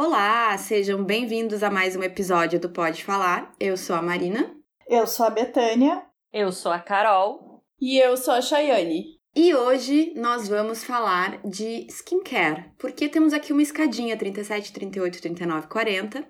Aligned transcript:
Olá, 0.00 0.56
sejam 0.56 1.02
bem-vindos 1.02 1.60
a 1.60 1.68
mais 1.72 1.96
um 1.96 2.04
episódio 2.04 2.60
do 2.60 2.68
Pode 2.68 3.02
Falar. 3.02 3.52
Eu 3.58 3.76
sou 3.76 3.96
a 3.96 4.00
Marina. 4.00 4.48
Eu 4.86 5.08
sou 5.08 5.26
a 5.26 5.30
Betânia. 5.30 6.04
Eu 6.32 6.52
sou 6.52 6.70
a 6.70 6.78
Carol. 6.78 7.64
E 7.80 7.98
eu 7.98 8.16
sou 8.16 8.34
a 8.34 8.40
Chayane. 8.40 9.18
E 9.34 9.52
hoje 9.52 10.12
nós 10.14 10.46
vamos 10.46 10.84
falar 10.84 11.40
de 11.44 11.84
skincare, 11.88 12.66
porque 12.78 13.08
temos 13.08 13.32
aqui 13.32 13.52
uma 13.52 13.60
escadinha 13.60 14.16
37, 14.16 14.72
38, 14.72 15.20
39, 15.20 15.66
40 15.66 16.24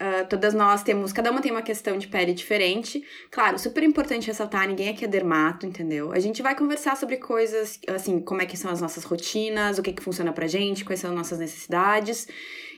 Uh, 0.00 0.24
todas 0.28 0.54
nós 0.54 0.84
temos, 0.84 1.12
cada 1.12 1.28
uma 1.28 1.40
tem 1.40 1.50
uma 1.50 1.60
questão 1.60 1.98
de 1.98 2.06
pele 2.06 2.32
diferente. 2.32 3.02
Claro, 3.32 3.58
super 3.58 3.82
importante 3.82 4.28
ressaltar, 4.28 4.68
ninguém 4.68 4.90
aqui 4.90 5.04
é 5.04 5.08
dermato, 5.08 5.66
entendeu? 5.66 6.12
A 6.12 6.20
gente 6.20 6.40
vai 6.40 6.54
conversar 6.54 6.96
sobre 6.96 7.16
coisas, 7.16 7.80
assim, 7.88 8.20
como 8.20 8.40
é 8.40 8.46
que 8.46 8.56
são 8.56 8.70
as 8.70 8.80
nossas 8.80 9.02
rotinas, 9.02 9.76
o 9.76 9.82
que 9.82 9.92
que 9.92 10.02
funciona 10.02 10.32
pra 10.32 10.46
gente, 10.46 10.84
quais 10.84 11.00
são 11.00 11.10
as 11.10 11.16
nossas 11.16 11.40
necessidades. 11.40 12.28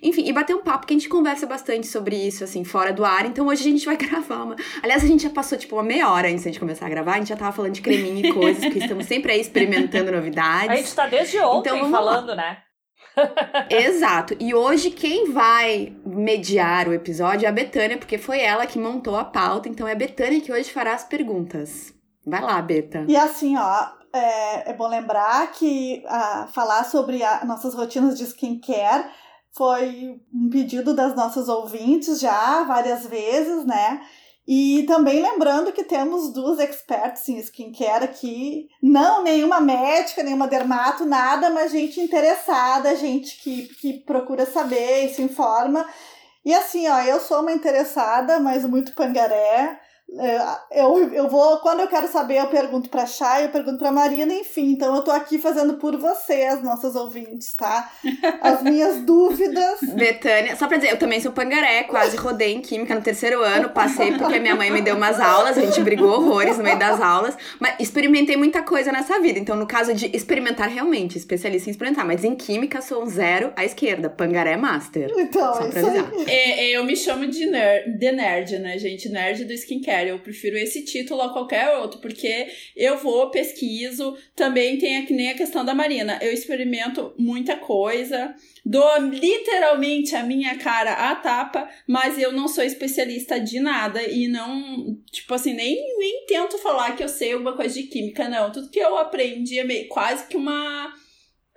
Enfim, 0.02 0.26
e 0.26 0.32
bater 0.32 0.56
um 0.56 0.62
papo, 0.62 0.86
que 0.86 0.94
a 0.94 0.96
gente 0.96 1.10
conversa 1.10 1.46
bastante 1.46 1.86
sobre 1.86 2.16
isso, 2.16 2.42
assim, 2.42 2.64
fora 2.64 2.90
do 2.90 3.04
ar. 3.04 3.26
Então 3.26 3.46
hoje 3.48 3.68
a 3.68 3.70
gente 3.70 3.84
vai 3.84 3.98
gravar 3.98 4.44
uma... 4.44 4.56
Aliás, 4.82 5.04
a 5.04 5.06
gente 5.06 5.22
já 5.22 5.30
passou, 5.30 5.58
tipo, 5.58 5.76
uma 5.76 5.82
meia 5.82 6.10
hora 6.10 6.26
antes 6.26 6.50
de 6.50 6.58
começar 6.58 6.86
a 6.86 6.88
gravar. 6.88 7.16
A 7.16 7.18
gente 7.18 7.28
já 7.28 7.36
tava 7.36 7.52
falando 7.52 7.74
de 7.74 7.82
creminho 7.82 8.24
e 8.24 8.32
coisas, 8.32 8.64
porque 8.64 8.78
estamos 8.78 9.04
sempre 9.04 9.32
aí 9.32 9.40
experimentando 9.42 10.08
novidades. 10.10 10.70
A 10.70 10.76
gente 10.76 10.94
tá 10.94 11.06
desde 11.06 11.38
ontem 11.40 11.68
então, 11.68 11.90
falando, 11.90 12.28
lá. 12.28 12.36
né? 12.36 12.69
Exato. 13.68 14.36
E 14.38 14.54
hoje 14.54 14.90
quem 14.90 15.32
vai 15.32 15.94
mediar 16.04 16.88
o 16.88 16.92
episódio 16.92 17.46
é 17.46 17.48
a 17.48 17.52
Betânia, 17.52 17.98
porque 17.98 18.18
foi 18.18 18.40
ela 18.40 18.66
que 18.66 18.78
montou 18.78 19.16
a 19.16 19.24
pauta. 19.24 19.68
Então 19.68 19.86
é 19.86 19.92
a 19.92 19.96
Betânia 19.96 20.40
que 20.40 20.52
hoje 20.52 20.72
fará 20.72 20.94
as 20.94 21.04
perguntas. 21.04 21.92
Vai 22.26 22.40
lá, 22.40 22.60
Beta. 22.60 23.04
E 23.08 23.16
assim, 23.16 23.56
ó, 23.56 23.88
é, 24.12 24.70
é 24.70 24.74
bom 24.74 24.88
lembrar 24.88 25.50
que 25.52 26.02
a, 26.06 26.48
falar 26.52 26.84
sobre 26.84 27.22
a, 27.22 27.44
nossas 27.44 27.74
rotinas 27.74 28.18
de 28.18 28.24
skincare 28.24 29.08
foi 29.52 30.20
um 30.32 30.48
pedido 30.48 30.94
das 30.94 31.14
nossas 31.16 31.48
ouvintes 31.48 32.20
já 32.20 32.62
várias 32.64 33.06
vezes, 33.06 33.64
né? 33.64 34.00
E 34.52 34.82
também 34.82 35.22
lembrando 35.22 35.70
que 35.70 35.84
temos 35.84 36.32
duas 36.32 36.58
experts 36.58 37.28
em 37.28 37.38
skincare 37.38 38.02
aqui. 38.02 38.68
Não 38.82 39.22
nenhuma 39.22 39.60
médica, 39.60 40.24
nenhuma 40.24 40.48
dermato, 40.48 41.04
nada, 41.04 41.50
mas 41.50 41.70
gente 41.70 42.00
interessada, 42.00 42.96
gente 42.96 43.40
que, 43.40 43.68
que 43.76 43.92
procura 44.00 44.44
saber 44.44 45.04
e 45.04 45.14
se 45.14 45.22
informa. 45.22 45.86
E 46.44 46.52
assim, 46.52 46.88
ó, 46.88 46.98
eu 46.98 47.20
sou 47.20 47.42
uma 47.42 47.52
interessada, 47.52 48.40
mas 48.40 48.64
muito 48.64 48.92
pangaré. 48.92 49.80
É, 50.18 50.80
eu, 50.80 51.12
eu 51.14 51.28
vou, 51.28 51.58
quando 51.58 51.80
eu 51.80 51.86
quero 51.86 52.08
saber, 52.08 52.38
eu 52.38 52.46
pergunto 52.48 52.88
pra 52.88 53.06
Chay, 53.06 53.44
eu 53.44 53.48
pergunto 53.50 53.78
pra 53.78 53.92
Marina, 53.92 54.32
enfim. 54.34 54.72
Então 54.72 54.94
eu 54.94 55.02
tô 55.02 55.10
aqui 55.10 55.38
fazendo 55.38 55.74
por 55.74 55.96
vocês, 55.96 56.62
nossas 56.62 56.96
ouvintes, 56.96 57.54
tá? 57.54 57.90
As 58.40 58.62
minhas 58.62 59.02
dúvidas. 59.06 59.78
Betânia, 59.94 60.56
só 60.56 60.66
pra 60.66 60.78
dizer, 60.78 60.92
eu 60.92 60.98
também 60.98 61.20
sou 61.20 61.30
pangaré, 61.30 61.84
quase 61.84 62.16
rodei 62.16 62.54
em 62.54 62.60
química 62.60 62.94
no 62.94 63.02
terceiro 63.02 63.42
ano, 63.42 63.70
passei 63.70 64.16
porque 64.18 64.40
minha 64.40 64.56
mãe 64.56 64.70
me 64.70 64.80
deu 64.80 64.96
umas 64.96 65.20
aulas, 65.20 65.56
a 65.56 65.60
gente 65.60 65.80
brigou 65.80 66.10
horrores 66.10 66.58
no 66.58 66.64
meio 66.64 66.78
das 66.78 67.00
aulas, 67.00 67.36
mas 67.60 67.74
experimentei 67.78 68.36
muita 68.36 68.62
coisa 68.62 68.90
nessa 68.90 69.20
vida. 69.20 69.38
Então, 69.38 69.54
no 69.54 69.66
caso 69.66 69.94
de 69.94 70.14
experimentar 70.14 70.68
realmente, 70.68 71.18
especialista 71.18 71.68
em 71.68 71.72
experimentar, 71.72 72.04
mas 72.04 72.24
em 72.24 72.34
química 72.34 72.82
sou 72.82 73.04
um 73.04 73.06
zero 73.06 73.52
à 73.54 73.64
esquerda, 73.64 74.10
pangaré 74.10 74.56
master. 74.56 75.12
Então, 75.16 75.54
só 75.54 75.68
pra 75.68 75.80
avisar. 75.80 76.12
É, 76.26 76.72
é, 76.72 76.76
eu 76.76 76.84
me 76.84 76.96
chamo 76.96 77.28
de 77.28 77.46
nerd, 77.46 77.98
de 77.98 78.12
nerd, 78.12 78.58
né, 78.58 78.76
gente? 78.76 79.08
Nerd 79.08 79.44
do 79.44 79.52
skincare 79.52 79.99
eu 80.08 80.18
prefiro 80.18 80.56
esse 80.56 80.84
título 80.84 81.22
a 81.22 81.32
qualquer 81.32 81.76
outro, 81.78 82.00
porque 82.00 82.48
eu 82.76 82.96
vou, 82.98 83.30
pesquiso, 83.30 84.16
também 84.34 84.78
tem 84.78 85.04
que 85.04 85.12
nem 85.12 85.30
a 85.30 85.36
questão 85.36 85.64
da 85.64 85.74
Marina. 85.74 86.18
Eu 86.22 86.32
experimento 86.32 87.14
muita 87.18 87.56
coisa, 87.56 88.34
dou 88.64 88.98
literalmente 88.98 90.14
a 90.16 90.22
minha 90.22 90.56
cara 90.58 91.10
à 91.10 91.14
tapa, 91.14 91.68
mas 91.86 92.18
eu 92.18 92.32
não 92.32 92.48
sou 92.48 92.64
especialista 92.64 93.38
de 93.38 93.60
nada 93.60 94.02
e 94.02 94.28
não, 94.28 94.98
tipo 95.10 95.34
assim, 95.34 95.52
nem, 95.52 95.76
nem 95.98 96.26
tento 96.26 96.58
falar 96.58 96.96
que 96.96 97.02
eu 97.02 97.08
sei 97.08 97.32
alguma 97.32 97.56
coisa 97.56 97.74
de 97.74 97.84
química, 97.84 98.28
não. 98.28 98.50
Tudo 98.52 98.70
que 98.70 98.80
eu 98.80 98.96
aprendi 98.96 99.58
é 99.58 99.64
meio, 99.64 99.88
quase 99.88 100.26
que 100.26 100.36
uma 100.36 100.92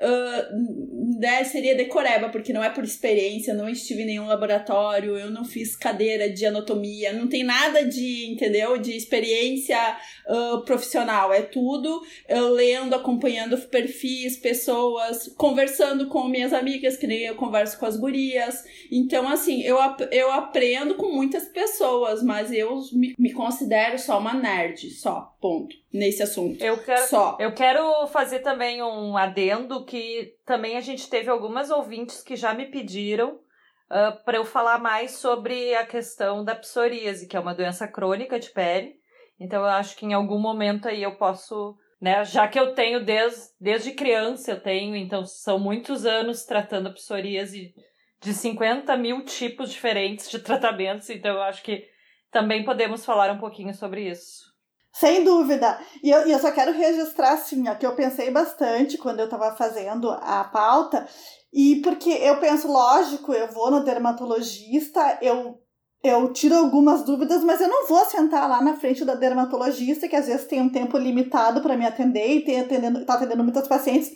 Uh, 0.02 1.12
seria 1.46 1.76
decoreba, 1.76 2.30
porque 2.30 2.54
não 2.54 2.64
é 2.64 2.70
por 2.70 2.84
experiência, 2.84 3.54
não 3.54 3.70
estive 3.70 4.04
em 4.04 4.06
nenhum 4.06 4.28
laboratório, 4.28 5.18
eu 5.18 5.30
não 5.30 5.46
fiz 5.46 5.76
cadeira 5.76 6.30
de 6.30 6.46
anatomia, 6.46 7.14
não 7.14 7.28
tem 7.28 7.44
nada 7.44 7.86
de, 7.86 8.32
entendeu? 8.32 8.78
De 8.78 8.96
experiência 8.96 9.98
uh, 10.28 10.62
profissional. 10.62 11.34
É 11.34 11.42
tudo 11.42 12.02
eu 12.28 12.50
lendo, 12.50 12.96
acompanhando 12.96 13.58
perfis, 13.58 14.38
pessoas, 14.38 15.34
conversando 15.38 16.08
com 16.08 16.28
minhas 16.28 16.54
amigas, 16.54 16.98
que 16.98 17.08
nem 17.08 17.20
eu 17.20 17.36
converso 17.36 17.80
com 17.80 17.86
as 17.86 17.98
gurias. 17.98 18.64
Então, 18.92 19.28
assim, 19.28 19.62
eu, 19.62 19.78
eu 20.12 20.32
aprendo 20.32 20.96
com 20.96 21.12
muitas 21.12 21.46
pessoas, 21.46 22.24
mas 22.24 22.52
eu 22.52 22.82
me, 22.94 23.14
me 23.18 23.34
considero 23.34 23.98
só 24.00 24.20
uma 24.20 24.34
nerd, 24.34 24.90
só, 24.92 25.36
ponto 25.40 25.84
nesse 25.94 26.24
assunto. 26.24 26.64
Eu 26.64 26.78
quero, 26.84 27.08
Só. 27.08 27.38
Eu 27.40 27.54
quero 27.54 28.08
fazer 28.08 28.40
também 28.40 28.82
um 28.82 29.16
adendo 29.16 29.86
que 29.86 30.34
também 30.44 30.76
a 30.76 30.82
gente 30.82 31.08
teve 31.13 31.29
algumas 31.29 31.69
ouvintes 31.69 32.24
que 32.24 32.35
já 32.35 32.56
me 32.56 32.66
pediram 32.66 33.35
uh, 33.35 34.24
para 34.25 34.38
eu 34.38 34.44
falar 34.44 34.79
mais 34.79 35.12
sobre 35.12 35.75
a 35.75 35.85
questão 35.85 36.44
da 36.44 36.56
psoríase, 36.56 37.28
que 37.28 37.38
é 37.38 37.40
uma 37.40 37.53
doença 37.53 37.88
crônica 37.88 38.40
de 38.40 38.50
pele. 38.50 38.96
Então 39.40 39.62
eu 39.62 39.69
acho 39.69 39.96
que 39.96 40.07
em 40.07 40.13
algum 40.13 40.40
momento 40.40 40.88
aí 40.88 41.03
eu 41.03 41.16
posso, 41.16 41.78
né, 42.01 42.25
já 42.25 42.47
que 42.47 42.59
eu 42.59 42.74
tenho 42.74 43.06
desde, 43.06 43.41
desde 43.62 43.91
criança, 43.91 44.53
eu 44.53 44.59
tenho, 44.59 44.96
então 44.96 45.24
são 45.24 45.59
muitos 45.59 46.03
anos 46.03 46.46
tratando 46.46 46.88
a 46.88 46.94
psoríase 46.94 47.75
de 48.19 48.34
50 48.34 48.97
mil 48.97 49.24
tipos 49.24 49.72
diferentes 49.72 50.31
de 50.31 50.40
tratamentos, 50.40 51.12
então 51.12 51.35
eu 51.35 51.44
acho 51.44 51.62
que 51.62 51.88
também 52.31 52.66
podemos 52.66 53.06
falar 53.06 53.31
um 53.31 53.38
pouquinho 53.38 53.75
sobre 53.75 54.09
isso. 54.09 54.53
Sem 54.94 55.24
dúvida. 55.24 55.80
E 56.04 56.12
eu, 56.12 56.28
e 56.28 56.31
eu 56.31 56.40
só 56.40 56.52
quero 56.52 56.72
registrar, 56.72 57.34
assim, 57.34 57.68
ó, 57.68 57.74
que 57.74 57.86
eu 57.86 57.96
pensei 57.96 58.30
bastante 58.30 58.98
quando 58.98 59.20
eu 59.20 59.26
estava 59.26 59.56
fazendo 59.56 60.12
a 60.12 60.44
pauta, 60.44 61.08
e 61.52 61.78
porque 61.78 62.09
eu 62.09 62.40
penso, 62.40 62.72
lógico, 62.72 63.34
eu 63.34 63.48
vou 63.52 63.72
no 63.72 63.84
dermatologista, 63.84 65.18
eu, 65.22 65.59
eu 66.04 66.31
tiro 66.31 66.56
algumas 66.56 67.04
dúvidas, 67.04 67.44
mas 67.44 67.59
eu 67.59 67.68
não 67.68 67.88
vou 67.88 68.06
sentar 68.06 68.48
lá 68.48 68.62
na 68.62 68.76
frente 68.76 69.04
da 69.04 69.16
dermatologista, 69.16 70.08
que 70.08 70.16
às 70.16 70.28
vezes 70.28 70.46
tem 70.46 70.62
um 70.62 70.70
tempo 70.70 70.98
limitado 70.98 71.62
para 71.62 71.75
me 71.75 71.86
atender 71.88 72.44
e 72.46 72.60
atendendo, 72.60 73.04
tá 73.04 73.16
atendendo 73.16 73.44
muitas 73.44 73.68
pacientes 73.68 74.14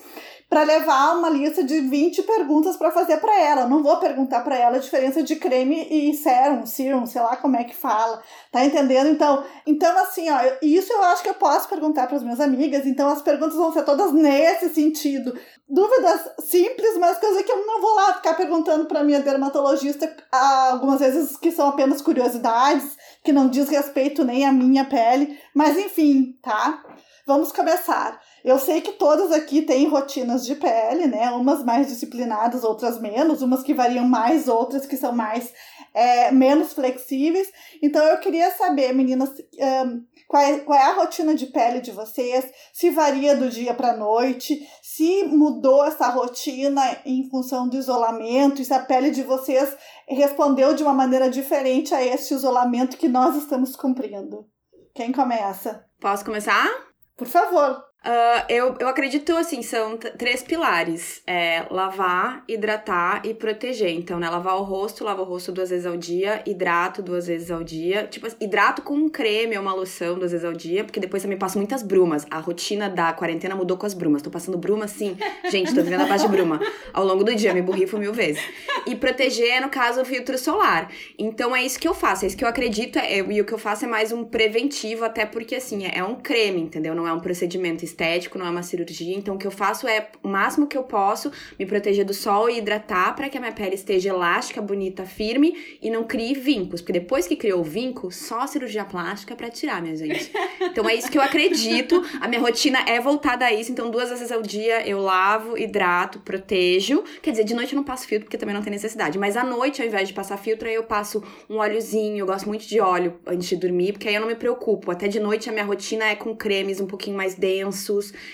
para 0.50 0.64
levar 0.64 1.18
uma 1.18 1.30
lista 1.30 1.62
de 1.62 1.82
20 1.82 2.24
perguntas 2.24 2.78
para 2.78 2.92
fazer 2.92 3.18
para 3.18 3.38
ela. 3.42 3.68
Não 3.68 3.84
vou 3.84 3.98
perguntar 3.98 4.42
para 4.42 4.58
ela 4.58 4.78
a 4.78 4.80
diferença 4.80 5.22
de 5.22 5.36
creme 5.36 5.88
e 5.90 6.14
sérum, 6.14 6.66
serum, 6.66 7.06
sei 7.06 7.22
lá 7.22 7.36
como 7.36 7.58
é 7.58 7.66
que 7.66 7.76
fala. 7.76 8.22
Tá 8.52 8.64
entendendo? 8.64 9.10
Então, 9.10 9.44
então 9.66 9.98
assim, 10.00 10.30
ó, 10.30 10.40
isso 10.62 10.92
eu 10.94 11.04
acho 11.04 11.22
que 11.22 11.30
eu 11.30 11.34
posso 11.34 11.68
perguntar 11.68 12.08
para 12.08 12.16
as 12.16 12.24
minhas 12.24 12.40
amigas, 12.40 12.86
então 12.86 13.10
as 13.10 13.22
perguntas 13.22 13.56
vão 13.56 13.74
ser 13.74 13.84
todas 13.84 14.14
nesse 14.14 14.70
sentido. 14.70 15.38
Dúvidas 15.68 16.22
simples, 16.40 16.98
mas 16.98 17.18
coisa 17.18 17.44
que 17.44 17.52
eu 17.52 17.66
não 17.66 17.82
vou 17.82 17.94
lá 17.96 18.14
ficar 18.14 18.36
perguntando 18.36 18.86
para 18.86 19.04
minha 19.04 19.20
dermatologista 19.20 20.16
algumas 20.32 21.02
vezes 21.02 21.36
que 21.36 21.52
são 21.52 21.68
apenas 21.68 22.02
curiosidades, 22.02 22.96
que 23.22 23.34
não 23.34 23.50
diz 23.50 23.68
respeito 23.68 24.24
nem 24.24 24.46
à 24.46 24.52
minha 24.54 24.86
pele, 24.86 25.38
mas 25.54 25.78
enfim, 25.78 26.40
tá? 26.42 26.82
Vamos 27.26 27.52
começar. 27.52 28.18
Eu 28.44 28.60
sei 28.60 28.82
que 28.82 28.94
todas 28.94 29.32
aqui 29.32 29.62
têm 29.62 29.88
rotinas 29.88 30.46
de 30.46 30.56
pele, 30.56 31.08
né? 31.08 31.30
Umas 31.32 31.64
mais 31.64 31.88
disciplinadas, 31.88 32.64
outras 32.64 33.00
menos, 33.00 33.42
umas 33.42 33.64
que 33.64 33.74
variam 33.74 34.08
mais, 34.08 34.48
outras 34.48 34.86
que 34.86 34.96
são 34.96 35.12
mais 35.12 35.52
é, 35.94 36.32
menos 36.32 36.74
flexíveis. 36.74 37.52
Então 37.82 38.04
eu 38.06 38.20
queria 38.20 38.52
saber, 38.52 38.94
meninas, 38.94 39.30
um, 39.30 40.04
qual, 40.28 40.44
é, 40.44 40.60
qual 40.60 40.78
é 40.78 40.84
a 40.84 40.94
rotina 40.94 41.34
de 41.34 41.48
pele 41.48 41.82
de 41.82 41.92
vocês? 41.92 42.46
Se 42.72 42.90
varia 42.92 43.36
do 43.36 43.50
dia 43.50 43.74
para 43.74 43.98
noite? 43.98 44.60
Se 44.82 45.24
mudou 45.24 45.84
essa 45.86 46.08
rotina 46.10 46.82
em 47.06 47.28
função 47.30 47.68
do 47.68 47.78
isolamento? 47.78 48.62
E 48.62 48.66
se 48.66 48.74
a 48.74 48.80
pele 48.80 49.10
de 49.10 49.24
vocês 49.24 49.76
respondeu 50.08 50.76
de 50.76 50.84
uma 50.84 50.94
maneira 50.94 51.30
diferente 51.30 51.94
a 51.96 52.04
este 52.04 52.34
isolamento 52.34 52.98
que 52.98 53.08
nós 53.08 53.36
estamos 53.36 53.76
cumprindo? 53.76 54.46
Quem 54.94 55.12
começa? 55.12 55.86
Posso 56.00 56.24
começar? 56.24 56.68
Por 57.16 57.28
favor. 57.28 57.87
Uh, 58.06 58.46
eu, 58.48 58.76
eu 58.80 58.88
acredito, 58.88 59.36
assim, 59.36 59.62
são 59.62 59.98
três 59.98 60.42
pilares. 60.42 61.22
É 61.28 61.66
lavar, 61.70 62.44
hidratar 62.48 63.22
e 63.26 63.34
proteger. 63.34 63.90
Então, 63.90 64.20
né, 64.20 64.30
lavar 64.30 64.56
o 64.56 64.64
rosto, 64.64 65.04
lavo 65.04 65.24
o 65.24 65.26
rosto 65.26 65.52
duas 65.52 65.70
vezes 65.70 65.86
ao 65.86 65.98
dia, 65.98 66.42
hidrato 66.46 67.02
duas 67.02 67.28
vezes 67.28 67.52
ao 67.52 67.64
dia. 67.64 68.08
Tipo, 68.08 68.28
hidrato 68.40 68.82
com 68.82 68.94
um 68.94 69.10
creme 69.10 69.58
ou 69.58 69.62
uma 69.62 69.74
loção 69.74 70.18
duas 70.18 70.32
vezes 70.32 70.46
ao 70.46 70.54
dia, 70.54 70.84
porque 70.84 71.00
depois 71.00 71.22
também 71.22 71.38
passo 71.38 71.58
muitas 71.58 71.84
brumas. 71.84 72.26
A 72.30 72.40
rotina 72.40 72.90
da 72.90 73.12
quarentena 73.12 73.56
mudou 73.56 73.76
com 73.76 73.86
as 73.86 73.94
brumas. 73.94 74.22
Tô 74.22 74.30
passando 74.30 74.58
bruma, 74.58 74.86
assim. 74.86 75.18
Gente, 75.52 75.74
tô 75.74 75.82
vivendo 75.82 76.02
a 76.02 76.06
base 76.06 76.26
de 76.26 76.32
bruma. 76.32 76.62
Ao 76.94 77.04
longo 77.04 77.24
do 77.24 77.36
dia, 77.36 77.54
me 77.54 77.62
borrifo 77.62 77.98
mil 77.98 78.14
vezes. 78.14 78.42
E 78.86 78.96
proteger, 78.96 79.62
no 79.62 79.70
caso, 79.70 80.02
o 80.02 80.06
filtro 80.06 80.38
solar. 80.38 80.90
Então, 81.20 81.54
é 81.54 81.62
isso 81.64 81.78
que 81.80 81.88
eu 81.88 81.94
faço, 81.94 82.24
é 82.24 82.28
isso 82.28 82.38
que 82.38 82.44
eu 82.46 82.50
acredito. 82.50 82.98
É, 83.00 83.18
e 83.18 83.42
o 83.42 83.46
que 83.46 83.54
eu 83.54 83.58
faço 83.58 83.84
é 83.84 83.88
mais 83.88 84.14
um 84.14 84.24
preventivo, 84.24 85.04
até 85.04 85.26
porque, 85.26 85.56
assim, 85.56 85.86
é, 85.86 85.98
é 85.98 86.04
um 86.04 86.16
creme, 86.16 86.62
entendeu? 86.62 86.96
Não 86.96 87.06
é 87.06 87.12
um 87.12 87.20
procedimento 87.20 87.84
estético, 87.88 88.38
não 88.38 88.46
é 88.46 88.50
uma 88.50 88.64
cirurgia. 88.64 89.16
Então, 89.16 89.36
o 89.36 89.38
que 89.38 89.48
eu 89.48 89.52
faço 89.52 89.88
é 89.88 90.10
o 90.22 90.28
máximo 90.28 90.68
que 90.68 90.78
eu 90.78 90.84
posso 90.84 91.32
me 91.58 91.66
proteger 91.66 92.06
do 92.06 92.14
sol 92.14 92.50
e 92.50 92.58
hidratar 92.58 93.16
para 93.16 93.30
que 93.30 93.38
a 93.38 93.42
minha 93.42 93.52
pele 93.52 93.76
esteja 93.76 94.10
elástica, 94.10 94.62
bonita, 94.62 95.06
firme 95.06 95.78
e 95.82 95.90
não 95.90 96.04
crie 96.04 96.34
vincos. 96.34 96.82
Porque 96.82 96.94
depois 96.94 97.28
que 97.28 97.36
criou 97.36 97.62
o 97.62 97.64
vinco, 97.64 98.12
só 98.12 98.42
a 98.42 98.48
cirurgia 98.48 98.86
plástica 98.86 99.36
para 99.36 99.50
tirar, 99.50 99.82
minha 99.82 99.96
gente. 99.96 100.32
Então, 100.62 100.88
é 100.88 100.96
isso 100.96 101.10
que 101.10 101.18
eu 101.18 101.22
acredito. 101.22 102.04
A 102.20 102.28
minha 102.28 102.42
rotina 102.42 102.80
é 102.88 103.00
voltada 103.00 103.46
a 103.46 103.54
isso. 103.54 103.72
Então, 103.72 103.90
duas 103.90 104.10
vezes 104.10 104.32
ao 104.32 104.42
dia 104.42 104.88
eu 104.88 105.00
lavo, 105.00 105.58
hidrato, 105.58 106.20
protejo. 106.20 107.04
Quer 107.22 107.32
dizer, 107.32 107.44
de 107.44 107.54
noite 107.54 107.74
eu 107.74 107.78
não 107.78 107.84
passo 107.84 108.08
filtro 108.08 108.26
porque 108.26 108.38
também 108.38 108.54
não 108.54 108.62
tem 108.62 108.72
necessidade. 108.72 109.18
Mas 109.18 109.38
à 109.38 109.44
noite, 109.44 109.82
ao 109.82 109.88
invés 109.88 110.08
de 110.08 110.14
passar 110.14 110.38
filtro, 110.38 110.68
aí 110.68 110.76
eu 110.76 110.84
passo 110.84 111.24
um 111.50 111.58
óleozinho. 111.58 112.20
Eu 112.20 112.26
gosto 112.26 112.48
muito 112.48 112.68
de 112.68 112.80
óleo 112.80 113.20
antes 113.26 113.48
de 113.50 113.56
dormir, 113.56 113.94
porque 113.94 114.08
aí 114.08 114.16
eu 114.16 114.22
não 114.22 114.28
me 114.28 114.36
preocupo. 114.36 114.92
Até 114.92 115.08
de 115.08 115.20
noite 115.20 115.50
a 115.50 115.52
minha 115.52 115.66
rotina 115.66 116.06
é 116.06 116.16
com 116.16 116.36
cremes 116.36 116.82
um 116.82 116.88
pouquinho 116.88 117.16
mais 117.16 117.36
densos. 117.36 117.77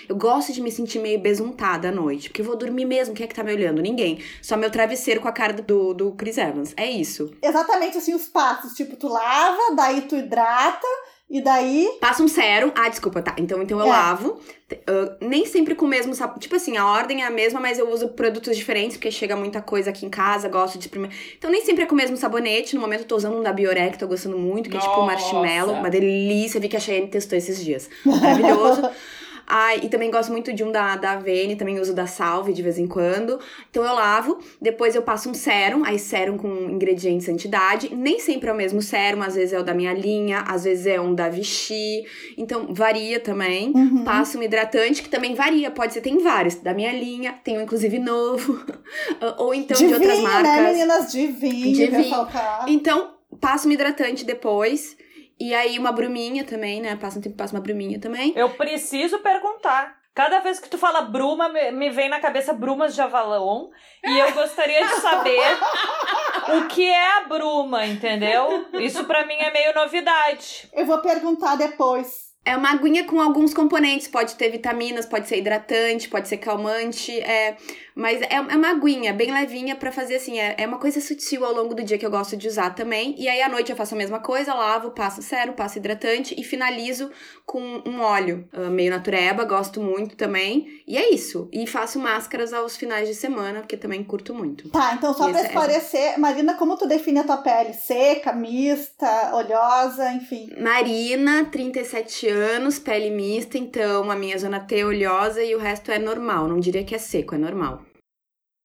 Eu 0.08 0.16
gosto 0.16 0.52
de 0.52 0.60
me 0.60 0.70
sentir 0.70 0.98
meio 0.98 1.18
besuntada 1.20 1.88
à 1.88 1.92
noite, 1.92 2.28
porque 2.28 2.40
eu 2.40 2.46
vou 2.46 2.56
dormir 2.56 2.84
mesmo. 2.84 3.14
Quem 3.14 3.24
é 3.24 3.26
que 3.26 3.34
tá 3.34 3.42
me 3.44 3.52
olhando? 3.52 3.80
Ninguém. 3.82 4.18
Só 4.42 4.56
meu 4.56 4.70
travesseiro 4.70 5.20
com 5.20 5.28
a 5.28 5.32
cara 5.32 5.52
do, 5.52 5.94
do 5.94 6.12
Chris 6.12 6.38
Evans. 6.38 6.72
É 6.76 6.90
isso. 6.90 7.30
Exatamente 7.42 7.98
assim 7.98 8.14
os 8.14 8.26
passos. 8.26 8.72
Tipo, 8.74 8.96
tu 8.96 9.08
lava, 9.08 9.74
daí 9.76 10.02
tu 10.02 10.16
hidrata. 10.16 10.86
E 11.30 11.40
daí. 11.42 11.88
Passa 12.00 12.22
um 12.22 12.28
sérum. 12.28 12.70
Ah, 12.76 12.88
desculpa, 12.88 13.22
tá. 13.22 13.34
Então, 13.38 13.60
então 13.62 13.80
eu 13.80 13.86
É. 13.86 13.88
lavo. 13.88 14.38
Uh, 14.72 15.26
nem 15.26 15.46
sempre 15.46 15.74
com 15.74 15.86
o 15.86 15.88
mesmo 15.88 16.14
sabor. 16.14 16.38
Tipo 16.38 16.54
assim, 16.56 16.76
a 16.76 16.86
ordem 16.86 17.22
é 17.22 17.26
a 17.26 17.30
mesma, 17.30 17.58
mas 17.58 17.78
eu 17.78 17.90
uso 17.90 18.08
produtos 18.10 18.54
diferentes, 18.56 18.96
porque 18.98 19.10
chega 19.10 19.34
muita 19.34 19.62
coisa 19.62 19.88
aqui 19.90 20.04
em 20.04 20.10
casa, 20.10 20.48
gosto 20.48 20.78
de 20.78 20.84
experimentar. 20.84 21.16
Então, 21.36 21.50
nem 21.50 21.64
sempre 21.64 21.84
é 21.84 21.86
com 21.86 21.94
o 21.94 21.96
mesmo 21.96 22.16
sabonete. 22.16 22.74
No 22.74 22.80
momento, 22.82 23.00
eu 23.00 23.06
tô 23.08 23.16
usando 23.16 23.38
um 23.38 23.42
da 23.42 23.52
Biorec, 23.54 23.98
tô 23.98 24.06
gostando 24.06 24.38
muito, 24.38 24.68
que 24.68 24.76
é 24.76 24.80
tipo 24.80 24.92
Nossa. 24.92 25.06
marshmallow. 25.06 25.74
Uma 25.76 25.90
delícia. 25.90 26.60
Vi 26.60 26.68
que 26.68 26.76
a 26.76 26.80
Cheyenne 26.80 27.08
testou 27.08 27.38
esses 27.38 27.62
dias. 27.64 27.88
Maravilhoso. 28.04 28.82
Ai, 29.46 29.80
e 29.82 29.88
também 29.88 30.10
gosto 30.10 30.30
muito 30.32 30.52
de 30.52 30.64
um 30.64 30.72
da, 30.72 30.96
da 30.96 31.12
Avene, 31.12 31.56
também 31.56 31.78
uso 31.78 31.94
da 31.94 32.06
Salve 32.06 32.52
de 32.52 32.62
vez 32.62 32.78
em 32.78 32.86
quando. 32.86 33.38
Então 33.70 33.84
eu 33.84 33.94
lavo, 33.94 34.38
depois 34.60 34.94
eu 34.94 35.02
passo 35.02 35.30
um 35.30 35.34
sérum, 35.34 35.84
aí 35.84 35.98
sérum 35.98 36.36
com 36.36 36.48
ingredientes 36.48 37.28
anti-idade. 37.28 37.94
Nem 37.94 38.18
sempre 38.18 38.48
é 38.48 38.52
o 38.52 38.56
mesmo 38.56 38.82
sérum, 38.82 39.22
às 39.22 39.34
vezes 39.34 39.52
é 39.52 39.58
o 39.58 39.62
da 39.62 39.74
minha 39.74 39.92
linha, 39.92 40.40
às 40.46 40.64
vezes 40.64 40.86
é 40.86 41.00
um 41.00 41.14
da 41.14 41.28
Vichy. 41.28 42.04
Então 42.36 42.68
varia 42.72 43.20
também. 43.20 43.72
Uhum. 43.74 44.04
Passo 44.04 44.38
um 44.38 44.42
hidratante 44.42 45.02
que 45.02 45.08
também 45.08 45.34
varia, 45.34 45.70
pode 45.70 45.92
ser, 45.92 46.00
tem 46.00 46.18
vários, 46.18 46.56
da 46.56 46.74
minha 46.74 46.92
linha, 46.92 47.34
tem 47.44 47.58
um 47.58 47.62
inclusive 47.62 47.98
novo. 47.98 48.64
Ou 49.38 49.54
então 49.54 49.76
de 49.76 49.86
de 49.86 49.94
outras 49.94 50.16
vinho, 50.16 50.28
marcas. 50.28 50.52
né, 50.52 50.72
meninas? 50.72 51.12
Vinho. 51.12 52.10
faltar. 52.10 52.64
Então, 52.68 53.14
passo 53.40 53.68
um 53.68 53.72
hidratante 53.72 54.24
depois. 54.24 54.96
E 55.38 55.54
aí 55.54 55.78
uma 55.78 55.92
bruminha 55.92 56.44
também, 56.44 56.80
né? 56.80 56.96
Passa 56.96 57.18
um 57.18 57.22
tempo, 57.22 57.36
passo 57.36 57.54
uma 57.54 57.62
bruminha 57.62 58.00
também. 58.00 58.32
Eu 58.36 58.50
preciso 58.50 59.18
perguntar. 59.18 59.96
Cada 60.14 60.38
vez 60.38 60.60
que 60.60 60.68
tu 60.68 60.78
fala 60.78 61.02
bruma, 61.02 61.48
me, 61.48 61.72
me 61.72 61.90
vem 61.90 62.08
na 62.08 62.20
cabeça 62.20 62.52
brumas 62.52 62.94
de 62.94 63.00
Avalon. 63.00 63.70
E 64.04 64.18
eu 64.18 64.32
gostaria 64.32 64.86
de 64.86 64.94
saber 65.00 65.40
o 66.56 66.68
que 66.68 66.88
é 66.88 67.16
a 67.16 67.20
bruma, 67.22 67.84
entendeu? 67.84 68.66
Isso 68.74 69.04
pra 69.04 69.26
mim 69.26 69.34
é 69.34 69.50
meio 69.50 69.74
novidade. 69.74 70.68
Eu 70.72 70.86
vou 70.86 70.98
perguntar 70.98 71.56
depois. 71.56 72.32
É 72.44 72.56
uma 72.56 72.70
aguinha 72.70 73.04
com 73.04 73.20
alguns 73.20 73.52
componentes. 73.52 74.06
Pode 74.06 74.36
ter 74.36 74.50
vitaminas, 74.50 75.04
pode 75.04 75.26
ser 75.26 75.38
hidratante, 75.38 76.08
pode 76.08 76.28
ser 76.28 76.36
calmante. 76.36 77.18
É, 77.20 77.56
mas 77.94 78.20
é, 78.22 78.34
é 78.34 78.40
uma 78.40 78.70
aguinha 78.70 79.12
bem 79.12 79.32
levinha 79.32 79.76
pra 79.76 79.92
fazer 79.92 80.16
assim. 80.16 80.38
É, 80.38 80.54
é 80.58 80.66
uma 80.66 80.78
coisa 80.78 81.00
sutil 81.00 81.44
ao 81.44 81.52
longo 81.54 81.74
do 81.74 81.82
dia 81.82 81.96
que 81.96 82.04
eu 82.04 82.10
gosto 82.10 82.36
de 82.36 82.48
usar 82.48 82.70
também. 82.70 83.14
E 83.16 83.28
aí 83.28 83.40
à 83.40 83.48
noite 83.48 83.70
eu 83.70 83.76
faço 83.76 83.94
a 83.94 83.98
mesma 83.98 84.18
coisa, 84.18 84.52
lavo, 84.52 84.90
passo 84.90 85.22
sérum, 85.22 85.52
passo 85.52 85.78
hidratante 85.78 86.34
e 86.38 86.42
finalizo 86.42 87.10
com 87.46 87.60
um 87.86 88.00
óleo 88.00 88.48
ah, 88.52 88.70
meio 88.70 88.90
natureba. 88.90 89.44
Gosto 89.44 89.80
muito 89.80 90.16
também. 90.16 90.82
E 90.86 90.96
é 90.96 91.14
isso. 91.14 91.48
E 91.52 91.66
faço 91.66 91.98
máscaras 91.98 92.52
aos 92.52 92.76
finais 92.76 93.08
de 93.08 93.14
semana, 93.14 93.60
porque 93.60 93.76
também 93.76 94.02
curto 94.02 94.34
muito. 94.34 94.68
Tá, 94.70 94.94
então 94.94 95.14
só 95.14 95.28
pra 95.28 95.30
Esse 95.30 95.40
é- 95.40 95.46
esclarecer, 95.46 96.18
Marina, 96.18 96.54
como 96.54 96.76
tu 96.76 96.86
define 96.88 97.20
a 97.20 97.24
tua 97.24 97.36
pele? 97.36 97.72
Seca, 97.74 98.32
mista, 98.32 99.34
oleosa, 99.34 100.12
enfim. 100.12 100.50
Marina, 100.58 101.44
37 101.44 102.28
anos, 102.28 102.78
pele 102.78 103.10
mista, 103.10 103.56
então 103.56 104.10
a 104.10 104.16
minha 104.16 104.38
zona 104.38 104.58
T 104.58 104.80
é 104.80 104.84
oleosa 104.84 105.42
e 105.42 105.54
o 105.54 105.58
resto 105.58 105.92
é 105.92 105.98
normal. 105.98 106.48
Não 106.48 106.58
diria 106.58 106.84
que 106.84 106.94
é 106.94 106.98
seco, 106.98 107.34
é 107.34 107.38
normal. 107.38 107.83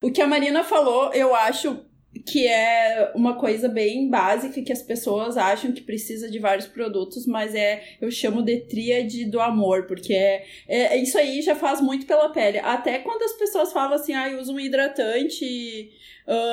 O 0.02 0.12
que 0.12 0.22
a 0.22 0.28
Marina 0.28 0.64
falou, 0.64 1.14
eu 1.14 1.36
acho 1.36 1.86
que 2.26 2.48
é 2.48 3.12
uma 3.14 3.36
coisa 3.36 3.68
bem 3.68 4.10
básica 4.10 4.62
que 4.62 4.72
as 4.72 4.82
pessoas 4.82 5.38
acham 5.38 5.72
que 5.72 5.82
precisa 5.82 6.30
de 6.30 6.40
vários 6.40 6.68
produtos, 6.68 7.26
mas 7.28 7.54
é 7.54 7.84
eu 8.02 8.10
chamo 8.10 8.42
de 8.42 8.62
tríade 8.62 9.26
do 9.26 9.40
amor, 9.40 9.86
porque 9.88 10.14
é, 10.14 10.44
é 10.68 10.98
isso 10.98 11.18
aí 11.18 11.42
já 11.42 11.56
faz 11.56 11.82
muito 11.82 12.06
pela 12.06 12.30
pele. 12.30 12.60
Até 12.60 13.00
quando 13.00 13.24
as 13.24 13.34
pessoas 13.34 13.72
falam 13.72 13.94
assim, 13.94 14.14
ah, 14.14 14.38
uso 14.40 14.54
um 14.54 14.60
hidratante, 14.60 15.92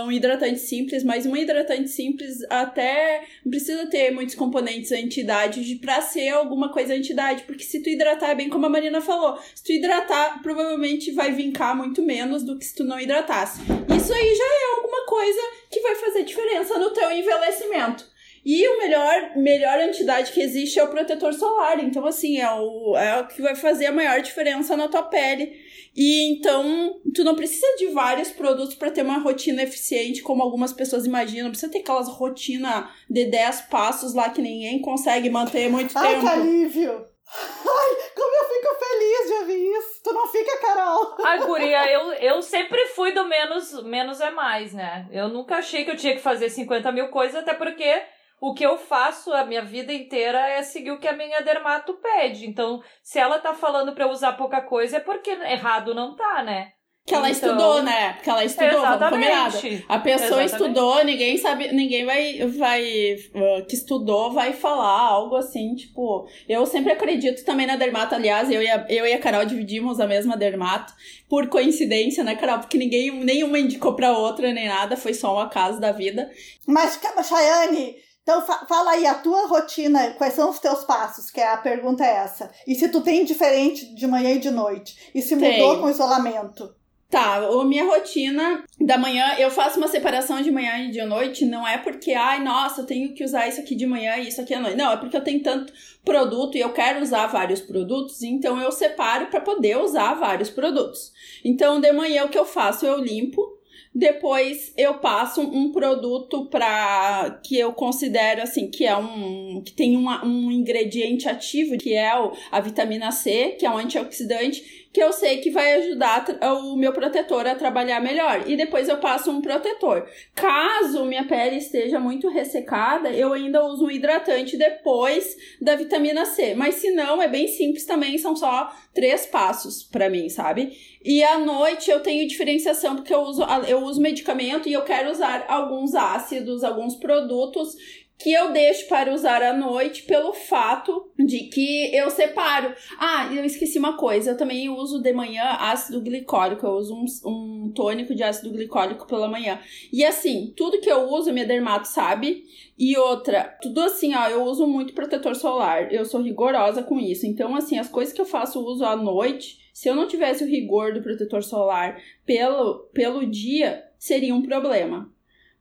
um 0.04 0.10
hidratante 0.10 0.58
simples, 0.58 1.04
mas 1.04 1.26
um 1.26 1.36
hidratante 1.36 1.88
simples 1.88 2.38
até 2.48 3.24
precisa 3.48 3.86
ter 3.86 4.10
muitos 4.10 4.34
componentes 4.34 4.90
anti-idade 4.92 5.64
de- 5.64 5.76
pra 5.76 6.00
ser 6.00 6.30
alguma 6.30 6.70
coisa 6.72 6.94
anti-idade, 6.94 7.42
porque 7.42 7.62
se 7.64 7.82
tu 7.82 7.90
hidratar, 7.90 8.30
é 8.30 8.34
bem 8.34 8.48
como 8.48 8.64
a 8.66 8.70
Marina 8.70 9.00
falou, 9.00 9.38
se 9.54 9.62
tu 9.62 9.72
hidratar, 9.72 10.40
provavelmente 10.42 11.10
vai 11.12 11.32
vincar 11.32 11.76
muito 11.76 12.02
menos 12.02 12.42
do 12.42 12.58
que 12.58 12.64
se 12.64 12.74
tu 12.74 12.84
não 12.84 12.98
hidratasse. 12.98 13.60
Isso 13.96 14.12
aí 14.12 14.34
já 14.34 14.44
é 14.44 14.76
alguma 14.76 15.04
coisa 15.06 15.40
que 15.70 15.80
vai 15.80 15.94
fazer 15.96 16.24
diferença 16.24 16.78
no 16.78 16.90
teu 16.90 17.10
envelhecimento. 17.12 18.15
E 18.48 18.68
o 18.68 18.78
melhor, 18.78 19.32
melhor 19.34 19.80
antidade 19.80 20.30
que 20.30 20.40
existe 20.40 20.78
é 20.78 20.84
o 20.84 20.88
protetor 20.88 21.34
solar. 21.34 21.82
Então, 21.82 22.06
assim, 22.06 22.38
é 22.38 22.48
o, 22.48 22.96
é 22.96 23.20
o 23.20 23.26
que 23.26 23.42
vai 23.42 23.56
fazer 23.56 23.86
a 23.86 23.92
maior 23.92 24.20
diferença 24.20 24.76
na 24.76 24.86
tua 24.86 25.02
pele. 25.02 25.58
E 25.96 26.30
então, 26.30 27.00
tu 27.12 27.24
não 27.24 27.34
precisa 27.34 27.66
de 27.76 27.88
vários 27.88 28.30
produtos 28.30 28.76
para 28.76 28.92
ter 28.92 29.02
uma 29.02 29.18
rotina 29.18 29.64
eficiente, 29.64 30.22
como 30.22 30.44
algumas 30.44 30.72
pessoas 30.72 31.04
imaginam. 31.04 31.46
Não 31.46 31.50
precisa 31.50 31.72
ter 31.72 31.80
aquelas 31.80 32.06
rotina 32.06 32.88
de 33.10 33.24
10 33.24 33.62
passos 33.62 34.14
lá 34.14 34.30
que 34.30 34.40
ninguém 34.40 34.80
consegue 34.80 35.28
manter 35.28 35.68
muito 35.68 35.98
Ai, 35.98 36.14
tempo. 36.14 36.20
que 36.20 36.28
alívio! 36.28 37.04
Ai, 37.28 37.96
como 38.14 38.36
eu 38.36 38.44
fico 38.44 38.74
feliz 38.78 39.26
de 39.26 39.32
ouvir 39.40 39.76
isso. 39.76 40.02
Tu 40.04 40.12
não 40.12 40.28
fica, 40.28 40.56
Carol? 40.58 41.16
Ai, 41.24 41.44
guria, 41.44 41.90
eu, 41.90 42.12
eu 42.12 42.40
sempre 42.40 42.86
fui 42.94 43.10
do 43.10 43.24
menos, 43.24 43.82
menos 43.82 44.20
é 44.20 44.30
mais, 44.30 44.72
né? 44.72 45.08
Eu 45.10 45.28
nunca 45.28 45.56
achei 45.56 45.84
que 45.84 45.90
eu 45.90 45.96
tinha 45.96 46.14
que 46.14 46.22
fazer 46.22 46.48
50 46.48 46.92
mil 46.92 47.08
coisas, 47.08 47.34
até 47.34 47.52
porque 47.52 48.02
o 48.40 48.52
que 48.54 48.64
eu 48.64 48.76
faço 48.76 49.32
a 49.32 49.44
minha 49.44 49.62
vida 49.62 49.92
inteira 49.92 50.38
é 50.48 50.62
seguir 50.62 50.90
o 50.90 50.98
que 51.00 51.08
a 51.08 51.16
minha 51.16 51.40
dermato 51.40 51.94
pede. 51.94 52.46
Então, 52.46 52.82
se 53.02 53.18
ela 53.18 53.38
tá 53.38 53.54
falando 53.54 53.92
pra 53.94 54.04
eu 54.04 54.10
usar 54.10 54.32
pouca 54.32 54.60
coisa, 54.60 54.98
é 54.98 55.00
porque 55.00 55.30
errado 55.30 55.94
não 55.94 56.14
tá, 56.14 56.42
né? 56.42 56.72
Que 57.06 57.14
ela 57.14 57.30
Então- 57.30 57.50
estudou, 57.50 57.82
né? 57.84 58.14
Porque 58.14 58.28
ela 58.28 58.44
estudou, 58.44 58.82
vamos 58.82 59.08
combinar. 59.10 59.46
Exatamente. 59.46 59.84
A 59.88 59.98
pessoa 60.00 60.42
Exatamente. 60.42 60.52
estudou, 60.52 61.04
ninguém 61.04 61.38
sabe, 61.38 61.72
ninguém 61.72 62.04
vai, 62.04 62.38
vai 62.48 63.14
uh, 63.32 63.64
que 63.64 63.76
estudou 63.76 64.32
vai 64.32 64.52
falar 64.52 65.02
algo 65.02 65.36
assim, 65.36 65.76
tipo, 65.76 66.28
eu 66.48 66.66
sempre 66.66 66.92
acredito 66.92 67.44
também 67.44 67.64
na 67.64 67.76
dermato, 67.76 68.12
aliás, 68.16 68.50
eu 68.50 68.60
e 68.60 68.68
a, 68.68 68.84
eu 68.88 69.06
e 69.06 69.12
a 69.12 69.20
Carol 69.20 69.44
dividimos 69.44 70.00
a 70.00 70.06
mesma 70.08 70.36
dermato, 70.36 70.92
por 71.28 71.46
coincidência, 71.48 72.24
né, 72.24 72.34
Carol? 72.34 72.58
Porque 72.58 72.76
ninguém, 72.76 73.12
nenhuma 73.12 73.56
indicou 73.60 73.94
pra 73.94 74.10
outra 74.10 74.52
nem 74.52 74.66
nada, 74.66 74.96
foi 74.96 75.14
só 75.14 75.36
um 75.36 75.38
acaso 75.40 75.80
da 75.80 75.92
vida. 75.92 76.28
Mas, 76.66 77.00
Chayane, 77.24 77.94
então 78.26 78.44
fa- 78.44 78.66
fala 78.68 78.90
aí 78.90 79.06
a 79.06 79.14
tua 79.14 79.46
rotina, 79.46 80.14
quais 80.14 80.34
são 80.34 80.50
os 80.50 80.58
teus 80.58 80.82
passos, 80.82 81.30
que 81.30 81.40
é 81.40 81.46
a 81.46 81.56
pergunta 81.56 82.04
é 82.04 82.16
essa. 82.16 82.50
E 82.66 82.74
se 82.74 82.88
tu 82.88 83.00
tem 83.00 83.24
diferente 83.24 83.94
de 83.94 84.04
manhã 84.04 84.32
e 84.32 84.40
de 84.40 84.50
noite? 84.50 85.12
E 85.14 85.22
se 85.22 85.36
mudou 85.36 85.48
Tenho. 85.48 85.78
com 85.78 85.86
o 85.86 85.90
isolamento? 85.90 86.74
Tá, 87.08 87.36
a 87.36 87.64
minha 87.64 87.84
rotina 87.84 88.64
da 88.80 88.98
manhã, 88.98 89.36
eu 89.38 89.48
faço 89.48 89.78
uma 89.78 89.86
separação 89.86 90.42
de 90.42 90.50
manhã 90.50 90.76
e 90.78 90.90
de 90.90 91.00
noite, 91.04 91.46
não 91.46 91.66
é 91.66 91.78
porque, 91.78 92.12
ai, 92.14 92.42
nossa, 92.42 92.80
eu 92.80 92.84
tenho 92.84 93.14
que 93.14 93.22
usar 93.22 93.46
isso 93.46 93.60
aqui 93.60 93.76
de 93.76 93.86
manhã 93.86 94.16
e 94.16 94.26
isso 94.26 94.40
aqui 94.40 94.52
à 94.52 94.58
noite. 94.58 94.76
Não, 94.76 94.90
é 94.90 94.96
porque 94.96 95.16
eu 95.16 95.22
tenho 95.22 95.40
tanto 95.40 95.72
produto 96.04 96.56
e 96.56 96.60
eu 96.60 96.72
quero 96.72 97.00
usar 97.00 97.28
vários 97.28 97.60
produtos, 97.60 98.24
então 98.24 98.60
eu 98.60 98.72
separo 98.72 99.26
para 99.26 99.40
poder 99.40 99.76
usar 99.78 100.14
vários 100.14 100.50
produtos. 100.50 101.12
Então, 101.44 101.80
de 101.80 101.92
manhã 101.92 102.24
o 102.24 102.28
que 102.28 102.38
eu 102.38 102.44
faço? 102.44 102.84
Eu 102.84 102.98
limpo, 102.98 103.55
depois 103.96 104.74
eu 104.76 104.98
passo 104.98 105.40
um 105.40 105.72
produto 105.72 106.44
para 106.50 107.40
que 107.42 107.58
eu 107.58 107.72
considero 107.72 108.42
assim 108.42 108.68
que 108.70 108.84
é 108.84 108.94
um 108.94 109.62
que 109.64 109.72
tem 109.72 109.96
uma, 109.96 110.22
um 110.22 110.50
ingrediente 110.50 111.26
ativo 111.26 111.78
que 111.78 111.94
é 111.94 112.14
o, 112.20 112.32
a 112.52 112.60
vitamina 112.60 113.10
C, 113.10 113.56
que 113.58 113.64
é 113.64 113.70
um 113.70 113.78
antioxidante 113.78 114.85
que 114.96 115.02
eu 115.02 115.12
sei 115.12 115.42
que 115.42 115.50
vai 115.50 115.74
ajudar 115.74 116.24
o 116.42 116.74
meu 116.74 116.90
protetor 116.90 117.46
a 117.46 117.54
trabalhar 117.54 118.00
melhor. 118.00 118.48
E 118.48 118.56
depois 118.56 118.88
eu 118.88 118.96
passo 118.96 119.30
um 119.30 119.42
protetor. 119.42 120.08
Caso 120.34 121.04
minha 121.04 121.28
pele 121.28 121.56
esteja 121.56 122.00
muito 122.00 122.30
ressecada, 122.30 123.10
eu 123.10 123.34
ainda 123.34 123.62
uso 123.62 123.84
um 123.84 123.90
hidratante 123.90 124.56
depois 124.56 125.36
da 125.60 125.76
vitamina 125.76 126.24
C. 126.24 126.54
Mas 126.54 126.76
se 126.76 126.92
não, 126.92 127.20
é 127.20 127.28
bem 127.28 127.46
simples 127.46 127.84
também, 127.84 128.16
são 128.16 128.34
só 128.34 128.72
três 128.94 129.26
passos 129.26 129.82
pra 129.82 130.08
mim, 130.08 130.30
sabe? 130.30 130.72
E 131.04 131.22
à 131.22 131.38
noite 131.38 131.90
eu 131.90 132.00
tenho 132.00 132.26
diferenciação 132.26 132.96
porque 132.96 133.12
eu 133.12 133.20
uso, 133.20 133.42
eu 133.68 133.80
uso 133.80 134.00
medicamento 134.00 134.66
e 134.66 134.72
eu 134.72 134.82
quero 134.82 135.10
usar 135.10 135.44
alguns 135.46 135.94
ácidos, 135.94 136.64
alguns 136.64 136.96
produtos 136.96 137.76
que 138.18 138.32
eu 138.32 138.52
deixo 138.52 138.88
para 138.88 139.12
usar 139.12 139.42
à 139.42 139.52
noite 139.52 140.04
pelo 140.04 140.32
fato 140.32 141.10
de 141.18 141.40
que 141.50 141.94
eu 141.94 142.08
separo. 142.08 142.74
Ah, 142.98 143.30
eu 143.32 143.44
esqueci 143.44 143.78
uma 143.78 143.96
coisa, 143.96 144.30
eu 144.30 144.36
também 144.36 144.70
uso 144.70 145.00
de 145.00 145.12
manhã 145.12 145.44
ácido 145.60 146.00
glicólico, 146.00 146.66
eu 146.66 146.72
uso 146.72 146.94
um, 146.94 147.04
um 147.26 147.72
tônico 147.72 148.14
de 148.14 148.22
ácido 148.22 148.50
glicólico 148.50 149.06
pela 149.06 149.28
manhã. 149.28 149.60
E 149.92 150.04
assim, 150.04 150.52
tudo 150.56 150.80
que 150.80 150.90
eu 150.90 151.10
uso, 151.10 151.32
minha 151.32 151.46
dermato 151.46 151.88
sabe. 151.88 152.44
E 152.78 152.96
outra, 152.96 153.56
tudo 153.60 153.80
assim, 153.80 154.14
ó, 154.14 154.28
eu 154.28 154.44
uso 154.44 154.66
muito 154.66 154.94
protetor 154.94 155.34
solar, 155.34 155.92
eu 155.92 156.04
sou 156.04 156.22
rigorosa 156.22 156.82
com 156.82 156.98
isso. 156.98 157.26
Então, 157.26 157.54
assim, 157.54 157.78
as 157.78 157.88
coisas 157.88 158.14
que 158.14 158.20
eu 158.20 158.26
faço 158.26 158.64
uso 158.64 158.84
à 158.84 158.96
noite, 158.96 159.58
se 159.72 159.88
eu 159.88 159.94
não 159.94 160.08
tivesse 160.08 160.42
o 160.42 160.48
rigor 160.48 160.94
do 160.94 161.02
protetor 161.02 161.42
solar 161.42 162.00
pelo, 162.24 162.88
pelo 162.94 163.26
dia, 163.26 163.84
seria 163.98 164.34
um 164.34 164.42
problema. 164.42 165.10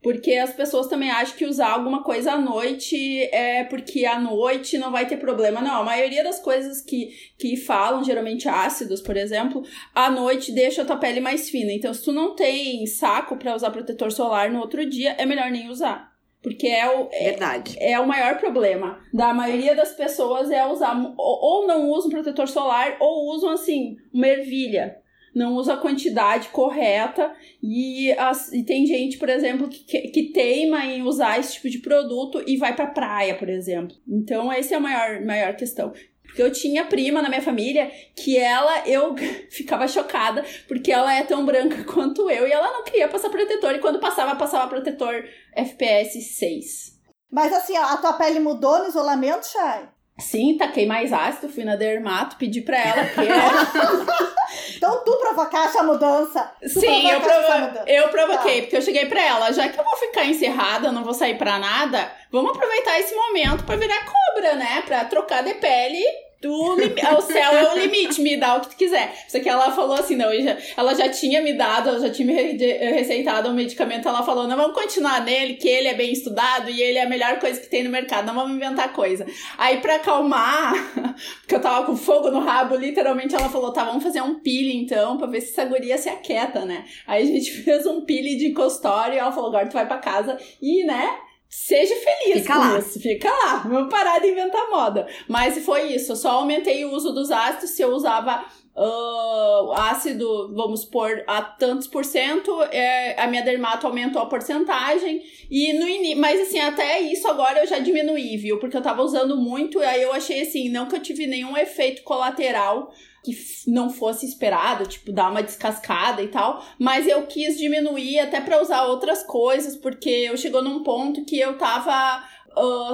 Porque 0.05 0.35
as 0.35 0.53
pessoas 0.53 0.85
também 0.85 1.09
acham 1.09 1.35
que 1.35 1.47
usar 1.47 1.71
alguma 1.71 2.03
coisa 2.03 2.33
à 2.33 2.37
noite 2.37 3.23
é 3.33 3.63
porque 3.63 4.05
à 4.05 4.19
noite 4.19 4.77
não 4.77 4.91
vai 4.91 5.07
ter 5.07 5.17
problema. 5.17 5.61
Não, 5.61 5.81
a 5.81 5.83
maioria 5.83 6.23
das 6.23 6.39
coisas 6.39 6.79
que, 6.79 7.09
que 7.39 7.57
falam, 7.57 8.03
geralmente 8.03 8.47
ácidos, 8.47 9.01
por 9.01 9.17
exemplo, 9.17 9.63
à 9.95 10.11
noite 10.11 10.51
deixa 10.51 10.83
a 10.83 10.85
tua 10.85 10.97
pele 10.97 11.19
mais 11.19 11.49
fina. 11.49 11.71
Então, 11.71 11.91
se 11.91 12.03
tu 12.03 12.11
não 12.11 12.35
tem 12.35 12.85
saco 12.85 13.35
para 13.35 13.55
usar 13.55 13.71
protetor 13.71 14.11
solar 14.11 14.51
no 14.51 14.59
outro 14.59 14.87
dia, 14.87 15.15
é 15.17 15.25
melhor 15.25 15.49
nem 15.49 15.71
usar. 15.71 16.13
Porque 16.39 16.67
é 16.67 16.87
o, 16.87 17.09
é, 17.11 17.31
Verdade. 17.31 17.75
é 17.79 17.99
o 17.99 18.07
maior 18.07 18.37
problema 18.37 18.99
da 19.11 19.33
maioria 19.33 19.73
das 19.73 19.91
pessoas 19.93 20.51
é 20.51 20.63
usar 20.67 20.95
ou, 21.17 21.17
ou 21.17 21.67
não 21.67 21.89
usam 21.89 22.11
protetor 22.11 22.47
solar 22.47 22.95
ou 22.99 23.33
usam 23.33 23.49
assim, 23.49 23.95
uma 24.13 24.27
ervilha 24.27 25.03
não 25.35 25.55
usa 25.55 25.73
a 25.73 25.77
quantidade 25.77 26.47
correta 26.47 27.35
e, 27.61 28.11
as, 28.13 28.53
e 28.53 28.63
tem 28.63 28.85
gente, 28.85 29.17
por 29.17 29.27
exemplo, 29.27 29.67
que, 29.67 29.83
que 29.83 30.31
teima 30.31 30.85
em 30.85 31.03
usar 31.03 31.37
esse 31.37 31.55
tipo 31.55 31.69
de 31.69 31.79
produto 31.79 32.41
e 32.47 32.55
vai 32.55 32.73
pra 32.73 32.87
praia, 32.87 33.35
por 33.35 33.49
exemplo. 33.49 33.95
Então, 34.07 34.51
essa 34.51 34.73
é 34.73 34.77
a 34.77 34.79
maior, 34.79 35.21
maior 35.25 35.53
questão. 35.55 35.91
Porque 36.23 36.41
eu 36.41 36.51
tinha 36.51 36.85
prima 36.85 37.21
na 37.21 37.29
minha 37.29 37.41
família 37.41 37.91
que 38.15 38.37
ela, 38.37 38.87
eu 38.87 39.13
ficava 39.51 39.87
chocada, 39.87 40.43
porque 40.67 40.91
ela 40.91 41.13
é 41.13 41.23
tão 41.23 41.45
branca 41.45 41.83
quanto 41.91 42.29
eu 42.29 42.47
e 42.47 42.51
ela 42.51 42.71
não 42.71 42.83
queria 42.83 43.09
passar 43.09 43.29
protetor. 43.29 43.75
E 43.75 43.79
quando 43.79 43.99
passava, 43.99 44.35
passava 44.35 44.69
protetor 44.69 45.25
FPS 45.53 46.21
6. 46.21 46.95
Mas 47.29 47.51
assim, 47.51 47.75
a 47.75 47.97
tua 47.97 48.13
pele 48.13 48.39
mudou 48.39 48.79
no 48.79 48.87
isolamento, 48.87 49.45
Chay? 49.47 49.89
Sim, 50.17 50.57
taquei 50.57 50.85
mais 50.85 51.11
ácido, 51.11 51.49
fui 51.51 51.63
na 51.65 51.75
dermato, 51.75 52.37
pedi 52.37 52.61
pra 52.61 52.77
ela 52.77 53.03
que 53.13 54.75
Então 54.77 55.03
tu 55.03 55.17
provocaste 55.17 55.77
a 55.77 55.83
mudança. 55.83 56.51
Tu 56.61 56.79
Sim, 56.79 57.09
eu, 57.11 57.19
provo 57.19 57.59
mudança. 57.59 57.83
eu 57.85 58.07
provoquei, 58.09 58.55
Tá. 58.55 58.61
porque 58.63 58.77
eu 58.77 58.81
cheguei 58.81 59.05
pra 59.07 59.21
ela, 59.21 59.51
já 59.51 59.67
que 59.67 59.77
eu 59.79 59.83
vou 59.83 59.95
ficar 59.97 60.23
encerrada, 60.25 60.91
não 60.91 61.03
vou 61.03 61.13
sair 61.13 61.37
pra 61.37 61.59
nada, 61.59 62.09
vamos 62.31 62.51
aproveitar 62.55 62.97
esse 62.99 63.13
momento 63.13 63.65
pra 63.65 63.75
virar 63.75 64.05
cobra, 64.05 64.55
né? 64.55 64.83
Pra 64.85 65.03
trocar 65.05 65.43
de 65.43 65.53
pele. 65.55 66.01
Do 66.41 66.75
lim- 66.75 66.93
o 67.17 67.21
céu 67.21 67.51
é 67.53 67.73
o 67.73 67.77
limite, 67.79 68.21
me 68.21 68.37
dá 68.37 68.55
o 68.57 68.61
que 68.61 68.69
tu 68.69 68.75
quiser. 68.75 69.11
Só 69.27 69.39
que 69.39 69.49
ela 69.49 69.71
falou 69.71 69.95
assim, 69.95 70.15
não, 70.15 70.31
já- 70.41 70.57
ela 70.77 70.93
já 70.93 71.09
tinha 71.09 71.41
me 71.41 71.53
dado, 71.53 71.89
ela 71.89 71.99
já 71.99 72.09
tinha 72.09 72.27
me 72.27 72.33
re- 72.33 72.77
receitado 72.91 73.49
um 73.49 73.53
medicamento, 73.53 74.07
ela 74.07 74.21
falou, 74.21 74.47
não, 74.47 74.55
vamos 74.55 74.79
continuar 74.79 75.23
nele, 75.23 75.55
que 75.55 75.67
ele 75.67 75.87
é 75.87 75.93
bem 75.95 76.11
estudado 76.11 76.69
e 76.69 76.81
ele 76.81 76.97
é 76.99 77.03
a 77.03 77.09
melhor 77.09 77.39
coisa 77.39 77.59
que 77.59 77.67
tem 77.67 77.83
no 77.83 77.89
mercado, 77.89 78.27
não 78.27 78.35
vamos 78.35 78.55
inventar 78.55 78.93
coisa. 78.93 79.25
Aí 79.57 79.77
pra 79.77 79.95
acalmar, 79.95 80.73
porque 81.41 81.55
eu 81.55 81.61
tava 81.61 81.85
com 81.85 81.95
fogo 81.95 82.29
no 82.29 82.39
rabo, 82.39 82.75
literalmente 82.75 83.33
ela 83.33 83.49
falou, 83.49 83.71
tá, 83.73 83.83
vamos 83.85 84.03
fazer 84.03 84.21
um 84.21 84.35
peeling 84.39 84.81
então, 84.83 85.17
pra 85.17 85.27
ver 85.27 85.41
se 85.41 85.51
essa 85.51 85.65
guria 85.65 85.97
se 85.97 86.09
aquieta, 86.09 86.63
né? 86.65 86.85
Aí 87.07 87.23
a 87.23 87.25
gente 87.25 87.49
fez 87.63 87.85
um 87.87 88.01
peeling 88.05 88.37
de 88.37 88.51
costório 88.51 89.15
e 89.15 89.17
ela 89.17 89.31
falou, 89.31 89.49
agora 89.49 89.67
tu 89.67 89.73
vai 89.73 89.87
pra 89.87 89.97
casa 89.97 90.37
e, 90.61 90.83
né, 90.83 91.09
seja 91.49 91.95
feliz 91.95 92.41
Fica 92.41 92.57
lá. 92.57 92.79
isso. 92.79 92.99
Fica 92.99 93.29
lá, 93.29 93.57
vamos 93.57 93.89
parar 93.89 94.19
de 94.19 94.27
inventar 94.27 94.69
moda. 94.69 95.07
Mas 95.27 95.63
foi 95.65 95.93
isso, 95.93 96.11
eu 96.11 96.15
só 96.15 96.31
aumentei 96.31 96.85
o 96.85 96.91
uso 96.91 97.11
dos 97.11 97.31
ácidos, 97.31 97.71
se 97.71 97.81
eu 97.81 97.89
usava... 97.89 98.45
ah, 98.77 99.89
ácido, 99.91 100.53
vamos 100.53 100.83
pôr 100.83 101.23
a 101.27 101.41
tantos 101.41 101.87
por 101.87 102.03
cento, 102.03 102.61
é, 102.63 103.19
a 103.19 103.27
minha 103.27 103.41
dermato 103.41 103.87
aumentou 103.87 104.21
a 104.21 104.25
porcentagem, 104.25 105.23
e 105.49 105.73
no 105.73 105.87
início, 105.87 106.19
mas 106.19 106.41
assim, 106.41 106.59
até 106.59 106.99
isso 106.99 107.27
agora 107.27 107.59
eu 107.59 107.67
já 107.67 107.79
diminuí, 107.79 108.35
viu? 108.37 108.59
Porque 108.59 108.75
eu 108.75 108.81
tava 108.81 109.01
usando 109.01 109.37
muito, 109.37 109.79
e 109.79 109.85
aí 109.85 110.01
eu 110.01 110.11
achei 110.11 110.41
assim, 110.41 110.69
não 110.69 110.87
que 110.87 110.95
eu 110.95 111.01
tive 111.01 111.25
nenhum 111.25 111.55
efeito 111.55 112.03
colateral 112.03 112.91
que 113.23 113.35
não 113.65 113.89
fosse 113.89 114.23
esperado, 114.23 114.85
tipo, 114.85 115.11
dar 115.11 115.31
uma 115.31 115.41
descascada 115.41 116.21
e 116.21 116.27
tal, 116.27 116.63
mas 116.77 117.07
eu 117.07 117.25
quis 117.25 117.57
diminuir 117.57 118.19
até 118.19 118.39
pra 118.39 118.61
usar 118.61 118.83
outras 118.85 119.23
coisas, 119.23 119.75
porque 119.75 120.09
eu 120.09 120.37
chegou 120.37 120.61
num 120.61 120.83
ponto 120.83 121.25
que 121.25 121.39
eu 121.39 121.57
tava 121.57 122.23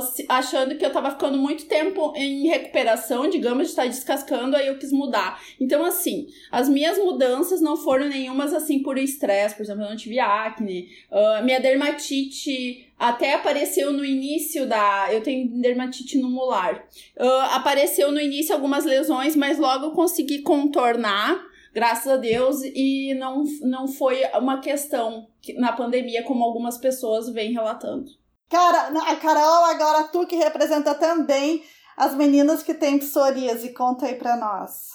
se- 0.02 0.26
achando 0.28 0.76
que 0.78 0.86
eu 0.86 0.92
tava 0.92 1.12
ficando 1.12 1.38
muito 1.38 1.66
tempo 1.66 2.14
em 2.16 2.48
recuperação, 2.48 3.30
digamos, 3.30 3.64
de 3.66 3.70
estar 3.70 3.86
descascando, 3.88 4.56
aí 4.56 4.68
eu 4.68 4.78
quis 4.78 4.92
mudar. 4.92 5.40
Então, 5.60 5.84
assim, 5.86 6.28
as 6.52 6.68
minhas 6.68 6.98
mudanças 6.98 7.62
não 7.62 7.78
foram 7.78 8.08
nenhumas 8.10 8.54
assim 8.54 8.82
por 8.82 8.98
estresse, 8.98 9.56
por 9.56 9.64
exemplo, 9.64 9.84
eu 9.84 9.90
não 9.90 9.96
tive 9.98 10.20
acne, 10.20 10.88
ah, 11.12 11.42
minha 11.44 11.60
dermatite 11.60 12.88
até 12.98 13.34
apareceu 13.34 13.92
no 13.92 14.06
início 14.06 14.68
da. 14.68 15.08
Eu 15.12 15.22
tenho 15.24 15.48
dermatite 15.62 16.18
no 16.20 16.30
molar. 16.30 16.88
Ah, 17.18 17.56
apareceu 17.56 18.12
no 18.12 18.20
início 18.20 18.54
algumas 18.54 18.86
lesões, 18.86 19.36
mas 19.36 19.58
logo 19.58 19.86
eu 19.88 19.92
consegui 19.92 20.40
contornar, 20.40 21.40
graças 21.74 22.08
a 22.12 22.18
Deus, 22.18 22.62
e 22.64 23.14
não, 23.16 23.44
não 23.62 23.88
foi 23.88 24.22
uma 24.40 24.60
questão 24.60 25.28
que- 25.42 25.54
na 25.54 25.72
pandemia, 25.72 26.24
como 26.24 26.44
algumas 26.44 26.78
pessoas 26.78 27.30
vêm 27.30 27.54
relatando. 27.54 28.20
Cara, 28.52 28.90
a 29.10 29.16
Carol, 29.16 29.64
agora 29.64 30.10
tu 30.10 30.28
que 30.28 30.36
representa 30.36 30.94
também 30.94 31.64
as 31.96 32.14
meninas 32.14 32.62
que 32.62 32.74
têm 32.74 33.00
psoríase, 33.00 33.74
conta 33.74 34.08
aí 34.08 34.16
pra 34.16 34.36
nós. 34.36 34.90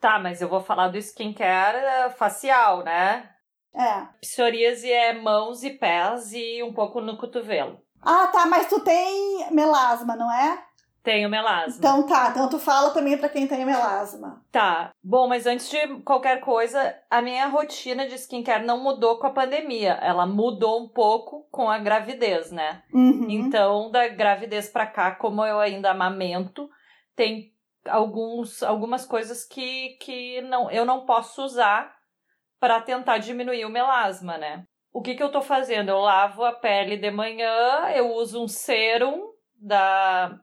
Tá, 0.00 0.18
mas 0.18 0.40
eu 0.40 0.48
vou 0.48 0.62
falar 0.62 0.88
do 0.88 0.96
skincare 0.96 1.76
eh, 1.76 2.10
facial, 2.10 2.82
né? 2.82 3.28
É. 3.74 4.06
Psoríase 4.22 4.90
é 4.90 5.12
mãos 5.12 5.62
e 5.62 5.70
pés 5.70 6.32
e 6.32 6.62
um 6.62 6.72
pouco 6.72 7.02
no 7.02 7.18
cotovelo. 7.18 7.78
Ah, 8.00 8.28
tá, 8.28 8.46
mas 8.46 8.66
tu 8.66 8.80
tem 8.80 9.46
melasma, 9.50 10.16
não 10.16 10.32
é? 10.32 10.64
Tenho 11.06 11.30
melasma. 11.30 11.76
Então 11.78 12.04
tá, 12.04 12.30
então 12.30 12.48
tu 12.48 12.58
fala 12.58 12.90
também 12.90 13.16
pra 13.16 13.28
quem 13.28 13.46
tem 13.46 13.64
melasma. 13.64 14.44
Tá. 14.50 14.90
Bom, 15.00 15.28
mas 15.28 15.46
antes 15.46 15.70
de 15.70 16.00
qualquer 16.00 16.40
coisa, 16.40 16.96
a 17.08 17.22
minha 17.22 17.46
rotina 17.46 18.08
de 18.08 18.16
skincare 18.16 18.66
não 18.66 18.82
mudou 18.82 19.16
com 19.20 19.28
a 19.28 19.32
pandemia. 19.32 19.92
Ela 20.02 20.26
mudou 20.26 20.82
um 20.82 20.88
pouco 20.88 21.46
com 21.48 21.70
a 21.70 21.78
gravidez, 21.78 22.50
né? 22.50 22.82
Uhum. 22.92 23.30
Então, 23.30 23.88
da 23.88 24.08
gravidez 24.08 24.68
pra 24.68 24.84
cá, 24.84 25.12
como 25.12 25.44
eu 25.44 25.60
ainda 25.60 25.92
amamento, 25.92 26.68
tem 27.14 27.52
alguns, 27.88 28.64
algumas 28.64 29.06
coisas 29.06 29.44
que, 29.44 29.90
que 30.00 30.40
não, 30.40 30.68
eu 30.72 30.84
não 30.84 31.06
posso 31.06 31.40
usar 31.44 31.94
para 32.58 32.80
tentar 32.80 33.18
diminuir 33.18 33.64
o 33.64 33.70
melasma, 33.70 34.36
né? 34.38 34.64
O 34.92 35.00
que, 35.00 35.14
que 35.14 35.22
eu 35.22 35.30
tô 35.30 35.40
fazendo? 35.40 35.90
Eu 35.90 35.98
lavo 35.98 36.44
a 36.44 36.52
pele 36.52 36.96
de 36.96 37.12
manhã, 37.12 37.90
eu 37.94 38.12
uso 38.12 38.42
um 38.42 38.48
serum 38.48 39.30
da 39.54 40.40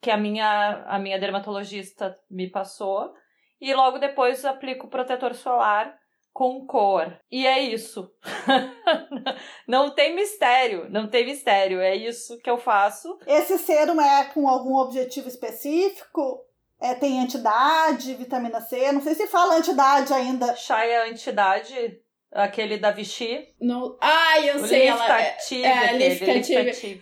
que 0.00 0.10
a 0.10 0.16
minha, 0.16 0.84
a 0.86 0.98
minha 0.98 1.18
dermatologista 1.18 2.18
me 2.30 2.50
passou, 2.50 3.12
e 3.60 3.74
logo 3.74 3.98
depois 3.98 4.44
aplico 4.44 4.88
protetor 4.88 5.34
solar 5.34 5.94
com 6.32 6.64
cor. 6.66 7.18
E 7.30 7.46
é 7.46 7.60
isso. 7.60 8.10
não 9.68 9.90
tem 9.94 10.14
mistério, 10.14 10.88
não 10.88 11.08
tem 11.08 11.26
mistério. 11.26 11.80
É 11.80 11.94
isso 11.94 12.38
que 12.38 12.48
eu 12.48 12.56
faço. 12.56 13.18
Esse 13.26 13.58
serum 13.58 14.00
é 14.00 14.24
com 14.26 14.48
algum 14.48 14.76
objetivo 14.76 15.28
específico? 15.28 16.42
É, 16.80 16.94
tem 16.94 17.20
antidade, 17.20 18.14
vitamina 18.14 18.60
C? 18.60 18.90
Não 18.90 19.02
sei 19.02 19.14
se 19.14 19.26
fala 19.26 19.56
antidade 19.56 20.14
ainda. 20.14 20.56
Chaya 20.56 21.10
Antidade, 21.10 22.00
aquele 22.32 22.76
da 22.78 22.90
Vichy. 22.90 23.40
No... 23.60 23.96
Ai, 24.00 24.50
eu 24.50 24.56
O 24.56 24.66
sei, 24.66 24.86
ela 24.86 25.20
é... 25.20 25.36
É. 25.64 25.92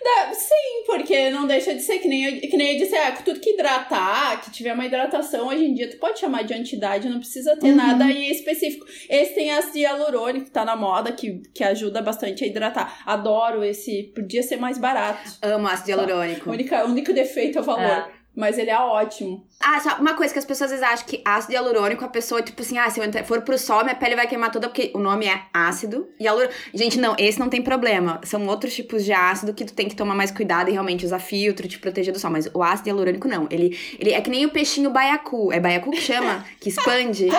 Dá- 0.03 0.33
Sim, 0.35 0.85
porque 0.87 1.31
não 1.31 1.47
deixa 1.47 1.75
de 1.75 1.83
ser 1.83 1.99
que 1.99 2.09
nem, 2.09 2.25
eu, 2.25 2.41
que 2.41 2.57
nem 2.57 2.73
eu 2.73 2.79
disse, 2.79 2.95
é, 2.95 3.11
tudo 3.13 3.39
que 3.41 3.51
hidratar, 3.51 4.41
que 4.43 4.51
tiver 4.51 4.73
uma 4.73 4.87
hidratação 4.87 5.49
hoje 5.49 5.65
em 5.65 5.75
dia, 5.75 5.91
tu 5.91 5.99
pode 5.99 6.19
chamar 6.19 6.43
de 6.45 6.55
antidade, 6.55 7.09
não 7.09 7.19
precisa 7.19 7.57
ter 7.57 7.69
Uhum. 7.71 7.77
nada 7.77 8.05
em 8.05 8.31
específico. 8.31 8.87
Esse 9.09 9.35
tem 9.35 9.51
ácido 9.53 9.79
hialurônico, 9.79 10.47
que 10.47 10.51
tá 10.51 10.65
na 10.65 10.75
moda, 10.77 11.13
que, 11.13 11.41
que 11.55 11.63
ajuda 11.63 12.01
bastante 12.01 12.45
a 12.45 12.47
hidratar. 12.47 13.03
Adoro 13.05 13.63
esse, 13.63 14.05
podia 14.15 14.43
ser 14.43 14.57
mais 14.57 14.79
barato. 14.79 15.31
Amo 15.43 15.69
ácido 15.69 15.91
hialurônico. 15.91 16.49
O 16.49 16.53
único, 16.53 16.75
o 16.75 16.85
único 16.87 17.13
defeito 17.13 17.59
é 17.59 17.61
o 17.61 17.65
valor. 17.65 17.83
É. 18.15 18.18
Mas 18.35 18.57
ele 18.57 18.71
é 18.71 18.79
ótimo. 18.79 19.45
Ah, 19.61 19.81
só 19.81 19.97
uma 19.97 20.15
coisa 20.15 20.33
que 20.33 20.39
as 20.39 20.45
pessoas 20.45 20.71
às 20.71 20.79
vezes 20.79 20.93
acham 20.95 21.07
que 21.09 21.21
ácido 21.25 21.55
hialurônico, 21.55 22.05
a 22.05 22.09
pessoa, 22.09 22.41
tipo 22.41 22.63
assim, 22.63 22.79
ah, 22.79 22.89
se 22.89 23.01
eu 23.01 23.25
for 23.25 23.43
pro 23.43 23.59
sol, 23.59 23.83
minha 23.83 23.97
pele 23.97 24.15
vai 24.15 24.29
queimar 24.29 24.53
toda, 24.53 24.69
porque 24.69 24.93
o 24.95 24.99
nome 24.99 25.27
é 25.27 25.43
ácido 25.53 26.09
hialurônico. 26.21 26.55
Gente, 26.73 27.01
não, 27.01 27.17
esse 27.19 27.41
não 27.41 27.49
tem 27.49 27.61
problema. 27.61 28.21
São 28.23 28.47
outros 28.47 28.73
tipos 28.75 29.05
de 29.05 29.13
ácido 29.13 29.53
que 29.53 29.65
tu 29.65 29.73
tem 29.73 29.89
que 29.89 29.97
tomar 29.97 30.15
mais 30.15 30.31
cuidado 30.31 30.71
e 30.71 30.73
realmente 30.73 31.05
usar 31.05 31.19
filtro, 31.19 31.67
te 31.67 31.79
proteger 31.81 32.13
do 32.13 32.21
sol. 32.21 32.31
Mas 32.31 32.49
o 32.55 32.63
ácido 32.63 32.89
hialurônico 32.89 33.27
não. 33.27 33.49
Ele, 33.51 33.77
ele 33.99 34.13
é 34.13 34.21
que 34.21 34.31
nem 34.31 34.47
o 34.47 34.51
peixinho 34.51 34.91
baiacu. 34.91 35.53
É 35.53 35.59
baiacu 35.59 35.91
que 35.91 36.01
chama? 36.01 36.45
Que 36.61 36.69
expande. 36.69 37.29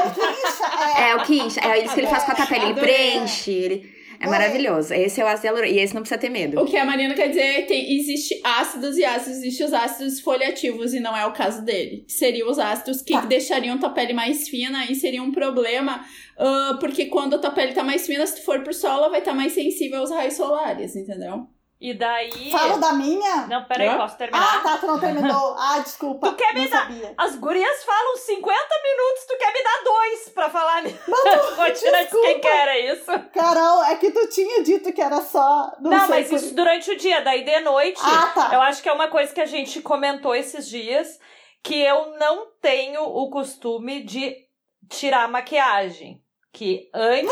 É 0.97 1.15
o 1.15 1.23
que 1.23 1.35
incha, 1.35 1.59
é. 1.59 1.69
É, 1.69 1.75
o 1.75 1.79
que 1.79 1.79
incha. 1.79 1.79
É 1.79 1.83
isso 1.83 1.93
que 1.93 1.99
ele 1.99 2.07
faz 2.07 2.23
com 2.23 2.31
a 2.31 2.35
tua 2.35 2.45
pele. 2.45 2.65
Ele 2.65 2.73
preenche, 2.73 3.51
ele... 3.51 3.98
É 4.21 4.27
maravilhoso. 4.27 4.93
Esse 4.93 5.21
é 5.21 5.23
o 5.23 5.27
ácido 5.27 5.47
hialurônico. 5.47 5.75
E 5.75 5.79
esse 5.81 5.93
não 5.93 6.01
precisa 6.01 6.19
ter 6.19 6.29
medo. 6.29 6.59
O 6.61 6.65
que 6.65 6.75
a 6.75 6.83
Marina 6.85 7.13
quer 7.13 7.29
dizer 7.29 7.41
é 7.41 7.61
que 7.61 7.73
existe 7.73 8.39
ácidos 8.43 8.97
e 8.97 9.05
ácidos, 9.05 9.37
existe 9.37 9.63
os 9.63 9.73
ácidos 9.73 10.13
esfoliativos 10.15 10.93
e 10.93 10.99
não 10.99 11.15
é 11.15 11.25
o 11.25 11.31
caso 11.31 11.63
dele. 11.63 12.03
Seriam 12.07 12.49
os 12.49 12.59
ácidos 12.59 13.01
que 13.01 13.13
Tá. 13.13 13.21
deixariam 13.25 13.77
tua 13.79 13.91
pele 13.91 14.13
mais 14.13 14.49
fina 14.49 14.85
e 14.91 14.95
seria 14.95 15.23
um 15.23 15.31
problema, 15.31 16.05
ah, 16.37 16.77
porque 16.79 17.05
quando 17.05 17.35
a 17.35 17.39
tua 17.39 17.51
pele 17.51 17.73
tá 17.73 17.83
mais 17.83 18.05
fina, 18.05 18.25
se 18.27 18.35
tu 18.35 18.43
for 18.43 18.61
pro 18.61 18.73
sol, 18.73 18.91
ela 18.91 19.09
vai 19.09 19.19
estar 19.19 19.33
mais 19.33 19.53
sensível 19.53 19.99
aos 19.99 20.11
raios 20.11 20.33
solares, 20.33 20.95
entendeu? 20.95 21.47
E 21.81 21.93
daí. 21.93 22.51
Fala 22.51 22.77
da 22.77 22.91
minha? 22.91 23.47
Não, 23.47 23.63
peraí, 23.63 23.95
posso 23.95 24.17
terminar? 24.17 24.57
Ah, 24.57 24.59
tá, 24.59 24.77
tu 24.79 24.85
não 24.87 24.99
terminou. 24.99 25.55
Ah, 25.57 25.79
desculpa. 25.79 26.29
Tu 26.29 26.35
quer 26.35 26.53
me 26.53 26.67
dar- 26.67 26.79
sabia. 26.81 27.13
As 27.17 27.35
gurias 27.35 27.83
falam 27.85 28.17
50 28.17 28.51
minutos, 28.83 29.25
tu 29.27 29.37
quer 29.37 29.53
me 29.53 29.63
dar 29.63 29.83
dois 29.85 30.29
pra 30.29 30.49
falar 30.49 30.81
nisso. 30.83 30.99
Rotina 31.55 32.03
de 32.03 32.11
quem 32.11 32.41
quer, 32.41 32.67
é 32.67 32.93
isso? 32.93 33.05
Carol, 33.33 33.83
é 33.85 33.95
que 33.95 34.11
tu 34.11 34.27
tinha 34.29 34.61
dito 34.61 34.91
que 34.91 35.01
era 35.01 35.21
só. 35.21 35.71
Não, 35.79 35.91
Não, 35.91 35.99
sei 36.07 36.09
mas 36.19 36.27
por- 36.29 36.35
isso 36.35 36.53
durante 36.53 36.91
o 36.91 36.97
dia, 36.97 37.21
daí 37.21 37.45
de 37.45 37.59
noite. 37.61 38.01
Ah, 38.03 38.31
tá. 38.35 38.49
Eu 38.53 38.61
acho 38.61 38.83
que 38.83 38.89
é 38.89 38.93
uma 38.93 39.07
coisa 39.07 39.33
que 39.33 39.39
a 39.41 39.45
gente 39.45 39.81
comentou 39.81 40.35
esses 40.35 40.67
dias, 40.67 41.17
que 41.63 41.79
eu 41.81 42.17
não 42.17 42.47
tenho 42.61 43.03
o 43.03 43.29
costume 43.29 44.03
de 44.03 44.35
tirar 44.89 45.29
maquiagem. 45.29 46.21
Que 46.51 46.89
antes. 46.93 47.31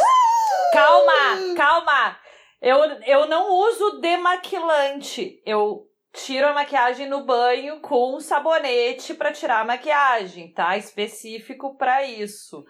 Calma, 0.72 1.56
calma! 1.56 2.18
Eu, 2.62 2.78
eu 3.06 3.28
não 3.28 3.52
uso 3.54 4.00
demaquilante. 4.00 5.42
Eu 5.46 5.88
tiro 6.14 6.48
a 6.48 6.54
maquiagem 6.54 7.08
no 7.08 7.26
banho 7.26 7.80
com 7.82 8.16
um 8.16 8.20
sabonete 8.20 9.14
pra 9.14 9.32
tirar 9.32 9.62
a 9.62 9.66
maquiagem, 9.66 10.52
tá? 10.52 10.78
Específico 10.78 11.78
pra 11.78 12.04
isso. 12.04 12.66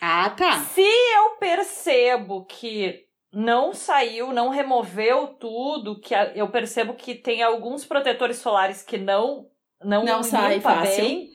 Ah, 0.00 0.30
tá. 0.30 0.58
Se 0.60 0.82
eu 0.82 1.36
percebo 1.38 2.44
que 2.46 3.06
não 3.32 3.72
saiu, 3.72 4.32
não 4.32 4.48
removeu 4.48 5.28
tudo, 5.28 6.00
que 6.00 6.14
eu 6.34 6.48
percebo 6.48 6.94
que 6.94 7.14
tem 7.14 7.42
alguns 7.42 7.84
protetores 7.84 8.38
solares 8.38 8.82
que 8.82 8.98
não 8.98 9.46
não, 9.82 10.04
Não 10.04 10.22
sai 10.22 10.60
fácil. 10.60 11.02
bem, 11.02 11.30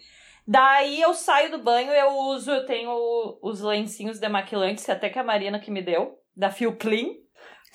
daí 0.47 1.01
eu 1.01 1.15
saio 1.15 1.49
do 1.49 1.57
banho, 1.63 1.91
eu 1.91 2.11
uso, 2.15 2.51
eu 2.51 2.63
tenho 2.65 2.91
os 3.41 3.59
lencinhos 3.61 4.19
demaquilantes, 4.19 4.87
até 4.87 5.09
que 5.09 5.17
a 5.17 5.23
Marina 5.23 5.59
que 5.59 5.71
me 5.71 5.81
deu, 5.81 6.19
da 6.35 6.51
Feel 6.51 6.75
Clean. 6.75 7.07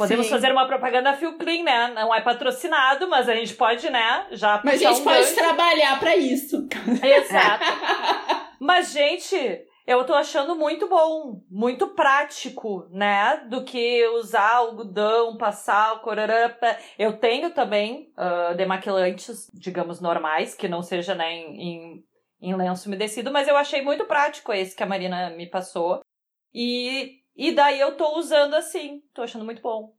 Podemos 0.00 0.24
Sim. 0.24 0.32
fazer 0.32 0.50
uma 0.50 0.66
propaganda 0.66 1.10
da 1.10 1.16
Feel 1.18 1.36
Clean, 1.36 1.62
né? 1.62 1.88
Não 1.88 2.14
é 2.14 2.22
patrocinado, 2.22 3.06
mas 3.06 3.28
a 3.28 3.34
gente 3.34 3.52
pode, 3.52 3.90
né? 3.90 4.28
Já 4.30 4.58
Mas 4.64 4.82
a 4.82 4.88
gente 4.88 5.00
um 5.02 5.04
pode 5.04 5.20
gancho. 5.20 5.34
trabalhar 5.34 6.00
pra 6.00 6.16
isso. 6.16 6.66
Exato. 7.02 7.64
Mas, 8.58 8.92
gente, 8.92 9.36
eu 9.86 10.02
tô 10.04 10.14
achando 10.14 10.56
muito 10.56 10.88
bom, 10.88 11.42
muito 11.50 11.88
prático, 11.88 12.86
né? 12.90 13.44
Do 13.50 13.62
que 13.62 14.06
usar 14.08 14.54
algodão, 14.54 15.36
passar 15.36 15.92
o 15.94 16.00
corarapa. 16.00 16.78
Eu 16.98 17.18
tenho 17.18 17.50
também 17.50 18.10
ah, 18.16 18.54
demaquilantes, 18.54 19.50
digamos, 19.52 20.00
normais, 20.00 20.54
que 20.54 20.66
não 20.66 20.80
seja, 20.80 21.14
né, 21.14 21.30
em, 21.30 22.02
em 22.40 22.54
lenço 22.54 22.88
umedecido, 22.88 23.30
mas 23.30 23.48
eu 23.48 23.56
achei 23.56 23.82
muito 23.82 24.06
prático 24.06 24.50
esse 24.50 24.74
que 24.74 24.82
a 24.82 24.86
Marina 24.86 25.28
me 25.30 25.46
passou. 25.46 26.00
E, 26.54 27.19
e 27.40 27.52
daí 27.54 27.80
eu 27.80 27.96
tô 27.96 28.18
usando 28.18 28.54
assim, 28.54 29.02
tô 29.14 29.22
achando 29.22 29.44
muito 29.44 29.62
bom. 29.62 29.96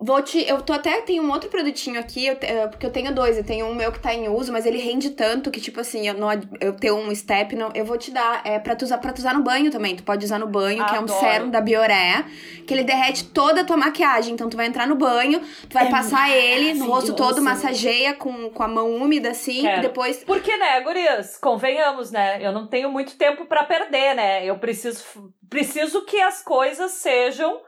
Vou 0.00 0.20
te. 0.20 0.46
Eu 0.46 0.60
tô 0.60 0.72
até. 0.72 1.00
Tenho 1.02 1.22
um 1.22 1.30
outro 1.30 1.48
produtinho 1.48 1.98
aqui, 2.00 2.26
eu 2.26 2.36
eh, 2.40 2.66
porque 2.66 2.84
eu 2.84 2.90
tenho 2.90 3.14
dois. 3.14 3.38
Eu 3.38 3.44
tenho 3.44 3.66
um 3.66 3.74
meu 3.74 3.92
que 3.92 4.00
tá 4.00 4.12
em 4.12 4.28
uso, 4.28 4.52
mas 4.52 4.66
ele 4.66 4.78
rende 4.78 5.10
tanto 5.10 5.50
que, 5.50 5.60
tipo 5.60 5.80
assim, 5.80 6.08
eu, 6.08 6.14
não, 6.14 6.28
eu 6.60 6.74
tenho 6.74 6.96
um 6.96 7.14
step, 7.14 7.54
não, 7.54 7.70
eu 7.74 7.84
vou 7.84 7.96
te 7.96 8.10
dar. 8.10 8.42
É 8.44 8.58
pra 8.58 8.74
tu, 8.74 8.84
usar, 8.84 8.98
pra 8.98 9.12
tu 9.12 9.18
usar 9.18 9.32
no 9.32 9.42
banho 9.42 9.70
também. 9.70 9.94
Tu 9.94 10.02
pode 10.02 10.24
usar 10.24 10.38
no 10.38 10.48
banho, 10.48 10.84
que 10.84 10.94
é 10.94 11.00
um 11.00 11.06
sérum 11.06 11.48
da 11.48 11.60
Bioré, 11.60 12.24
que 12.66 12.74
ele 12.74 12.82
derrete 12.82 13.26
toda 13.26 13.60
a 13.60 13.64
tua 13.64 13.76
maquiagem. 13.76 14.34
Então 14.34 14.48
tu 14.48 14.56
vai 14.56 14.66
entrar 14.66 14.86
no 14.86 14.96
banho, 14.96 15.40
tu 15.68 15.72
vai 15.72 15.86
É 15.86 15.90
passar 15.90 16.28
ele 16.28 16.74
no 16.74 16.86
rosto 16.86 17.14
todo, 17.14 17.40
massageia 17.40 18.14
com, 18.14 18.50
com 18.50 18.62
a 18.62 18.68
mão 18.68 18.92
úmida, 18.96 19.30
assim, 19.30 19.62
Quero. 19.62 19.78
e 19.78 19.82
depois. 19.82 20.24
Porque, 20.24 20.56
né, 20.56 20.80
gurias, 20.80 21.38
convenhamos, 21.38 22.10
né? 22.10 22.44
Eu 22.44 22.50
não 22.50 22.66
tenho 22.66 22.90
muito 22.90 23.16
tempo 23.16 23.46
pra 23.46 23.62
perder, 23.62 24.14
né? 24.14 24.44
Eu 24.44 24.58
preciso, 24.58 25.32
preciso 25.48 26.04
que 26.04 26.20
as 26.20 26.42
coisas 26.42 26.90
sejam 26.92 27.60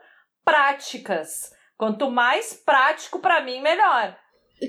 práticas. 0.45 1.56
Quanto 1.77 2.11
mais 2.11 2.55
prático 2.55 3.19
pra 3.19 3.43
mim, 3.43 3.61
melhor. 3.61 4.17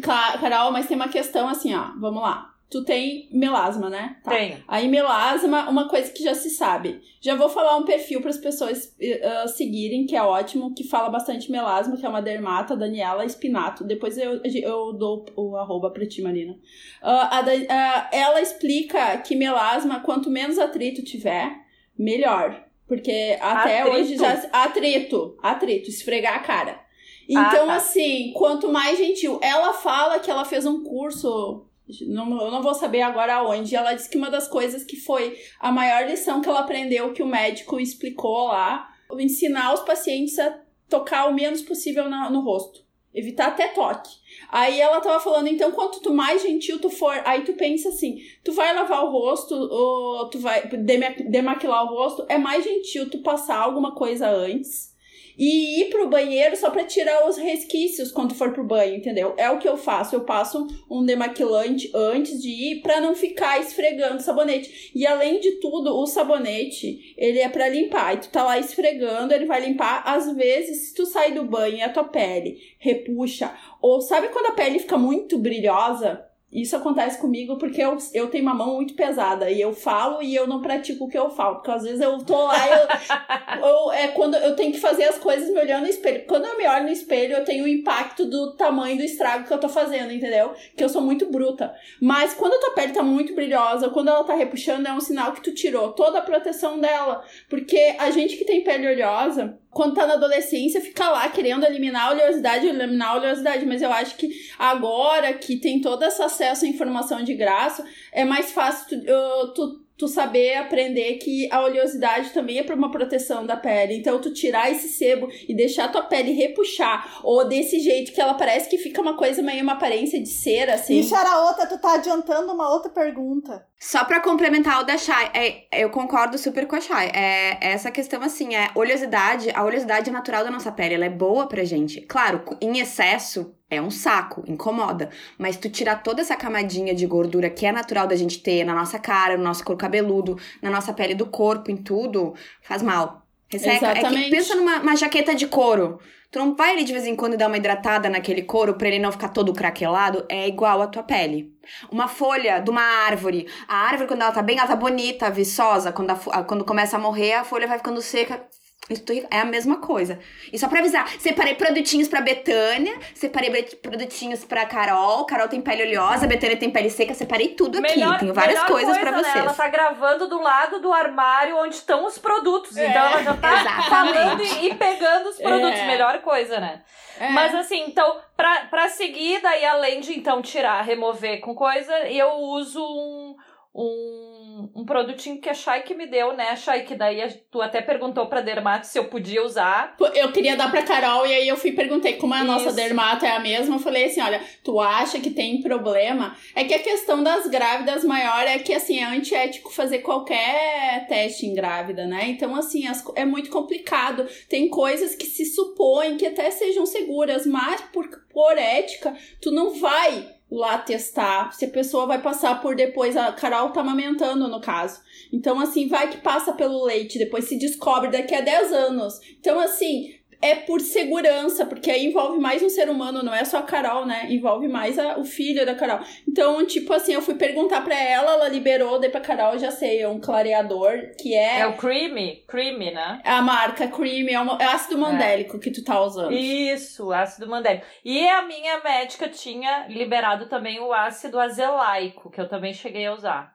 Claro, 0.03 0.39
Carol, 0.39 0.71
mas 0.71 0.87
tem 0.87 0.97
uma 0.97 1.07
questão 1.07 1.47
assim, 1.47 1.73
ó. 1.73 1.91
Vamos 1.99 2.21
lá. 2.21 2.53
Tu 2.69 2.83
tem 2.83 3.29
melasma, 3.31 3.89
né? 3.89 4.17
Tá. 4.21 4.31
Tenho. 4.31 4.61
Aí, 4.67 4.89
melasma, 4.89 5.69
uma 5.69 5.87
coisa 5.87 6.11
que 6.11 6.21
já 6.21 6.35
se 6.35 6.49
sabe. 6.49 6.99
Já 7.21 7.33
vou 7.33 7.47
falar 7.47 7.77
um 7.77 7.85
perfil 7.85 8.19
para 8.19 8.29
as 8.29 8.37
pessoas 8.37 8.93
ah, 9.23 9.47
seguirem, 9.47 10.05
que 10.05 10.17
é 10.17 10.21
ótimo, 10.21 10.75
que 10.75 10.83
fala 10.83 11.09
bastante 11.09 11.49
melasma, 11.49 11.95
que 11.95 12.05
é 12.05 12.09
uma 12.09 12.21
dermata, 12.21 12.75
Daniela 12.75 13.23
Espinato. 13.23 13.85
Depois 13.85 14.17
eu, 14.17 14.41
eu 14.43 14.91
dou 14.91 15.25
o 15.37 15.55
arroba 15.55 15.91
pra 15.91 16.05
ti, 16.05 16.21
Marina. 16.21 16.57
Ah, 17.01 17.39
a 17.39 17.45
ah, 17.69 18.09
ela 18.11 18.41
explica 18.41 19.17
que 19.19 19.33
melasma, 19.33 20.01
quanto 20.01 20.29
menos 20.29 20.59
atrito 20.59 21.01
tiver, 21.01 21.49
melhor. 21.97 22.65
Porque 22.85 23.37
até 23.39 23.81
Atrito? 23.81 23.97
hoje 23.97 24.17
já. 24.17 24.33
Atrito, 24.51 25.37
atrito, 25.41 25.89
esfregar 25.89 26.35
a 26.35 26.39
cara. 26.39 26.86
Então, 27.27 27.63
Ah, 27.65 27.67
tá. 27.67 27.75
assim, 27.75 28.31
quanto 28.35 28.69
mais 28.69 28.97
gentil. 28.97 29.39
Ela 29.41 29.73
fala 29.73 30.19
que 30.19 30.31
ela 30.31 30.45
fez 30.45 30.65
um 30.65 30.83
curso. 30.83 31.65
Não, 32.07 32.41
eu 32.41 32.51
não 32.51 32.61
vou 32.61 32.73
saber 32.73 33.01
agora 33.01 33.35
aonde. 33.35 33.75
Ela 33.75 33.93
disse 33.93 34.09
que 34.09 34.17
uma 34.17 34.29
das 34.29 34.47
coisas 34.47 34.83
que 34.83 34.95
foi 34.97 35.37
a 35.59 35.71
maior 35.71 36.05
lição 36.07 36.41
que 36.41 36.49
ela 36.49 36.59
aprendeu, 36.61 37.13
que 37.13 37.23
o 37.23 37.27
médico 37.27 37.79
explicou 37.79 38.47
lá, 38.47 38.89
ensinar 39.19 39.73
os 39.73 39.81
pacientes 39.81 40.37
a 40.39 40.57
tocar 40.89 41.29
o 41.29 41.33
menos 41.33 41.61
possível 41.61 42.09
na- 42.09 42.29
no 42.29 42.41
rosto. 42.41 42.85
Evitar 43.13 43.47
até 43.47 43.69
toque. 43.69 44.09
Aí 44.49 44.79
ela 44.79 45.01
tava 45.01 45.19
falando, 45.19 45.47
então, 45.47 45.71
quanto 45.71 45.99
tu 46.01 46.13
mais 46.13 46.41
gentil 46.41 46.79
tu 46.79 46.89
for, 46.89 47.19
aí 47.25 47.41
tu 47.43 47.53
pensa 47.53 47.89
assim, 47.89 48.19
tu 48.43 48.51
vai 48.53 48.73
lavar 48.73 49.03
o 49.03 49.09
rosto, 49.11 49.53
ou 49.55 50.29
tu 50.29 50.39
vai 50.39 50.67
dema- 50.67 51.15
demaquilar 51.27 51.83
o 51.85 51.95
rosto, 51.95 52.25
é 52.29 52.37
mais 52.37 52.63
gentil 52.63 53.09
tu 53.09 53.19
passar 53.23 53.57
alguma 53.57 53.95
coisa 53.95 54.29
antes 54.29 54.95
e 55.37 55.81
ir 55.81 55.89
pro 55.89 56.09
banheiro 56.09 56.55
só 56.55 56.69
pra 56.69 56.83
tirar 56.83 57.27
os 57.27 57.37
resquícios 57.37 58.11
quando 58.11 58.33
for 58.33 58.51
pro 58.51 58.63
banho, 58.63 58.95
entendeu? 58.95 59.33
É 59.37 59.49
o 59.49 59.59
que 59.59 59.67
eu 59.67 59.77
faço, 59.77 60.15
eu 60.15 60.21
passo 60.21 60.67
um 60.89 61.05
demaquilante 61.05 61.91
antes 61.93 62.41
de 62.41 62.49
ir 62.49 62.81
pra 62.81 62.99
não 62.99 63.13
ficar 63.13 63.59
esfregando 63.59 64.17
o 64.17 64.21
sabonete. 64.21 64.91
E 64.95 65.05
além 65.05 65.39
de 65.39 65.59
tudo, 65.59 65.95
o 65.95 66.07
sabonete, 66.07 67.13
ele 67.17 67.39
é 67.39 67.49
pra 67.49 67.69
limpar. 67.69 68.15
E 68.15 68.17
tu 68.17 68.29
tá 68.29 68.43
lá 68.43 68.57
esfregando, 68.57 69.33
ele 69.33 69.45
vai 69.45 69.61
limpar. 69.61 70.03
Às 70.05 70.33
vezes, 70.35 70.87
se 70.87 70.93
tu 70.93 71.05
sai 71.05 71.33
do 71.33 71.43
banho 71.43 71.77
e 71.77 71.81
a 71.81 71.89
tua 71.89 72.05
pele 72.05 72.57
repuxa, 72.79 73.53
ou 73.81 74.01
sabe 74.01 74.29
quando 74.29 74.47
a 74.47 74.51
pele 74.53 74.79
fica 74.79 74.97
muito 74.97 75.37
brilhosa? 75.37 76.26
Isso 76.51 76.77
acontece 76.77 77.19
comigo 77.19 77.57
porque 77.57 77.81
eu, 77.81 77.97
eu 78.13 78.29
tenho 78.29 78.43
uma 78.43 78.53
mão 78.53 78.75
muito 78.75 78.93
pesada 78.95 79.51
e 79.51 79.59
eu 79.59 79.73
falo 79.73 80.21
e 80.21 80.33
eu 80.33 80.47
não 80.47 80.61
pratico 80.61 81.03
o 81.05 81.07
que 81.09 81.17
eu 81.17 81.29
falo. 81.29 81.55
Porque 81.55 81.71
às 81.71 81.83
vezes 81.83 81.99
eu 81.99 82.17
tô 82.23 82.45
lá 82.45 82.55
e 82.67 82.71
eu, 82.71 83.67
eu- 83.67 83.91
é 83.91 84.07
quando 84.07 84.35
eu 84.35 84.55
tenho 84.55 84.71
que 84.71 84.79
fazer 84.79 85.03
as 85.03 85.17
coisas 85.17 85.49
me 85.49 85.59
olhando 85.59 85.83
no 85.83 85.89
espelho. 85.89 86.25
Quando 86.25 86.45
eu 86.45 86.57
me 86.57 86.65
olho 86.65 86.85
no 86.85 86.89
espelho, 86.91 87.33
eu 87.35 87.43
tenho 87.43 87.65
o 87.65 87.67
impacto 87.67 88.25
do 88.25 88.55
tamanho 88.55 88.97
do 88.97 89.03
estrago 89.03 89.45
que 89.45 89.53
eu 89.53 89.59
tô 89.59 89.67
fazendo, 89.67 90.11
entendeu? 90.13 90.53
Que 90.75 90.83
eu 90.83 90.89
sou 90.89 91.01
muito 91.01 91.29
bruta. 91.29 91.73
Mas 92.01 92.33
quando 92.33 92.53
a 92.53 92.59
tua 92.59 92.71
pele 92.73 92.93
tá 92.93 93.03
muito 93.03 93.35
brilhosa, 93.35 93.89
quando 93.89 94.07
ela 94.07 94.23
tá 94.23 94.33
repuxando, 94.33 94.87
é 94.87 94.93
um 94.93 95.01
sinal 95.01 95.33
que 95.33 95.41
tu 95.41 95.53
tirou 95.53 95.91
toda 95.91 96.19
a 96.19 96.23
proteção 96.23 96.79
dela. 96.79 97.23
Porque 97.49 97.95
a 97.99 98.09
gente 98.09 98.37
que 98.37 98.45
tem 98.45 98.63
pele 98.63 98.87
oleosa, 98.87 99.59
quando 99.77 99.93
tá 99.93 100.07
na 100.07 100.15
adolescência, 100.15 100.81
fica 100.81 101.07
lá 101.07 101.29
querendo 101.29 101.63
eliminar 101.63 102.07
a 102.07 102.11
oleosidade, 102.13 102.65
eliminar 102.65 103.09
a 103.09 103.17
oleosidade. 103.17 103.63
Mas 103.63 103.83
eu 103.83 103.93
acho 103.93 104.17
que 104.17 104.27
agora 104.57 105.31
que 105.33 105.57
tem 105.57 105.79
todo 105.79 106.03
esse 106.03 106.19
acesso 106.19 106.65
à 106.65 106.67
informação 106.67 107.23
de 107.23 107.35
graça, 107.35 107.85
é 108.11 108.25
mais 108.25 108.51
fácil 108.51 108.99
tu, 108.99 109.53
tu, 109.53 109.85
tu 109.95 110.07
saber 110.07 110.55
aprender 110.55 111.19
que 111.19 111.47
a 111.51 111.63
oleosidade 111.63 112.31
também 112.31 112.57
é 112.57 112.63
para 112.63 112.75
uma 112.75 112.89
proteção 112.89 113.45
da 113.45 113.55
pele. 113.55 113.95
Então, 113.95 114.19
tu 114.19 114.33
tirar 114.33 114.71
esse 114.71 114.89
sebo 114.89 115.27
e 115.47 115.53
deixar 115.53 115.91
tua 115.91 116.01
pele 116.01 116.31
repuxar, 116.31 117.19
ou 117.23 117.47
desse 117.47 117.79
jeito 117.79 118.11
que 118.11 118.19
ela 118.19 118.33
parece 118.33 118.67
que 118.67 118.79
fica 118.79 118.99
uma 118.99 119.15
coisa 119.15 119.43
meio 119.43 119.61
uma 119.61 119.73
aparência 119.73 120.19
de 120.19 120.29
cera, 120.29 120.73
assim. 120.73 120.97
Isso 120.97 121.15
era 121.15 121.43
outra, 121.43 121.67
tu 121.67 121.77
tá 121.77 121.93
adiantando 121.93 122.51
uma 122.51 122.67
outra 122.73 122.89
pergunta. 122.89 123.63
Só 123.79 124.03
pra 124.03 124.19
complementar 124.19 124.81
o 124.81 124.83
da 124.83 124.97
Shai, 124.97 125.31
é, 125.35 125.83
eu 125.83 125.91
concordo 125.91 126.35
super 126.37 126.65
com 126.65 126.75
a 126.75 126.81
Shai. 126.81 127.11
É, 127.13 127.57
essa 127.61 127.91
questão, 127.91 128.23
assim, 128.23 128.55
é 128.55 128.71
oleosidade. 128.73 129.51
A 129.53 129.63
oleosidade 129.63 130.09
é 130.09 130.13
natural 130.13 130.43
da 130.43 130.49
nossa 130.49 130.71
pele, 130.71 130.95
ela 130.95 131.05
é 131.05 131.09
boa 131.09 131.47
pra 131.47 131.63
gente. 131.63 132.01
Claro, 132.01 132.43
em 132.59 132.79
excesso 132.79 133.53
é 133.69 133.79
um 133.79 133.91
saco, 133.91 134.43
incomoda. 134.47 135.11
Mas 135.37 135.57
tu 135.57 135.69
tirar 135.69 136.01
toda 136.01 136.21
essa 136.21 136.35
camadinha 136.35 136.95
de 136.95 137.05
gordura 137.05 137.51
que 137.51 137.67
é 137.67 137.71
natural 137.71 138.07
da 138.07 138.15
gente 138.15 138.41
ter 138.41 138.63
na 138.63 138.73
nossa 138.73 138.97
cara, 138.97 139.37
no 139.37 139.43
nosso 139.43 139.63
couro 139.63 139.77
cabeludo, 139.79 140.39
na 140.59 140.71
nossa 140.71 140.91
pele 140.91 141.13
do 141.13 141.27
corpo, 141.27 141.69
em 141.69 141.77
tudo, 141.77 142.33
faz 142.63 142.81
mal. 142.81 143.26
Resseca. 143.49 143.87
É 143.87 143.93
que 143.93 143.99
Exatamente. 143.99 144.29
pensa 144.31 144.55
numa 144.55 144.77
uma 144.79 144.95
jaqueta 144.95 145.33
de 145.35 145.47
couro. 145.47 145.99
Tu 146.29 146.37
não 146.39 146.53
vai 146.55 146.71
ali 146.73 146.83
de 146.83 146.91
vez 146.91 147.05
em 147.07 147.15
quando 147.15 147.37
dar 147.37 147.47
uma 147.47 147.55
hidratada 147.55 148.09
naquele 148.09 148.41
couro 148.41 148.73
pra 148.73 148.89
ele 148.89 148.99
não 148.99 149.13
ficar 149.13 149.29
todo 149.29 149.53
craquelado? 149.53 150.25
É 150.27 150.45
igual 150.45 150.81
a 150.81 150.87
tua 150.87 151.01
pele. 151.01 151.53
Uma 151.89 152.09
folha 152.09 152.59
de 152.59 152.69
uma 152.69 152.81
árvore. 152.81 153.47
A 153.65 153.77
árvore, 153.77 154.09
quando 154.09 154.21
ela 154.23 154.31
tá 154.33 154.41
bem, 154.41 154.57
ela 154.57 154.67
tá 154.67 154.75
bonita, 154.75 155.29
viçosa. 155.29 155.91
Quando, 155.93 156.09
a- 156.11 156.43
quando 156.43 156.65
começa 156.65 156.97
a 156.97 156.99
morrer, 156.99 157.33
a 157.33 157.45
folha 157.45 157.65
vai 157.65 157.77
ficando 157.77 158.01
seca. 158.01 158.45
Eu 158.89 158.97
tô 159.03 159.11
rica. 159.11 159.27
É 159.29 159.39
a 159.39 159.45
mesma 159.45 159.77
coisa. 159.77 160.17
E 160.51 160.57
só 160.57 160.67
pra 160.69 160.79
avisar, 160.79 161.07
separei 161.19 161.55
produtinhos 161.55 162.07
pra 162.07 162.21
Betânia, 162.21 162.97
separei 163.13 163.63
produtinhos 163.81 164.45
pra 164.45 164.65
Carol. 164.65 165.25
Carol 165.25 165.49
tem 165.49 165.59
pele 165.59 165.83
oleosa, 165.83 166.25
Betânia 166.25 166.55
tem 166.55 166.69
pele 166.69 166.89
seca, 166.89 167.13
separei 167.13 167.49
tudo 167.49 167.79
aqui. 167.79 167.93
Tenho 168.19 168.33
várias 168.33 168.55
melhor 168.55 168.67
coisas 168.67 168.97
coisa, 168.97 168.99
pra 168.99 169.11
né? 169.11 169.23
vocês. 169.23 169.35
Ela 169.35 169.53
tá 169.53 169.67
gravando 169.67 170.27
do 170.27 170.41
lado 170.41 170.79
do 170.79 170.93
armário 170.93 171.57
onde 171.57 171.75
estão 171.75 172.05
os 172.05 172.17
produtos. 172.17 172.77
É, 172.77 172.87
então 172.87 173.05
ela 173.05 173.23
já 173.23 173.33
tá 173.33 173.59
exatamente. 173.59 173.89
falando 173.89 174.43
e 174.43 174.67
e 174.67 174.75
pegando 174.75 175.29
os 175.29 175.37
produtos. 175.37 175.79
É. 175.79 175.87
Melhor 175.87 176.19
coisa, 176.21 176.59
né? 176.59 176.81
É. 177.19 177.29
Mas 177.29 177.53
assim, 177.55 177.85
então, 177.87 178.17
pra, 178.35 178.65
pra 178.69 178.89
seguir, 178.89 179.41
daí 179.41 179.65
além 179.65 179.99
de 179.99 180.17
então 180.17 180.41
tirar, 180.41 180.81
remover 180.81 181.39
com 181.41 181.55
coisa, 181.55 181.93
eu 182.07 182.33
uso 182.35 182.81
um, 182.81 183.35
um, 183.77 184.69
um 184.75 184.85
produtinho 184.85 185.39
que 185.39 185.49
a 185.49 185.53
Shai 185.53 185.83
que 185.83 185.93
me 185.93 186.07
deu, 186.07 186.35
né, 186.35 186.55
Shai? 186.55 186.81
Que 186.83 186.95
daí 186.95 187.21
a- 187.21 187.29
tu 187.51 187.61
até 187.61 187.81
perguntou 187.81 188.25
pra 188.25 188.41
Dermato 188.41 188.87
se 188.87 188.97
eu 188.97 189.05
podia 189.05 189.43
usar. 189.45 189.95
Eu 190.15 190.31
queria 190.31 190.57
dar 190.57 190.71
pra 190.71 190.81
Carol 190.81 191.25
e 191.27 191.33
aí 191.33 191.47
eu 191.47 191.55
fui 191.55 191.71
perguntei 191.73 192.13
como 192.13 192.33
a 192.33 192.43
nossa 192.43 192.67
Isso. 192.67 192.75
dermato 192.75 193.23
é 193.25 193.31
a 193.31 193.39
mesma. 193.39 193.75
Eu 193.75 193.79
falei 193.79 194.05
assim: 194.05 194.21
olha, 194.21 194.41
tu 194.63 194.79
acha 194.79 195.19
que 195.19 195.29
tem 195.29 195.61
problema? 195.61 196.35
É 196.55 196.63
que 196.63 196.73
a 196.73 196.79
questão 196.79 197.21
das 197.23 197.45
grávidas 197.47 198.03
maior 198.03 198.45
é 198.47 198.57
que 198.59 198.73
assim, 198.73 198.99
é 198.99 199.05
antiético 199.05 199.71
fazer 199.71 199.99
qualquer 199.99 201.05
teste 201.07 201.45
em 201.45 201.53
grávida, 201.53 202.05
né? 202.07 202.25
Então, 202.29 202.55
assim, 202.55 202.87
as 202.87 203.03
é 203.15 203.25
muito 203.25 203.49
complicado. 203.49 204.25
Tem 204.49 204.67
coisas 204.69 205.15
que 205.15 205.25
se 205.25 205.45
supõem 205.45 206.17
que 206.17 206.25
até 206.25 206.49
sejam 206.49 206.85
seguras, 206.85 207.45
mas 207.45 207.81
por, 207.93 208.07
por 208.33 208.57
ética, 208.57 209.13
tu 209.41 209.51
não 209.51 209.75
vai 209.79 210.35
lá 210.49 210.77
testar 210.77 211.53
se 211.53 211.65
a 211.65 211.69
pessoa 211.69 212.05
vai 212.05 212.21
passar 212.21 212.61
por 212.61 212.75
depois. 212.75 213.17
A 213.17 213.31
Carol 213.31 213.71
tá 213.71 213.81
amamentando, 213.81 214.47
no 214.47 214.61
caso. 214.61 215.01
Então, 215.31 215.59
assim, 215.59 215.87
vai 215.87 216.09
que 216.09 216.17
passa 216.17 216.53
pelo 216.53 216.85
leite, 216.85 217.19
depois 217.19 217.45
se 217.45 217.57
descobre 217.57 218.09
daqui 218.09 218.33
a 218.33 218.41
10 218.41 218.71
anos. 218.71 219.19
Então, 219.39 219.59
assim, 219.59 220.13
é 220.41 220.53
por 220.55 220.79
segurança, 220.81 221.65
porque 221.65 221.89
aí 221.89 222.05
envolve 222.05 222.39
mais 222.39 222.61
um 222.61 222.69
ser 222.69 222.89
humano, 222.89 223.23
não 223.23 223.33
é 223.33 223.43
só 223.43 223.57
a 223.57 223.63
Carol, 223.63 224.05
né? 224.05 224.27
Envolve 224.29 224.67
mais 224.67 224.99
a- 224.99 225.17
o 225.17 225.23
filho 225.25 225.65
da 225.65 225.73
Carol. 225.73 225.99
Então, 226.27 226.63
tipo 226.65 226.93
assim, 226.93 227.13
eu 227.13 227.21
fui 227.21 227.33
perguntar 227.35 227.81
pra 227.81 227.95
ela, 227.99 228.33
ela 228.33 228.47
liberou, 228.47 228.99
dei 228.99 229.09
pra 229.09 229.19
Carol, 229.19 229.53
eu 229.53 229.59
já 229.59 229.71
sei, 229.71 230.01
é 230.01 230.07
um 230.07 230.19
clareador, 230.19 230.93
que 231.19 231.33
É, 231.33 231.61
é, 231.61 231.67
o 231.67 231.75
Creamy, 231.75 232.43
Creamy, 232.47 232.91
né? 232.91 233.19
a 233.23 233.41
marca 233.41 233.87
Cream, 233.87 234.27
é, 234.29 234.39
uma- 234.39 234.57
é 234.61 234.65
ácido 234.65 234.97
mandélico 234.97 235.59
que 235.59 235.71
tu 235.71 235.83
tá 235.83 235.99
usando. 236.01 236.31
Isso, 236.33 237.11
ácido 237.11 237.47
mandélico. 237.47 237.85
E 238.05 238.27
a 238.27 238.43
minha 238.43 238.79
médica 238.81 239.27
tinha 239.27 239.87
liberado 239.87 240.47
também 240.47 240.79
o 240.79 240.93
ácido 240.93 241.39
azelaico, 241.39 242.29
que 242.29 242.39
eu 242.39 242.47
também 242.47 242.73
cheguei 242.73 243.05
a 243.07 243.13
usar. 243.13 243.51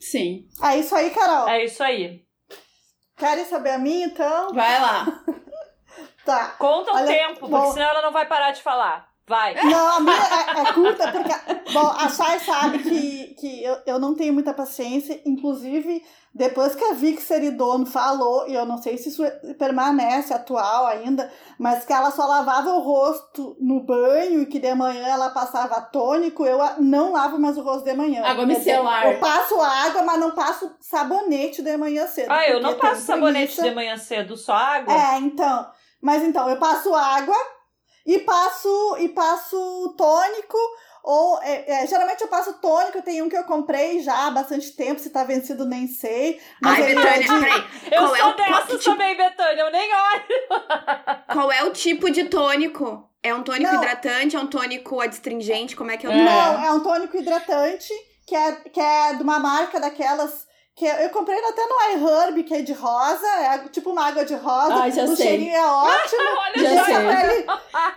Sim. 0.00 0.46
É 0.62 0.76
isso 0.78 0.94
aí, 0.94 1.10
Carol. 1.10 1.48
É 1.48 1.64
isso 1.64 1.82
aí. 1.82 2.22
Querem 3.16 3.44
saber 3.44 3.70
a 3.70 3.78
minha, 3.78 4.06
então? 4.06 4.54
Vai 4.54 4.80
lá. 4.80 5.06
Tá. 6.28 6.54
Conta 6.58 6.92
o 6.92 6.96
Olha, 6.96 7.06
tempo, 7.06 7.40
porque 7.40 7.54
bom. 7.54 7.72
senão 7.72 7.88
ela 7.88 8.02
não 8.02 8.12
vai 8.12 8.26
parar 8.26 8.50
de 8.50 8.62
falar. 8.62 9.08
Vai. 9.26 9.54
Não, 9.62 9.96
a 9.96 10.00
minha 10.00 10.14
é, 10.14 10.60
é 10.60 10.72
curta, 10.74 11.10
porque. 11.10 11.72
Bom, 11.72 11.86
a 11.86 12.08
Chay 12.08 12.38
sabe 12.40 12.78
que, 12.80 13.34
que 13.34 13.64
eu, 13.64 13.78
eu 13.86 13.98
não 13.98 14.14
tenho 14.14 14.32
muita 14.32 14.52
paciência. 14.52 15.20
Inclusive, 15.24 16.02
depois 16.34 16.74
que 16.74 16.84
a 16.84 16.92
Vic 16.92 17.20
Seridono 17.22 17.86
falou, 17.86 18.46
e 18.46 18.54
eu 18.54 18.66
não 18.66 18.76
sei 18.76 18.98
se 18.98 19.08
isso 19.08 19.22
permanece 19.58 20.32
atual 20.34 20.86
ainda, 20.86 21.30
mas 21.58 21.84
que 21.84 21.92
ela 21.92 22.10
só 22.10 22.26
lavava 22.26 22.70
o 22.74 22.80
rosto 22.80 23.56
no 23.58 23.80
banho 23.80 24.42
e 24.42 24.46
que 24.46 24.58
de 24.58 24.74
manhã 24.74 25.06
ela 25.06 25.30
passava 25.30 25.80
tônico, 25.80 26.44
eu 26.46 26.58
não 26.78 27.12
lavo 27.12 27.38
mais 27.38 27.56
o 27.56 27.62
rosto 27.62 27.84
de 27.84 27.94
manhã. 27.94 28.22
Água 28.24 28.46
micelar. 28.46 29.12
Eu 29.12 29.18
passo 29.18 29.60
água, 29.60 30.02
mas 30.02 30.20
não 30.20 30.30
passo 30.30 30.74
sabonete 30.80 31.62
de 31.62 31.76
manhã 31.76 32.06
cedo. 32.06 32.30
Ah, 32.30 32.46
eu 32.46 32.60
porque 32.60 32.66
não 32.66 32.78
passo 32.78 33.02
sabonete 33.02 33.54
preguiça. 33.54 33.62
de 33.62 33.74
manhã 33.74 33.96
cedo, 33.96 34.36
só 34.36 34.52
água. 34.52 34.94
É, 34.94 35.18
então. 35.18 35.70
Mas 36.00 36.22
então, 36.22 36.48
eu 36.48 36.56
passo 36.58 36.94
água 36.94 37.36
e 38.06 38.18
passo 38.20 38.96
e 38.98 39.08
passo 39.08 39.94
tônico. 39.96 40.56
Ou 41.02 41.40
é, 41.42 41.84
é, 41.84 41.86
geralmente 41.86 42.20
eu 42.20 42.28
passo 42.28 42.52
tônico, 42.60 43.00
tem 43.02 43.22
um 43.22 43.28
que 43.28 43.36
eu 43.36 43.44
comprei 43.44 44.00
já 44.00 44.26
há 44.26 44.30
bastante 44.30 44.72
tempo, 44.72 45.00
se 45.00 45.10
tá 45.10 45.24
vencido 45.24 45.64
nem 45.64 45.86
sei. 45.86 46.40
Mas 46.60 46.74
Ai, 46.80 46.90
ele 46.90 47.00
é 47.00 47.18
Betânia, 47.18 47.28
de- 47.28 47.44
peraí. 47.44 47.64
Eu 47.92 48.02
Qual 48.02 48.14
é 48.16 48.18
sou 48.18 48.28
o 48.30 48.34
dessas 48.36 48.58
pocket- 48.66 48.84
também, 48.84 49.16
Betânia, 49.16 49.62
eu 49.62 49.70
nem 49.70 49.90
olho. 49.94 50.24
Qual 51.32 51.52
é 51.52 51.62
o 51.64 51.72
tipo 51.72 52.10
de 52.10 52.24
tônico? 52.24 53.08
É 53.22 53.34
um 53.34 53.42
tônico 53.42 53.72
Não. 53.72 53.74
hidratante? 53.82 54.36
É 54.36 54.40
um 54.40 54.46
tônico 54.46 55.00
adstringente? 55.00 55.74
Como 55.76 55.90
é 55.90 55.96
que 55.96 56.06
é 56.06 56.10
o 56.10 56.12
É. 56.12 56.24
Não, 56.24 56.64
é 56.64 56.72
um 56.72 56.80
tônico 56.80 57.16
hidratante, 57.16 57.92
que 58.26 58.34
é, 58.36 58.52
que 58.52 58.80
é 58.80 59.14
de 59.14 59.22
uma 59.22 59.38
marca 59.38 59.80
daquelas. 59.80 60.46
Que 60.78 60.84
eu 60.86 61.10
comprei 61.10 61.36
até 61.38 61.62
no 61.66 62.06
iHerb, 62.06 62.44
que 62.44 62.54
é 62.54 62.62
de 62.62 62.72
rosa, 62.72 63.26
é 63.26 63.58
tipo 63.68 63.90
uma 63.90 64.06
água 64.06 64.24
de 64.24 64.34
rosa. 64.34 64.74
Ah, 64.84 64.88
já 64.88 65.02
o 65.02 65.16
sei. 65.16 65.26
cheirinho 65.26 65.56
é 65.56 65.66
ótimo. 65.66 66.22
Olha 66.56 66.70
Já 66.70 66.78
só. 66.78 66.84
sei. 66.84 67.36
Ele- 67.38 67.46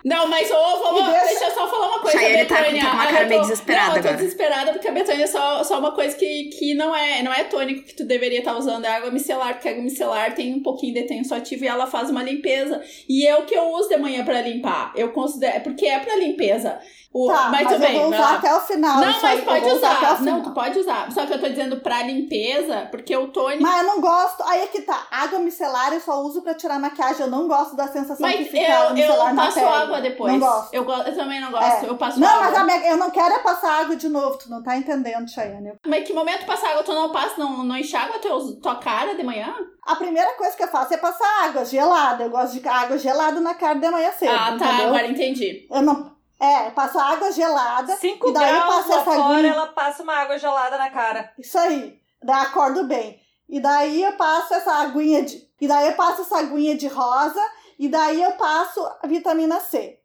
Não, 0.03 0.27
mas 0.27 0.49
ô, 0.49 0.55
vamos, 0.83 1.05
deixa... 1.11 1.25
deixa- 1.25 1.45
eu 1.45 1.51
só 1.51 1.67
falar 1.67 1.87
uma 1.89 1.99
coisa, 1.99 2.17
Chayane 2.17 2.45
tá- 2.45 2.55
tá 2.55 2.63
com 2.63 2.71
uma 2.71 3.05
cara 3.05 3.21
eu 3.23 3.27
meio 3.29 3.41
tô- 3.41 3.47
desesperada 3.47 3.87
Não, 3.89 3.95
eu 3.97 4.01
tô 4.01 4.07
agora. 4.07 4.23
desesperada 4.23 4.71
porque 4.73 4.87
a 4.87 4.91
Betânia 4.91 5.23
é 5.23 5.27
só, 5.27 5.63
só 5.63 5.77
uma 5.79 5.91
coisa 5.93 6.15
que, 6.15 6.45
que 6.45 6.73
não, 6.73 6.95
é, 6.95 7.21
não 7.21 7.31
é 7.31 7.43
tônico 7.43 7.83
que 7.83 7.93
tu 7.93 8.03
deveria 8.03 8.39
estar 8.39 8.55
usando, 8.57 8.85
é 8.85 8.89
água 8.89 9.11
micelar, 9.11 9.53
porque 9.53 9.67
a 9.67 9.71
água 9.71 9.83
micelar 9.83 10.33
tem 10.33 10.53
um 10.55 10.63
pouquinho 10.63 10.95
de 10.95 11.03
tenso 11.03 11.35
ativo 11.35 11.63
e 11.63 11.67
ela 11.67 11.85
faz 11.85 12.09
uma 12.09 12.23
limpeza. 12.23 12.81
E 13.07 13.27
é 13.27 13.37
o 13.37 13.45
que 13.45 13.53
eu 13.55 13.69
uso 13.73 13.89
de 13.89 13.97
manhã 13.97 14.25
pra 14.25 14.41
limpar. 14.41 14.91
Eu 14.95 15.11
considero, 15.11 15.61
porque 15.61 15.85
é 15.85 15.99
pra 15.99 16.15
limpeza. 16.15 16.79
O, 17.13 17.27
Tá, 17.27 17.49
mas, 17.49 17.63
mas, 17.65 17.79
bem, 17.81 17.95
eu 17.97 18.01
vou 18.03 18.13
usar 18.13 18.35
até 18.35 18.55
o 18.55 18.59
final. 18.61 18.97
Não, 19.01 19.21
mas 19.21 19.43
pode 19.43 19.65
usar 19.65 19.97
usar. 19.97 20.21
Não, 20.21 20.41
tu 20.41 20.51
pode 20.51 20.79
usar. 20.79 21.11
Só 21.11 21.25
que 21.25 21.33
eu 21.33 21.41
tô 21.41 21.49
dizendo 21.49 21.77
pra 21.81 22.01
limpeza, 22.03 22.87
porque 22.89 23.13
o 23.15 23.27
tônico. 23.27 23.61
Mas 23.63 23.81
eu 23.81 23.87
não 23.87 23.99
gosto. 23.99 24.41
Aí 24.43 24.61
é 24.61 24.67
que 24.67 24.81
tá. 24.83 25.07
Água 25.11 25.39
micelar 25.39 25.91
eu 25.93 25.99
só 25.99 26.21
uso 26.21 26.41
pra 26.41 26.53
tirar 26.53 26.79
maquiagem. 26.79 27.21
Eu 27.25 27.29
não 27.29 27.49
gosto 27.49 27.75
da 27.75 27.87
sensação 27.87 28.17
Mas 28.21 28.37
que 28.37 28.45
fica 28.45 28.73
água 28.73 28.89
eu, 28.91 28.93
micelar 28.93 29.27
eu 29.29 29.33
na 29.35 29.43
passo 29.43 29.55
pele. 29.55 29.67
água 29.67 30.01
depois. 30.01 30.31
Não 30.33 30.39
gosto. 30.39 30.73
Eu, 30.73 30.89
eu 30.89 31.15
também 31.15 31.41
não 31.41 31.51
gosto. 31.51 31.85
É. 31.85 31.89
Eu 31.89 31.97
passo 31.97 32.17
Não, 32.19 32.29
água. 32.29 32.41
mas 32.43 32.55
a 32.55 32.63
minha- 32.63 32.87
eu 32.91 32.95
não 32.97 33.09
quero 33.11 33.33
é 33.35 33.39
passar 33.39 33.81
água 33.81 33.95
de 33.97 34.07
novo. 34.07 34.37
Tu 34.37 34.49
não 34.49 34.63
tá 34.63 34.77
entendendo, 34.77 35.29
Chayane. 35.29 35.73
Mas 35.85 36.07
que 36.07 36.13
momento 36.13 36.45
passar 36.45 36.69
água 36.71 36.83
tu 36.83 36.93
não 36.93 37.11
passa, 37.11 37.33
não, 37.37 37.61
não 37.63 37.75
enxágua 37.75 38.19
teu, 38.19 38.39
tua 38.61 38.75
cara 38.75 39.15
de 39.15 39.23
manhã? 39.23 39.53
A 39.85 39.95
primeira 39.97 40.31
coisa 40.37 40.55
que 40.55 40.63
eu 40.63 40.67
faço 40.69 40.93
é 40.93 40.97
passar 40.97 41.43
água 41.43 41.65
gelada. 41.65 42.23
Eu 42.23 42.29
gosto 42.29 42.57
de 42.57 42.65
água 42.67 42.97
gelada 42.97 43.41
na 43.41 43.53
cara 43.53 43.77
de 43.79 43.89
manhã 43.89 44.11
cedo. 44.17 44.31
ah, 44.33 44.55
tá, 44.57 44.65
entendeu? 44.67 44.87
agora 44.87 45.07
entendi. 45.07 45.67
Eu 45.69 45.81
não. 45.81 46.10
É, 46.41 46.67
eu 46.67 46.71
passo 46.71 46.97
água 46.97 47.31
gelada. 47.31 47.95
5 47.97 48.29
E 48.29 48.33
daí 48.33 48.49
eu 48.49 48.55
graus 48.55 48.75
passo 48.75 48.89
lá 48.89 48.95
essa 48.95 49.03
fora, 49.05 49.33
aguinha. 49.35 49.53
ela 49.53 49.67
passa 49.67 50.01
uma 50.01 50.15
água 50.15 50.39
gelada 50.39 50.75
na 50.75 50.89
cara. 50.89 51.31
Isso 51.37 51.55
aí. 51.55 52.01
Daí 52.23 52.45
acordo 52.45 52.83
bem. 52.85 53.21
E 53.47 53.59
daí 53.59 54.01
eu 54.01 54.13
passo 54.13 54.55
essa 54.55 54.73
aguinha 54.73 55.21
de. 55.21 55.47
E 55.61 55.67
daí 55.67 55.89
eu 55.89 55.93
passo 55.95 56.21
essa 56.21 56.39
aguinha 56.39 56.75
de 56.75 56.87
rosa. 56.87 57.39
E 57.77 57.87
daí 57.87 58.23
eu 58.23 58.31
passo 58.31 58.83
a 59.03 59.05
vitamina 59.05 59.59
C. 59.59 59.99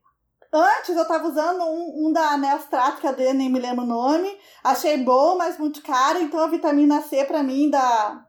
Antes 0.52 0.94
eu 0.94 1.08
tava 1.08 1.26
usando 1.26 1.62
um, 1.64 2.06
um 2.06 2.12
da 2.12 2.36
Neostrato, 2.36 3.00
que 3.00 3.06
a 3.06 3.12
Dê 3.12 3.32
nem 3.32 3.48
me 3.48 3.58
lembro 3.58 3.84
o 3.84 3.88
nome. 3.88 4.38
Achei 4.62 4.98
bom, 4.98 5.38
mas 5.38 5.58
muito 5.58 5.82
caro. 5.82 6.18
Então 6.18 6.40
a 6.40 6.48
vitamina 6.48 7.00
C 7.00 7.24
pra 7.24 7.42
mim 7.42 7.70
da. 7.70 8.22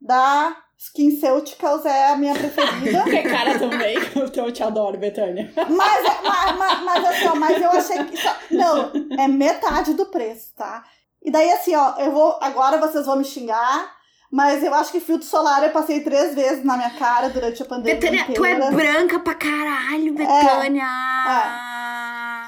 Da 0.00 0.56
SkinCeuticals 0.78 1.84
é 1.84 2.12
a 2.12 2.16
minha 2.16 2.34
preferida. 2.34 3.02
Que 3.10 3.22
cara 3.22 3.58
também. 3.58 3.96
Então 4.16 4.46
eu 4.46 4.52
te 4.52 4.62
adoro, 4.62 4.96
Betânia. 4.98 5.52
Mas, 5.68 6.04
é- 6.04 6.22
mas, 6.22 6.56
mas, 6.56 6.82
mas 6.84 7.04
assim, 7.06 7.26
ó, 7.26 7.34
mas 7.34 7.60
eu 7.60 7.70
achei 7.70 8.04
que. 8.04 8.16
Só, 8.16 8.34
não, 8.50 8.92
é 9.18 9.26
metade 9.28 9.94
do 9.94 10.06
preço, 10.06 10.54
tá? 10.56 10.84
E 11.22 11.30
daí, 11.30 11.50
assim, 11.50 11.74
ó, 11.74 11.94
eu 11.98 12.12
vou. 12.12 12.38
Agora 12.40 12.78
vocês 12.78 13.04
vão 13.06 13.16
me 13.16 13.24
xingar, 13.24 13.90
mas 14.30 14.62
eu 14.62 14.72
acho 14.72 14.92
que 14.92 15.00
filtro 15.00 15.26
solar 15.26 15.62
eu 15.64 15.70
passei 15.70 16.00
três 16.00 16.34
vezes 16.34 16.64
na 16.64 16.76
minha 16.76 16.90
cara 16.90 17.28
durante 17.28 17.60
a 17.62 17.66
pandemia. 17.66 17.94
Betânia, 17.96 18.24
tu 18.34 18.44
é 18.44 18.52
inteira. 18.52 18.70
branca 18.70 19.18
pra 19.18 19.34
caralho, 19.34 20.14
Betânia. 20.14 20.86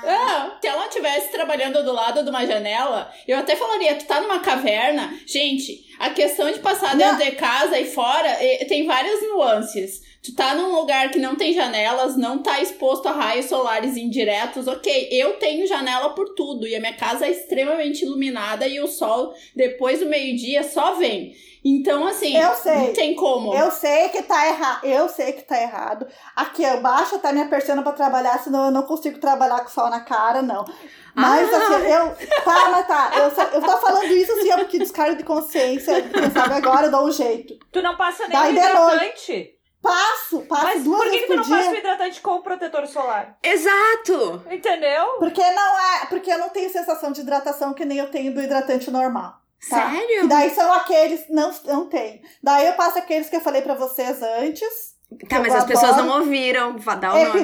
Ah, 0.04 0.58
se 0.60 0.66
ela 0.66 0.86
estivesse 0.86 1.30
trabalhando 1.30 1.82
do 1.84 1.92
lado 1.92 2.22
de 2.22 2.30
uma 2.30 2.46
janela, 2.46 3.12
eu 3.26 3.38
até 3.38 3.56
falaria, 3.56 3.94
tu 3.96 4.06
tá 4.06 4.20
numa 4.20 4.40
caverna. 4.40 5.14
Gente, 5.26 5.86
a 5.98 6.10
questão 6.10 6.50
de 6.50 6.58
passar 6.60 6.96
Não. 6.96 7.16
dentro 7.16 7.24
de 7.24 7.36
casa 7.36 7.78
e 7.78 7.84
fora 7.86 8.28
eh, 8.40 8.64
tem 8.66 8.86
várias 8.86 9.20
nuances. 9.22 10.09
Tu 10.22 10.34
tá 10.34 10.54
num 10.54 10.74
lugar 10.74 11.10
que 11.10 11.18
não 11.18 11.34
tem 11.34 11.54
janelas, 11.54 12.14
não 12.14 12.42
tá 12.42 12.60
exposto 12.60 13.08
a 13.08 13.12
raios 13.12 13.46
solares 13.46 13.96
indiretos, 13.96 14.68
ok. 14.68 15.08
Eu 15.10 15.38
tenho 15.38 15.66
janela 15.66 16.10
por 16.14 16.34
tudo 16.34 16.66
e 16.66 16.76
a 16.76 16.80
minha 16.80 16.94
casa 16.94 17.24
é 17.26 17.30
extremamente 17.30 18.04
iluminada 18.04 18.66
e 18.68 18.80
o 18.80 18.86
sol, 18.86 19.32
depois 19.56 20.00
do 20.00 20.06
meio-dia, 20.06 20.62
só 20.62 20.94
vem. 20.96 21.32
Então, 21.64 22.06
assim, 22.06 22.36
Eu 22.36 22.54
sei. 22.54 22.74
não 22.74 22.92
tem 22.92 23.14
como. 23.14 23.54
Eu 23.54 23.70
sei 23.70 24.10
que 24.10 24.22
tá 24.22 24.46
errado. 24.46 24.84
Eu 24.84 25.08
sei 25.08 25.32
que 25.32 25.42
tá 25.42 25.60
errado. 25.60 26.06
Aqui, 26.36 26.62
eu 26.64 26.80
baixo 26.82 27.14
até 27.16 27.32
minha 27.32 27.48
persiana 27.48 27.82
pra 27.82 27.92
trabalhar, 27.92 28.38
senão 28.42 28.66
eu 28.66 28.70
não 28.70 28.82
consigo 28.82 29.18
trabalhar 29.18 29.60
com 29.60 29.68
sol 29.70 29.88
na 29.90 30.00
cara, 30.00 30.42
não. 30.42 30.64
Mas 31.14 31.48
Ah. 31.52 31.56
assim, 31.56 31.86
eu. 31.86 32.16
Tá, 32.44 32.68
mas 32.70 32.86
tá. 32.86 33.10
Eu, 33.16 33.30
só- 33.34 33.42
eu 33.54 33.60
tô 33.62 33.76
falando 33.78 34.06
isso 34.12 34.32
assim, 34.32 34.50
porque 34.50 34.78
descargo 34.78 35.16
de 35.16 35.24
consciência. 35.24 36.00
Quem 36.02 36.30
sabe 36.30 36.54
agora 36.54 36.86
eu 36.86 36.90
dou 36.90 37.06
um 37.06 37.12
jeito. 37.12 37.58
Tu 37.72 37.82
não 37.82 37.96
passa 37.96 38.26
nem 38.28 38.32
Daí 38.38 38.52
hidratante. 38.54 39.50
Passo, 39.82 40.40
passo 40.42 40.62
Mas 40.64 40.84
duas 40.84 41.00
por 41.02 41.10
que, 41.10 41.18
que 41.20 41.26
tu 41.26 41.36
não 41.36 41.48
passa 41.48 41.70
o 41.70 41.74
hidratante 41.74 42.20
com 42.20 42.30
o 42.32 42.42
protetor 42.42 42.86
solar? 42.86 43.38
Exato! 43.42 44.44
Entendeu? 44.50 45.06
Porque 45.18 45.42
não 45.42 45.78
é. 45.78 46.06
Porque 46.06 46.30
eu 46.30 46.38
não 46.38 46.50
tenho 46.50 46.70
sensação 46.70 47.12
de 47.12 47.22
hidratação 47.22 47.72
que 47.72 47.84
nem 47.84 47.98
eu 47.98 48.10
tenho 48.10 48.34
do 48.34 48.42
hidratante 48.42 48.90
normal. 48.90 49.40
Tá? 49.68 49.90
Sério? 49.90 50.24
E 50.24 50.28
daí 50.28 50.50
são 50.54 50.72
aqueles. 50.72 51.24
Não, 51.30 51.50
não 51.64 51.86
tem. 51.88 52.22
Daí 52.42 52.66
eu 52.66 52.74
passo 52.74 52.98
aqueles 52.98 53.28
que 53.30 53.36
eu 53.36 53.40
falei 53.40 53.62
pra 53.62 53.74
vocês 53.74 54.22
antes. 54.22 54.94
Tá, 55.28 55.40
mas 55.40 55.54
as 55.54 55.64
pessoas 55.64 55.96
não 55.96 56.18
ouviram. 56.18 56.76
Vá- 56.78 56.94
Dá 56.94 57.12
o 57.14 57.18
nome. 57.28 57.40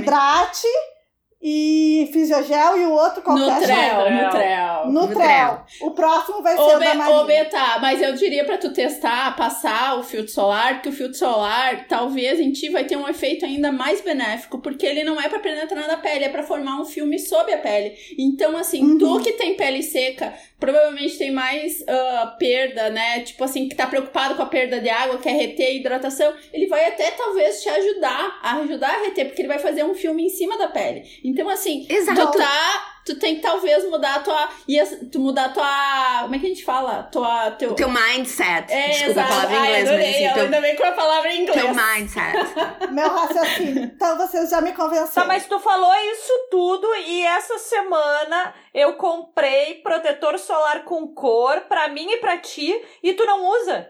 E 1.40 2.08
Fisiogel 2.12 2.78
e 2.78 2.86
o 2.86 2.92
outro 2.92 3.20
qualquer 3.22 3.44
Nutrel, 3.60 4.10
Nutrel. 4.10 4.86
Nutrel. 4.90 4.90
Nutrel. 4.90 5.66
O 5.82 5.90
próximo 5.90 6.42
vai 6.42 6.56
ser 6.56 6.62
Ô, 6.62 6.76
o 6.76 6.78
da 6.80 6.94
Maria. 6.94 7.14
ô, 7.14 7.24
Beta, 7.24 7.78
mas 7.78 8.00
eu 8.00 8.14
diria 8.14 8.44
pra 8.44 8.56
tu 8.56 8.72
testar, 8.72 9.36
passar 9.36 9.98
o 9.98 10.02
filtro 10.02 10.32
solar, 10.32 10.74
porque 10.74 10.88
o 10.88 10.92
filtro 10.92 11.16
solar, 11.16 11.86
talvez 11.88 12.40
em 12.40 12.52
ti 12.52 12.70
vai 12.70 12.84
ter 12.84 12.96
um 12.96 13.06
efeito 13.06 13.44
ainda 13.44 13.70
mais 13.70 14.00
benéfico, 14.00 14.58
porque 14.60 14.86
ele 14.86 15.04
não 15.04 15.20
é 15.20 15.28
pra 15.28 15.38
penetrar 15.38 15.86
na 15.86 15.98
pele, 15.98 16.24
é 16.24 16.28
pra 16.30 16.42
formar 16.42 16.80
um 16.80 16.84
filme 16.86 17.18
sob 17.18 17.52
a 17.52 17.58
pele. 17.58 17.94
Então, 18.18 18.56
assim, 18.56 18.82
Uhum. 18.82 18.98
tu 18.98 19.20
que 19.20 19.32
tem 19.32 19.54
pele 19.56 19.82
seca, 19.82 20.32
provavelmente 20.58 21.18
tem 21.18 21.30
mais 21.30 21.84
ah, 21.88 22.36
perda, 22.38 22.90
né? 22.90 23.20
Tipo 23.20 23.44
assim, 23.44 23.68
que 23.68 23.74
tá 23.74 23.86
preocupado 23.86 24.34
com 24.34 24.42
a 24.42 24.46
perda 24.46 24.80
de 24.80 24.88
água, 24.88 25.18
quer 25.18 25.32
reter 25.32 25.66
a 25.66 25.70
hidratação, 25.70 26.34
ele 26.52 26.66
vai 26.66 26.86
até 26.86 27.10
talvez 27.10 27.62
te 27.62 27.68
ajudar, 27.68 28.38
a 28.42 28.56
ajudar 28.56 28.90
a 28.90 29.02
reter, 29.04 29.26
porque 29.26 29.42
ele 29.42 29.48
vai 29.48 29.58
fazer 29.58 29.84
um 29.84 29.94
filme 29.94 30.24
em 30.24 30.30
cima 30.30 30.56
da 30.58 30.68
pele. 30.68 31.02
Então, 31.24 31.48
assim, 31.48 31.86
Exato. 31.88 32.32
tu 32.32 32.38
tá. 32.38 32.95
Tu 33.06 33.14
tem 33.20 33.36
que 33.36 33.40
talvez 33.42 33.88
mudar 33.88 34.16
a 34.16 34.20
tua. 34.20 34.48
E 34.66 34.84
tu 35.12 35.20
mudar 35.20 35.44
a 35.46 35.48
tua. 35.50 36.22
Como 36.22 36.34
é 36.34 36.38
que 36.40 36.46
a 36.46 36.48
gente 36.48 36.64
fala? 36.64 37.04
Tua. 37.04 37.52
Teu, 37.52 37.70
O 37.70 37.74
teu 37.74 37.88
mindset. 37.88 38.72
é, 38.72 38.88
Desculpa 38.88 39.20
a 39.20 39.24
exato. 39.24 39.28
palavra 39.28 39.54
em 39.54 39.58
Ai, 39.58 39.66
inglês, 39.68 39.88
adorei. 39.88 40.06
mas 40.06 40.16
assim, 40.24 40.34
teu, 40.34 40.42
ainda 40.44 40.60
vem 40.60 40.76
com 40.76 40.84
a 40.86 40.92
palavra 40.92 41.32
em 41.32 41.42
inglês. 41.42 41.60
teu 41.62 41.74
mindset. 41.74 42.36
Meu 42.90 43.08
raciocínio. 43.08 43.84
Então 43.84 44.16
vocês 44.18 44.50
já 44.50 44.60
me 44.60 44.70
Tá, 44.70 44.76
convenceram. 44.76 45.26
mas 45.28 45.46
tu 45.46 45.58
falou 45.60 45.94
isso 46.12 46.32
tudo 46.50 46.86
e 46.96 47.22
essa 47.24 47.58
semana 47.58 48.52
eu 48.74 48.94
comprei 48.94 49.74
protetor 49.76 50.38
solar 50.38 50.84
com 50.84 51.06
cor 51.14 51.60
pra 51.62 51.88
mim 51.88 52.10
e 52.10 52.16
pra 52.18 52.38
ti 52.38 52.74
e 53.02 53.12
tu 53.14 53.24
não 53.24 53.44
usa. 53.44 53.88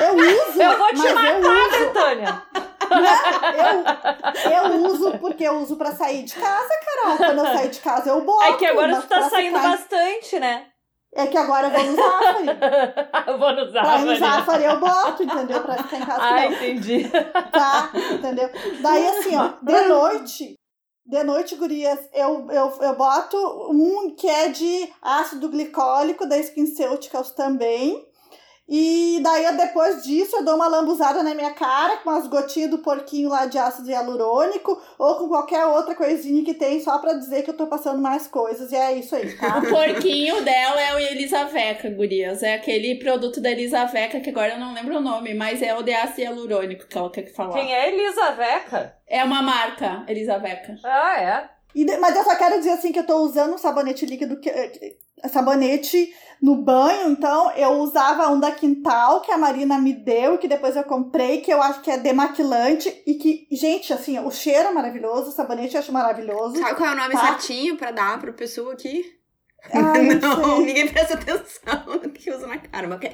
Eu 0.00 0.16
uso. 0.16 0.62
Eu 0.62 0.78
vou 0.78 0.88
te 0.88 0.96
mas 0.96 1.14
matar, 1.14 2.52
eu 2.54 2.67
Eu, 4.44 4.52
eu 4.52 4.82
uso 4.86 5.18
porque 5.18 5.44
eu 5.44 5.58
uso 5.58 5.76
pra 5.76 5.92
sair 5.92 6.24
de 6.24 6.34
casa, 6.34 6.68
Carol. 6.84 7.16
Quando 7.16 7.38
eu 7.38 7.44
saio 7.44 7.70
de 7.70 7.80
casa, 7.80 8.10
eu 8.10 8.20
boto. 8.22 8.44
É 8.44 8.56
que 8.56 8.66
agora 8.66 8.96
tu 8.96 9.06
tá 9.08 9.18
pra 9.18 9.30
saindo 9.30 9.56
ficar 9.56 9.70
bastante, 9.70 10.38
né? 10.38 10.66
É 11.14 11.26
que 11.26 11.36
agora 11.38 11.68
eu 11.68 11.70
vou 11.70 11.84
no 11.84 11.96
Zafari. 11.96 12.46
eu 13.26 13.38
vou 13.38 13.52
no 13.52 13.72
Pra 13.72 13.98
ir 13.98 14.04
no 14.04 14.16
Zafari. 14.16 14.18
Zafari 14.18 14.64
eu 14.64 14.80
boto, 14.80 15.22
entendeu? 15.22 15.62
Pra 15.62 15.74
ficar 15.82 15.96
em 15.96 16.04
casa 16.04 16.20
Ah, 16.22 16.46
entendi. 16.46 17.10
Tá, 17.50 17.90
entendeu? 18.12 18.50
Daí 18.82 19.08
assim, 19.08 19.36
ó, 19.36 19.52
de 19.62 19.88
noite, 19.88 20.54
de 21.06 21.24
noite, 21.24 21.56
gurias, 21.56 21.98
eu, 22.12 22.50
eu, 22.50 22.78
eu 22.82 22.94
boto 22.94 23.36
um 23.70 24.14
que 24.14 24.28
é 24.28 24.48
de 24.50 24.92
ácido 25.00 25.48
glicólico 25.48 26.26
da 26.26 26.36
SkinCeuticals 26.36 27.30
também. 27.30 28.06
E 28.70 29.18
daí, 29.22 29.56
depois 29.56 30.02
disso, 30.04 30.36
eu 30.36 30.44
dou 30.44 30.56
uma 30.56 30.68
lambuzada 30.68 31.22
na 31.22 31.34
minha 31.34 31.52
cara 31.52 31.96
com 31.98 32.10
umas 32.10 32.26
gotinhas 32.26 32.70
do 32.70 32.78
porquinho 32.78 33.30
lá 33.30 33.46
de 33.46 33.56
ácido 33.56 33.90
hialurônico 33.90 34.78
ou 34.98 35.14
com 35.14 35.28
qualquer 35.28 35.64
outra 35.64 35.94
coisinha 35.94 36.44
que 36.44 36.52
tem 36.52 36.78
só 36.80 36.98
pra 36.98 37.14
dizer 37.14 37.42
que 37.42 37.48
eu 37.50 37.56
tô 37.56 37.66
passando 37.66 37.98
mais 38.02 38.26
coisas. 38.26 38.70
E 38.70 38.76
é 38.76 38.92
isso 38.92 39.16
aí, 39.16 39.34
tá? 39.38 39.58
O 39.58 39.68
porquinho 39.70 40.44
dela 40.44 40.80
é 40.82 40.94
o 40.94 40.98
Elisaveca, 40.98 41.88
gurias. 41.88 42.42
É 42.42 42.54
aquele 42.54 42.96
produto 42.96 43.40
da 43.40 43.50
Elisaveca, 43.50 44.20
que 44.20 44.28
agora 44.28 44.52
eu 44.52 44.60
não 44.60 44.74
lembro 44.74 44.98
o 44.98 45.00
nome, 45.00 45.32
mas 45.32 45.62
é 45.62 45.74
o 45.74 45.82
de 45.82 45.94
ácido 45.94 46.20
hialurônico 46.20 46.86
que 46.86 46.98
ela 46.98 47.10
quer 47.10 47.32
falar. 47.32 47.54
Quem 47.54 47.72
é 47.74 47.88
Elisa 47.88 48.32
Veca? 48.32 48.94
É 49.06 49.24
uma 49.24 49.40
marca, 49.40 50.04
Elisaveca. 50.06 50.76
Ah, 50.84 51.20
é? 51.20 51.48
E 51.74 51.84
mas 51.98 52.14
eu 52.16 52.24
só 52.24 52.34
quero 52.36 52.58
dizer 52.58 52.70
assim 52.72 52.92
que 52.92 52.98
eu 52.98 53.06
tô 53.06 53.16
usando 53.18 53.54
um 53.54 53.58
sabonete 53.58 54.04
líquido, 54.04 54.38
que, 54.40 54.50
que- 54.50 54.96
sabonete 55.28 56.12
no 56.40 56.54
banho, 56.56 57.10
então 57.10 57.50
eu 57.52 57.70
usava 57.80 58.28
um 58.28 58.38
da 58.38 58.52
Quintal 58.52 59.20
que 59.22 59.32
a 59.32 59.36
Marina 59.38 59.76
me 59.78 59.92
deu, 59.92 60.38
que 60.38 60.46
depois 60.46 60.76
eu 60.76 60.84
comprei, 60.84 61.40
que 61.40 61.52
eu 61.52 61.60
acho 61.60 61.80
que 61.80 61.90
é 61.90 61.98
demaquilante 61.98 63.02
e 63.06 63.14
que, 63.14 63.48
gente, 63.50 63.92
assim, 63.92 64.18
o 64.20 64.30
cheiro 64.30 64.68
é 64.68 64.72
maravilhoso, 64.72 65.30
o 65.30 65.32
sabonete 65.32 65.74
eu 65.74 65.80
acho 65.80 65.92
maravilhoso. 65.92 66.56
Sabe 66.58 66.76
qual 66.76 66.90
é 66.90 66.92
o 66.92 66.96
nome 66.96 67.14
Tá. 67.14 67.26
certinho 67.26 67.76
pra 67.76 67.90
dar 67.90 68.20
pro 68.20 68.32
pessoa 68.32 68.72
aqui? 68.74 69.04
Ai, 69.74 70.02
não 70.02 70.14
não, 70.38 70.56
sei. 70.58 70.64
ninguém 70.66 70.86
presta 70.88 71.14
atenção 71.14 71.82
no 72.00 72.10
que 72.10 72.30
usa 72.30 72.46
na 72.46 72.58
cara, 72.58 72.86
mas 72.86 72.98
ok. 72.98 73.12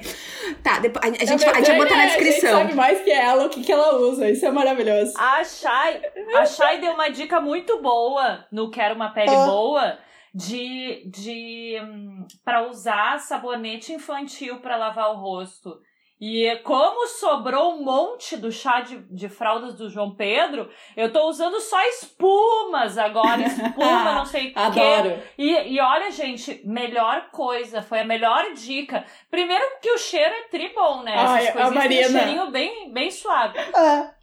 Tá, 0.61 0.77
depois, 0.77 1.03
a, 1.03 1.07
a 1.07 1.25
gente, 1.25 1.43
É 1.43 1.45
vai- 1.47 1.55
a 1.55 1.57
gente 1.57 1.67
vai 1.69 1.77
botar 1.77 1.95
na 1.97 2.01
verdade, 2.05 2.13
A 2.13 2.23
descrição. 2.23 2.49
gente 2.59 2.61
sabe 2.61 2.73
mais 2.75 3.01
que 3.01 3.11
ela, 3.11 3.45
o 3.47 3.49
que, 3.49 3.63
que 3.63 3.71
ela 3.71 3.95
usa. 3.97 4.29
Isso 4.29 4.45
é 4.45 4.51
maravilhoso. 4.51 5.13
A 5.17 5.43
Shai, 5.43 5.99
a 6.35 6.45
Shai 6.45 6.79
deu 6.79 6.93
uma 6.93 7.09
dica 7.09 7.41
muito 7.41 7.81
boa 7.81 8.45
no 8.51 8.69
Quero 8.69 8.93
Uma 8.93 9.09
Pele 9.09 9.31
Ah. 9.31 9.45
Boa 9.47 9.97
de, 10.35 11.09
de 11.09 11.79
hum, 11.81 12.27
para 12.43 12.67
usar 12.67 13.19
sabonete 13.21 13.93
infantil 13.93 14.59
para 14.59 14.75
lavar 14.75 15.11
o 15.11 15.15
rosto. 15.15 15.79
E 16.19 16.55
como 16.63 17.07
sobrou 17.07 17.75
um 17.75 17.83
monte 17.83 18.37
do 18.37 18.49
chá 18.51 18.79
de, 18.81 18.97
de 19.13 19.27
fraldas 19.27 19.75
do 19.75 19.89
João 19.89 20.15
Pedro, 20.15 20.69
eu 20.95 21.11
tô 21.11 21.27
usando 21.27 21.59
só 21.59 21.81
espumas 21.89 22.97
agora. 22.97 23.41
Espuma, 23.41 24.13
não 24.13 24.25
sei 24.25 24.47
o 24.49 24.53
quê. 24.55 24.59
Adoro. 24.59 25.19
E, 25.37 25.73
e 25.73 25.79
olha, 25.79 26.09
gente, 26.11 26.61
melhor 26.65 27.29
coisa, 27.31 27.81
foi 27.81 27.99
a 27.99 28.05
melhor 28.05 28.53
dica. 28.53 29.05
Primeiro 29.29 29.63
que 29.81 29.91
o 29.91 29.97
cheiro 29.97 30.33
é 30.33 30.43
tribom, 30.43 31.03
né? 31.03 31.13
Essas 31.15 31.29
Ai, 31.29 31.47
a 31.47 31.51
têm 31.53 31.65
um 31.65 31.73
Marina. 31.73 32.19
cheirinho 32.19 32.51
bem, 32.51 32.93
bem 32.93 33.11
suave. 33.11 33.59
É. 33.59 34.14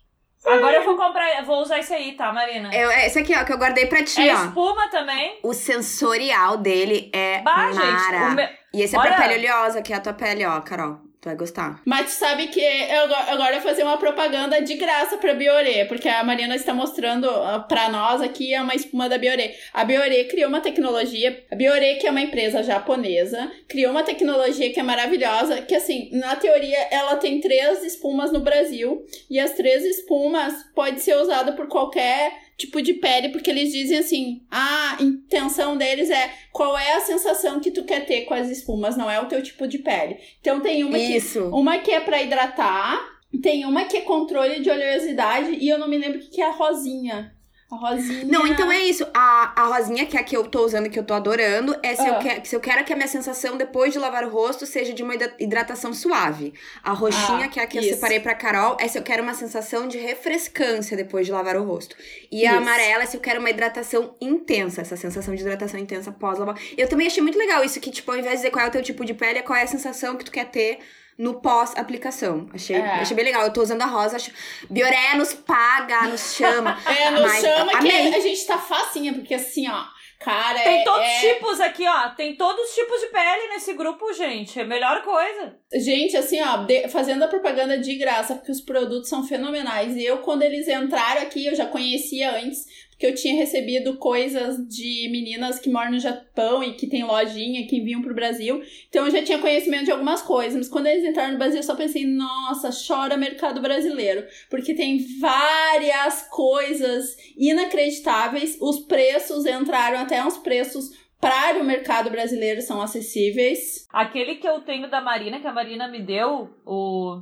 Agora 0.45 0.77
eu 0.77 0.85
vou 0.85 0.97
comprar, 0.97 1.45
vou 1.45 1.61
usar 1.63 1.79
esse 1.79 1.95
aí, 1.95 2.13
tá, 2.13 2.33
Marina? 2.33 2.75
Eu, 2.75 2.91
esse 2.91 3.19
aqui, 3.21 3.35
ó, 3.37 3.45
que 3.45 3.53
eu 3.53 3.59
guardei 3.59 3.87
pra 3.87 4.03
ti, 4.05 4.29
É 4.29 4.35
ó. 4.35 4.45
espuma 4.47 4.89
também. 4.91 5.39
O 5.43 5.55
sensorial 5.55 6.57
dele 6.57 7.11
é 7.15 7.41
Bah, 7.43 7.71
gente, 7.71 7.81
mara. 7.81 8.29
o 8.29 8.31
me- 8.35 8.49
E 8.75 8.83
esse 8.83 8.97
é 8.97 8.99
Olha- 8.99 9.13
pra 9.13 9.23
pele 9.29 9.35
oleosa, 9.51 9.83
que 9.83 9.93
é 9.93 9.97
a 9.97 10.01
tua 10.01 10.13
pele, 10.15 10.45
ó, 10.45 10.61
Carol. 10.61 10.99
Tu 11.23 11.29
vai 11.29 11.37
gostar. 11.37 11.81
Mas 11.87 12.07
tu 12.07 12.19
sabe 12.19 12.49
que 12.49 12.59
eu 12.61 13.07
go- 13.07 13.15
agora 13.29 13.53
vou 13.53 13.61
fazer 13.61 13.85
uma 13.85 13.97
propaganda 13.97 14.61
de 14.61 14.75
graça 14.75 15.17
pra 15.19 15.33
Bioré, 15.35 15.85
porque 15.85 16.09
a 16.09 16.25
Marina 16.25 16.57
está 16.57 16.75
mostrando 16.75 17.31
ah, 17.31 17.61
pra 17.61 17.89
nós 17.89 18.21
aqui 18.21 18.53
é 18.53 18.61
uma 18.61 18.75
espuma 18.75 19.09
da 19.09 19.17
Bioré. 19.19 19.55
A 19.73 19.85
Bioré 19.85 20.25
criou 20.25 20.49
uma 20.49 20.61
tecnologia, 20.61 21.45
a 21.49 21.55
Bioré 21.55 21.95
que 21.95 22.09
é 22.09 22.11
uma 22.11 22.21
empresa 22.21 22.61
japonesa, 22.65 23.53
criou 23.69 23.93
uma 23.93 24.03
tecnologia 24.03 24.73
que 24.73 24.81
é 24.81 24.83
maravilhosa, 24.83 25.63
que 25.63 25.77
assim, 25.77 26.11
na 26.13 26.35
teoria 26.35 26.89
ela 26.91 27.15
tem 27.15 27.41
três 27.41 27.85
espumas 27.85 28.33
no 28.33 28.41
Brasil, 28.41 29.07
e 29.31 29.39
as 29.39 29.53
três 29.53 29.85
espumas 29.85 30.53
pode 30.75 31.01
ser 31.03 31.15
usada 31.19 31.53
por 31.53 31.69
qualquer 31.69 32.33
tipo 32.67 32.83
de 32.83 32.95
pele, 32.95 33.29
porque 33.29 33.51
eles 33.51 33.73
dizem 33.73 33.99
assim, 33.99 34.43
a 34.51 34.97
intenção 35.01 35.77
deles 35.77 36.11
é 36.11 36.33
qual 36.53 36.77
é 36.77 36.95
a 36.95 37.01
sensação 37.01 37.61
que 37.61 37.71
tu 37.71 37.85
quer 37.85 38.07
ter 38.07 38.23
com 38.23 38.35
as 38.35 38.49
espumas, 38.49 38.97
não 38.97 39.11
é 39.11 39.21
o 39.21 39.27
teu 39.27 39.43
tipo 39.43 39.67
de 39.67 39.79
pele. 39.79 40.17
Então 40.41 40.61
tem 40.61 40.85
uma 40.85 40.99
que 40.99 41.17
Isso. 41.17 41.49
uma 41.49 41.79
que 41.79 41.91
é 41.91 42.01
pra 42.01 42.23
hidratar, 42.23 43.01
tem 43.43 43.65
uma 43.65 43.85
que 43.85 43.97
é 43.97 44.01
controle 44.03 44.61
de 44.61 44.71
oleosidade 44.71 45.57
e 45.61 45.69
eu 45.69 45.79
não 45.79 45.89
me 45.89 45.99
lembro 45.99 46.19
o 46.19 46.23
que 46.23 46.31
que 46.31 46.41
é 46.41 46.49
a 46.49 46.53
rosinha. 46.53 47.35
A 47.73 47.77
rosinha. 47.77 48.25
Não, 48.27 48.47
então 48.47 48.71
é 48.71 48.81
isso. 48.85 49.07
A, 49.15 49.63
a 49.63 49.67
rosinha, 49.67 50.05
que 50.05 50.17
é 50.17 50.21
a 50.21 50.23
que 50.23 50.37
eu 50.37 50.45
tô 50.47 50.63
usando, 50.65 50.91
que 50.91 50.99
eu 50.99 51.03
tô 51.05 51.15
adorando, 51.15 51.75
é 51.83 51.97
se, 51.97 52.07
eu, 52.07 52.15
Ah. 52.17 52.19
quer, 52.19 52.45
se 52.47 52.55
eu 52.55 52.61
quero 52.61 52.85
que 52.85 52.93
a 52.93 52.97
minha 52.97 53.09
sensação 53.09 53.57
depois 53.57 53.93
de 53.95 53.99
lavar 53.99 54.25
o 54.25 54.29
rosto 54.29 54.67
seja 54.67 54.93
de 54.93 55.03
uma 55.03 55.15
hidra- 55.15 55.35
hidratação 55.39 55.95
suave. 55.95 56.53
A 56.85 56.93
roxinha, 56.93 57.47
Ah, 57.47 57.49
que 57.49 57.59
é 57.59 57.63
a 57.63 57.67
que 57.67 57.79
eu 57.79 57.83
isso. 57.83 57.95
separei 57.95 58.21
pra 58.21 58.35
Carol, 58.35 58.77
é 58.79 58.87
se 58.89 58.99
eu 58.99 59.03
quero 59.03 59.23
uma 59.23 59.33
sensação 59.35 59.89
de 59.89 59.97
refrescância 59.99 60.97
depois 60.97 61.25
de 61.27 61.33
lavar 61.33 61.57
o 61.57 61.65
rosto. 61.65 61.97
E 62.31 62.47
a 62.47 62.51
Isso. 62.53 62.59
amarela 62.59 63.03
é 63.05 63.07
se 63.07 63.17
eu 63.17 63.21
quero 63.21 63.41
uma 63.41 63.49
hidratação 63.51 64.15
intensa, 64.21 64.83
essa 64.83 64.97
sensação 64.97 65.35
de 65.35 65.41
hidratação 65.41 65.81
intensa 65.81 66.13
pós 66.13 66.39
lavar. 66.39 66.57
Eu 66.77 66.89
também 66.89 67.07
achei 67.07 67.23
muito 67.23 67.39
legal 67.39 67.65
isso, 67.65 67.81
que, 67.81 67.91
tipo, 67.91 68.11
ao 68.11 68.19
invés 68.19 68.33
de 68.33 68.37
dizer 68.39 68.51
qual 68.51 68.65
é 68.67 68.69
o 68.69 68.73
teu 68.73 68.83
tipo 68.83 69.05
de 69.05 69.15
pele, 69.15 69.39
é 69.39 69.43
qual 69.43 69.59
é 69.59 69.63
a 69.63 69.67
sensação 69.67 70.17
que 70.17 70.25
tu 70.25 70.31
quer 70.31 70.47
ter 70.51 70.79
no 71.23 71.41
pós-aplicação. 71.41 72.49
Achei, 72.53 72.77
É. 72.77 72.81
achei 73.01 73.15
bem 73.17 73.25
legal. 73.25 73.43
Eu 73.43 73.53
tô 73.53 73.63
usando 73.63 73.83
a 73.83 73.87
rosa. 73.87 74.17
Acho... 74.17 74.31
Bioré 74.69 75.15
nos 75.15 75.33
paga, 75.33 76.03
nos 76.09 76.35
chama. 76.35 76.77
É, 76.87 77.11
não 77.11 77.23
Mas, 77.23 77.41
chama 77.41 77.71
que 77.73 77.77
amei. 77.77 78.15
a 78.15 78.21
gente 78.21 78.45
tá 78.47 78.59
facinha, 78.59 79.13
porque 79.15 79.35
assim, 79.35 79.69
ó, 79.69 79.85
cara, 80.21 80.59
Tem 80.61 80.81
é, 80.81 80.85
todos 80.85 81.07
é- 81.07 81.15
os 81.15 81.21
tipos 81.21 81.61
aqui, 81.61 81.87
ó. 81.87 82.09
Tem 82.11 82.37
todos 82.37 82.69
os 82.69 82.75
tipos 82.75 83.01
de 83.01 83.07
pele 83.07 83.49
nesse 83.49 83.73
grupo, 83.75 84.13
gente. 84.13 84.59
É 84.59 84.63
a 84.63 84.67
melhor 84.67 85.03
coisa. 85.03 85.57
Gente, 85.75 86.17
assim, 86.17 86.41
ó, 86.43 86.59
de- 86.59 86.89
fazendo 86.89 87.23
a 87.25 87.29
propaganda 87.29 87.79
de 87.79 87.95
graça, 87.97 88.35
porque 88.35 88.53
os 88.53 88.61
produtos 88.61 89.09
são 89.09 89.27
fenomenais. 89.27 89.97
E 89.97 90.05
eu, 90.05 90.19
quando 90.19 90.43
eles 90.43 90.67
entraram 90.69 91.23
aqui, 91.23 91.47
eu 91.47 91.55
já 91.55 91.67
conhecia 91.67 92.33
antes, 92.37 92.67
porque 93.03 93.07
eu 93.09 93.15
tinha 93.17 93.35
recebido 93.35 93.97
coisas 93.97 94.57
de 94.69 95.09
meninas 95.11 95.59
que 95.59 95.69
moram 95.69 95.91
no 95.91 95.99
Japão 95.99 96.63
e 96.63 96.75
que 96.75 96.87
tem 96.87 97.03
lojinha, 97.03 97.67
que 97.67 97.79
enviam 97.79 98.01
pro 98.01 98.15
Brasil. 98.15 98.63
Então 98.89 99.07
eu 99.07 99.11
já 99.11 99.25
tinha 99.25 99.41
conhecimento 99.41 99.87
de 99.87 99.91
algumas 99.91 100.23
coisas. 100.23 100.57
Mas 100.57 100.69
quando 100.69 100.87
eles 100.87 101.03
entraram 101.03 101.33
no 101.33 101.39
Brasil, 101.39 101.57
eu 101.57 101.65
só 101.65 101.75
pensei, 101.75 102.07
nossa, 102.07 102.71
chora 102.71 103.17
mercado 103.17 103.61
brasileiro. 103.61 104.25
Porque 104.49 104.73
tem 104.73 105.05
várias 105.19 106.29
coisas 106.29 107.17
inacreditáveis. 107.37 108.57
Os 108.61 108.79
preços 108.79 109.47
entraram 109.47 109.99
até 109.99 110.25
uns 110.25 110.39
preços 110.39 110.93
para 111.21 111.59
o 111.59 111.65
mercado 111.65 112.09
brasileiro 112.09 112.63
são 112.63 112.81
acessíveis. 112.81 113.85
Aquele 113.93 114.37
que 114.37 114.47
eu 114.47 114.61
tenho 114.61 114.89
da 114.89 115.01
Marina, 115.01 115.41
que 115.41 115.47
a 115.49 115.53
Marina 115.53 115.89
me 115.89 116.01
deu, 116.01 116.57
o. 116.65 117.21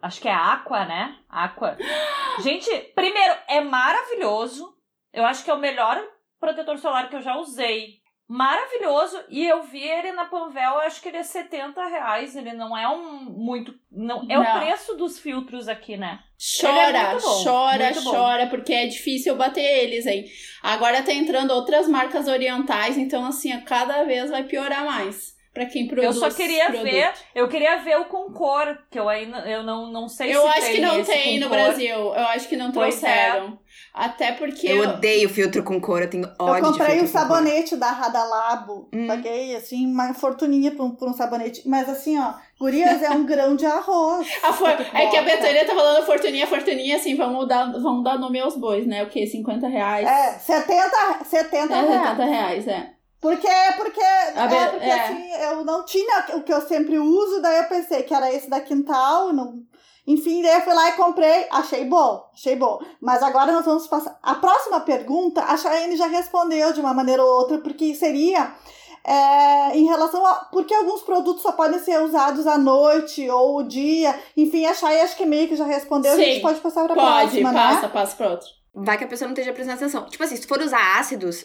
Acho 0.00 0.18
que 0.18 0.28
é 0.28 0.32
Aqua, 0.32 0.86
né? 0.86 1.16
Aqua. 1.28 1.76
Gente, 2.42 2.70
primeiro, 2.94 3.34
é 3.48 3.60
maravilhoso. 3.60 4.79
Eu 5.12 5.24
acho 5.24 5.44
que 5.44 5.50
é 5.50 5.54
o 5.54 5.58
melhor 5.58 6.00
protetor 6.38 6.78
solar 6.78 7.08
que 7.08 7.16
eu 7.16 7.22
já 7.22 7.36
usei. 7.36 8.00
maravilhoso. 8.28 9.20
E 9.28 9.44
eu 9.44 9.62
vi 9.64 9.82
ele 9.82 10.12
na 10.12 10.24
Panvel, 10.24 10.78
acho 10.78 11.02
que 11.02 11.08
ele 11.08 11.16
é 11.16 11.22
70 11.22 11.84
reais. 11.84 12.36
Ele 12.36 12.52
não 12.52 12.78
é 12.78 12.88
um 12.88 13.24
muito. 13.24 13.74
Não, 13.90 14.22
é 14.30 14.36
Não. 14.36 14.42
o 14.42 14.60
preço 14.60 14.94
dos 14.96 15.18
filtros 15.18 15.66
aqui, 15.68 15.96
né? 15.96 16.20
Chora, 16.60 16.88
Ele 16.88 16.96
é 16.96 17.18
bom, 17.18 17.44
chora, 17.44 17.90
chora, 18.04 18.46
porque 18.46 18.72
é 18.72 18.86
difícil 18.86 19.34
bater 19.36 19.60
eles, 19.60 20.06
hein? 20.06 20.24
Agora 20.62 21.02
tá 21.02 21.12
entrando 21.12 21.50
outras 21.50 21.88
marcas 21.88 22.28
orientais, 22.28 22.96
então 22.96 23.26
assim, 23.26 23.52
a 23.52 23.62
cada 23.62 24.04
vez 24.04 24.30
vai 24.30 24.44
piorar 24.44 24.84
mais. 24.84 25.34
Pra 25.52 25.66
quem 25.66 25.82
Eu 25.82 25.88
produz. 25.88 26.16
só 26.16 26.30
queria 26.30 26.66
produto. 26.66 26.84
ver, 26.84 27.12
eu 27.34 27.48
queria 27.48 27.76
ver 27.78 27.96
o 27.98 28.04
Concor, 28.04 28.78
que 28.88 28.98
eu 28.98 29.08
ainda 29.08 29.38
eu 29.50 29.64
não, 29.64 29.90
não 29.90 30.08
sei 30.08 30.32
Eu 30.34 30.42
se 30.42 30.46
acho 30.48 30.60
tem 30.60 30.74
que 30.76 30.80
não 30.80 31.04
tem 31.04 31.40
no 31.40 31.48
Concor. 31.48 31.64
Brasil. 31.64 31.96
Eu 31.96 32.24
acho 32.28 32.48
que 32.48 32.56
não 32.56 32.68
é. 32.68 32.72
trouxeram. 32.72 33.58
Até 33.92 34.32
porque. 34.32 34.68
Eu 34.68 34.82
odeio 34.90 35.28
filtro 35.28 35.64
com 35.64 35.80
cor, 35.80 36.02
eu 36.02 36.08
tenho 36.10 36.24
Eu 36.24 36.44
ódio 36.46 36.72
de 36.72 36.78
comprei 36.78 36.96
um 36.98 37.00
com 37.06 37.12
cor. 37.12 37.20
sabonete 37.20 37.76
da 37.76 37.90
Radalabo. 37.90 38.88
Hum. 38.94 39.06
Paguei, 39.08 39.56
assim, 39.56 39.86
uma 39.90 40.14
fortuninha 40.14 40.70
por 40.70 40.84
um, 40.84 40.90
por 40.94 41.08
um 41.08 41.12
sabonete. 41.12 41.68
Mas 41.68 41.88
assim, 41.88 42.16
ó, 42.18 42.34
gurias 42.58 43.02
é 43.02 43.10
um 43.10 43.24
grão 43.26 43.56
de 43.56 43.66
arroz. 43.66 44.28
A 44.44 44.52
for... 44.52 44.68
É 44.68 45.06
que 45.06 45.16
a. 45.16 45.22
Betânia 45.22 45.64
tá 45.66 45.74
falando 45.74 46.06
fortuninha, 46.06 46.46
fortuninha, 46.46 46.96
assim, 46.96 47.16
vamos 47.16 47.48
dar, 47.48 47.72
vamos 47.72 48.04
dar 48.04 48.16
nome 48.18 48.38
aos 48.38 48.56
bois, 48.56 48.86
né? 48.86 49.02
O 49.02 49.08
quê? 49.08 49.26
50 49.26 49.66
reais? 49.66 50.06
É, 50.06 50.38
70, 50.38 51.24
70 51.24 51.74
É, 51.74 51.80
reais. 51.80 52.02
70 52.10 52.24
reais, 52.24 52.68
é. 52.68 52.90
Porque, 53.20 53.48
porque, 53.76 54.00
A 54.00 54.44
é, 54.50 54.66
porque 54.70 54.84
é. 54.86 55.04
assim, 55.04 55.32
eu 55.44 55.64
não 55.64 55.84
tinha 55.84 56.24
o 56.36 56.42
que 56.42 56.52
eu 56.52 56.60
sempre 56.62 56.98
uso, 56.98 57.42
daí 57.42 57.58
eu 57.58 57.64
pensei 57.64 58.02
que 58.02 58.14
era 58.14 58.32
esse 58.32 58.48
da 58.48 58.60
Quintal, 58.60 59.32
não... 59.32 59.62
enfim, 60.06 60.40
daí 60.42 60.54
eu 60.54 60.62
fui 60.62 60.72
lá 60.72 60.88
e 60.88 60.92
comprei, 60.92 61.46
achei 61.50 61.84
bom, 61.84 62.24
achei 62.32 62.56
bom. 62.56 62.78
Mas 63.00 63.22
agora 63.22 63.52
nós 63.52 63.66
vamos 63.66 63.86
passar. 63.86 64.18
A 64.22 64.36
próxima 64.36 64.80
pergunta, 64.80 65.42
a 65.42 65.56
Chayane 65.56 65.96
já 65.96 66.06
respondeu 66.06 66.72
de 66.72 66.80
uma 66.80 66.94
maneira 66.94 67.22
ou 67.22 67.28
outra, 67.40 67.58
porque 67.58 67.94
seria 67.94 68.54
é, 69.04 69.76
em 69.76 69.84
relação 69.86 70.24
a. 70.24 70.34
Porque 70.50 70.74
alguns 70.74 71.02
produtos 71.02 71.42
só 71.42 71.52
podem 71.52 71.78
ser 71.78 72.00
usados 72.02 72.46
à 72.46 72.56
noite 72.58 73.28
ou 73.28 73.58
o 73.58 73.62
dia. 73.62 74.18
Enfim, 74.36 74.66
a 74.66 74.74
Chay 74.74 75.00
acho 75.00 75.16
que 75.16 75.26
meio 75.26 75.48
que 75.48 75.56
já 75.56 75.64
respondeu, 75.64 76.12
a 76.12 76.16
Sim, 76.16 76.24
gente 76.24 76.42
pode 76.42 76.60
passar 76.60 76.86
pra 76.86 76.94
Pode, 76.94 77.30
próxima, 77.30 77.52
passa, 77.52 77.82
né? 77.82 77.88
passa 77.88 78.16
pra 78.16 78.30
outro. 78.30 78.46
Vai 78.74 78.96
que 78.96 79.04
a 79.04 79.08
pessoa 79.08 79.26
não 79.26 79.34
esteja 79.34 79.52
prestando 79.52 79.76
atenção. 79.78 80.06
Tipo 80.06 80.22
assim, 80.22 80.36
se 80.36 80.46
for 80.46 80.60
usar 80.60 80.98
ácidos, 81.00 81.44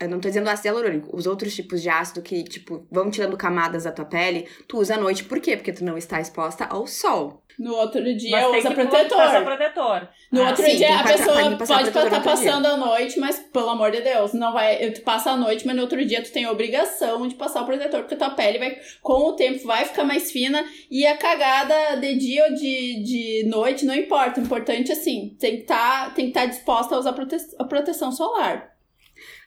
eu 0.00 0.08
não 0.08 0.18
tô 0.18 0.28
dizendo 0.28 0.48
ácido 0.48 0.68
hialurônico, 0.68 1.14
os 1.14 1.26
outros 1.26 1.54
tipos 1.54 1.82
de 1.82 1.88
ácido 1.88 2.22
que, 2.22 2.42
tipo, 2.44 2.86
vão 2.90 3.10
tirando 3.10 3.36
camadas 3.36 3.84
da 3.84 3.92
tua 3.92 4.04
pele, 4.06 4.48
tu 4.66 4.78
usa 4.78 4.94
à 4.94 4.98
noite. 4.98 5.24
Por 5.24 5.40
quê? 5.40 5.56
Porque 5.56 5.72
tu 5.72 5.84
não 5.84 5.98
está 5.98 6.20
exposta 6.20 6.64
ao 6.64 6.86
sol. 6.86 7.42
No 7.58 7.74
outro 7.74 8.02
dia 8.16 8.30
Mas 8.30 8.50
tem 8.50 8.60
usa 8.60 8.68
que 8.70 8.74
protetor. 8.74 9.18
passar 9.18 9.44
protetor. 9.44 10.08
No 10.32 10.42
Ah, 10.42 10.48
outro 10.48 10.64
sim, 10.64 10.76
dia 10.76 10.98
a 10.98 11.02
pessoa 11.02 11.56
pode 11.58 11.88
estar 11.88 12.22
passando 12.22 12.64
a 12.66 12.76
noite, 12.78 13.20
mas 13.20 13.38
pelo 13.38 13.68
amor 13.68 13.90
de 13.90 14.00
Deus, 14.00 14.32
não 14.32 14.52
vai. 14.54 14.90
Tu 14.92 15.02
passa 15.02 15.32
a 15.32 15.36
noite, 15.36 15.66
mas 15.66 15.76
no 15.76 15.82
outro 15.82 16.02
dia 16.06 16.22
tu 16.22 16.32
tem 16.32 16.46
a 16.46 16.52
obrigação 16.52 17.28
de 17.28 17.34
passar 17.34 17.60
o 17.60 17.66
protetor, 17.66 18.00
porque 18.00 18.16
tua 18.16 18.30
pele 18.30 18.58
vai, 18.58 18.78
com 19.02 19.28
o 19.28 19.32
tempo, 19.34 19.66
vai 19.66 19.84
ficar 19.84 20.04
mais 20.04 20.30
fina 20.32 20.64
e 20.90 21.06
a 21.06 21.18
cagada 21.18 21.96
de 22.00 22.14
dia 22.14 22.44
ou 22.46 22.54
de, 22.54 23.02
de 23.02 23.44
noite 23.50 23.84
não 23.84 23.94
importa. 23.94 24.40
O 24.40 24.44
importante 24.44 24.90
assim, 24.90 25.36
tem 25.38 25.56
que 25.56 25.62
estar 25.62 26.14
tem 26.14 26.28
que 26.28 26.32
tá 26.32 26.46
disposta 26.46 26.94
a 26.94 26.98
usar 26.98 27.12
prote 27.12 27.36
a 27.58 27.64
proteção 27.64 28.10
solar. 28.10 28.70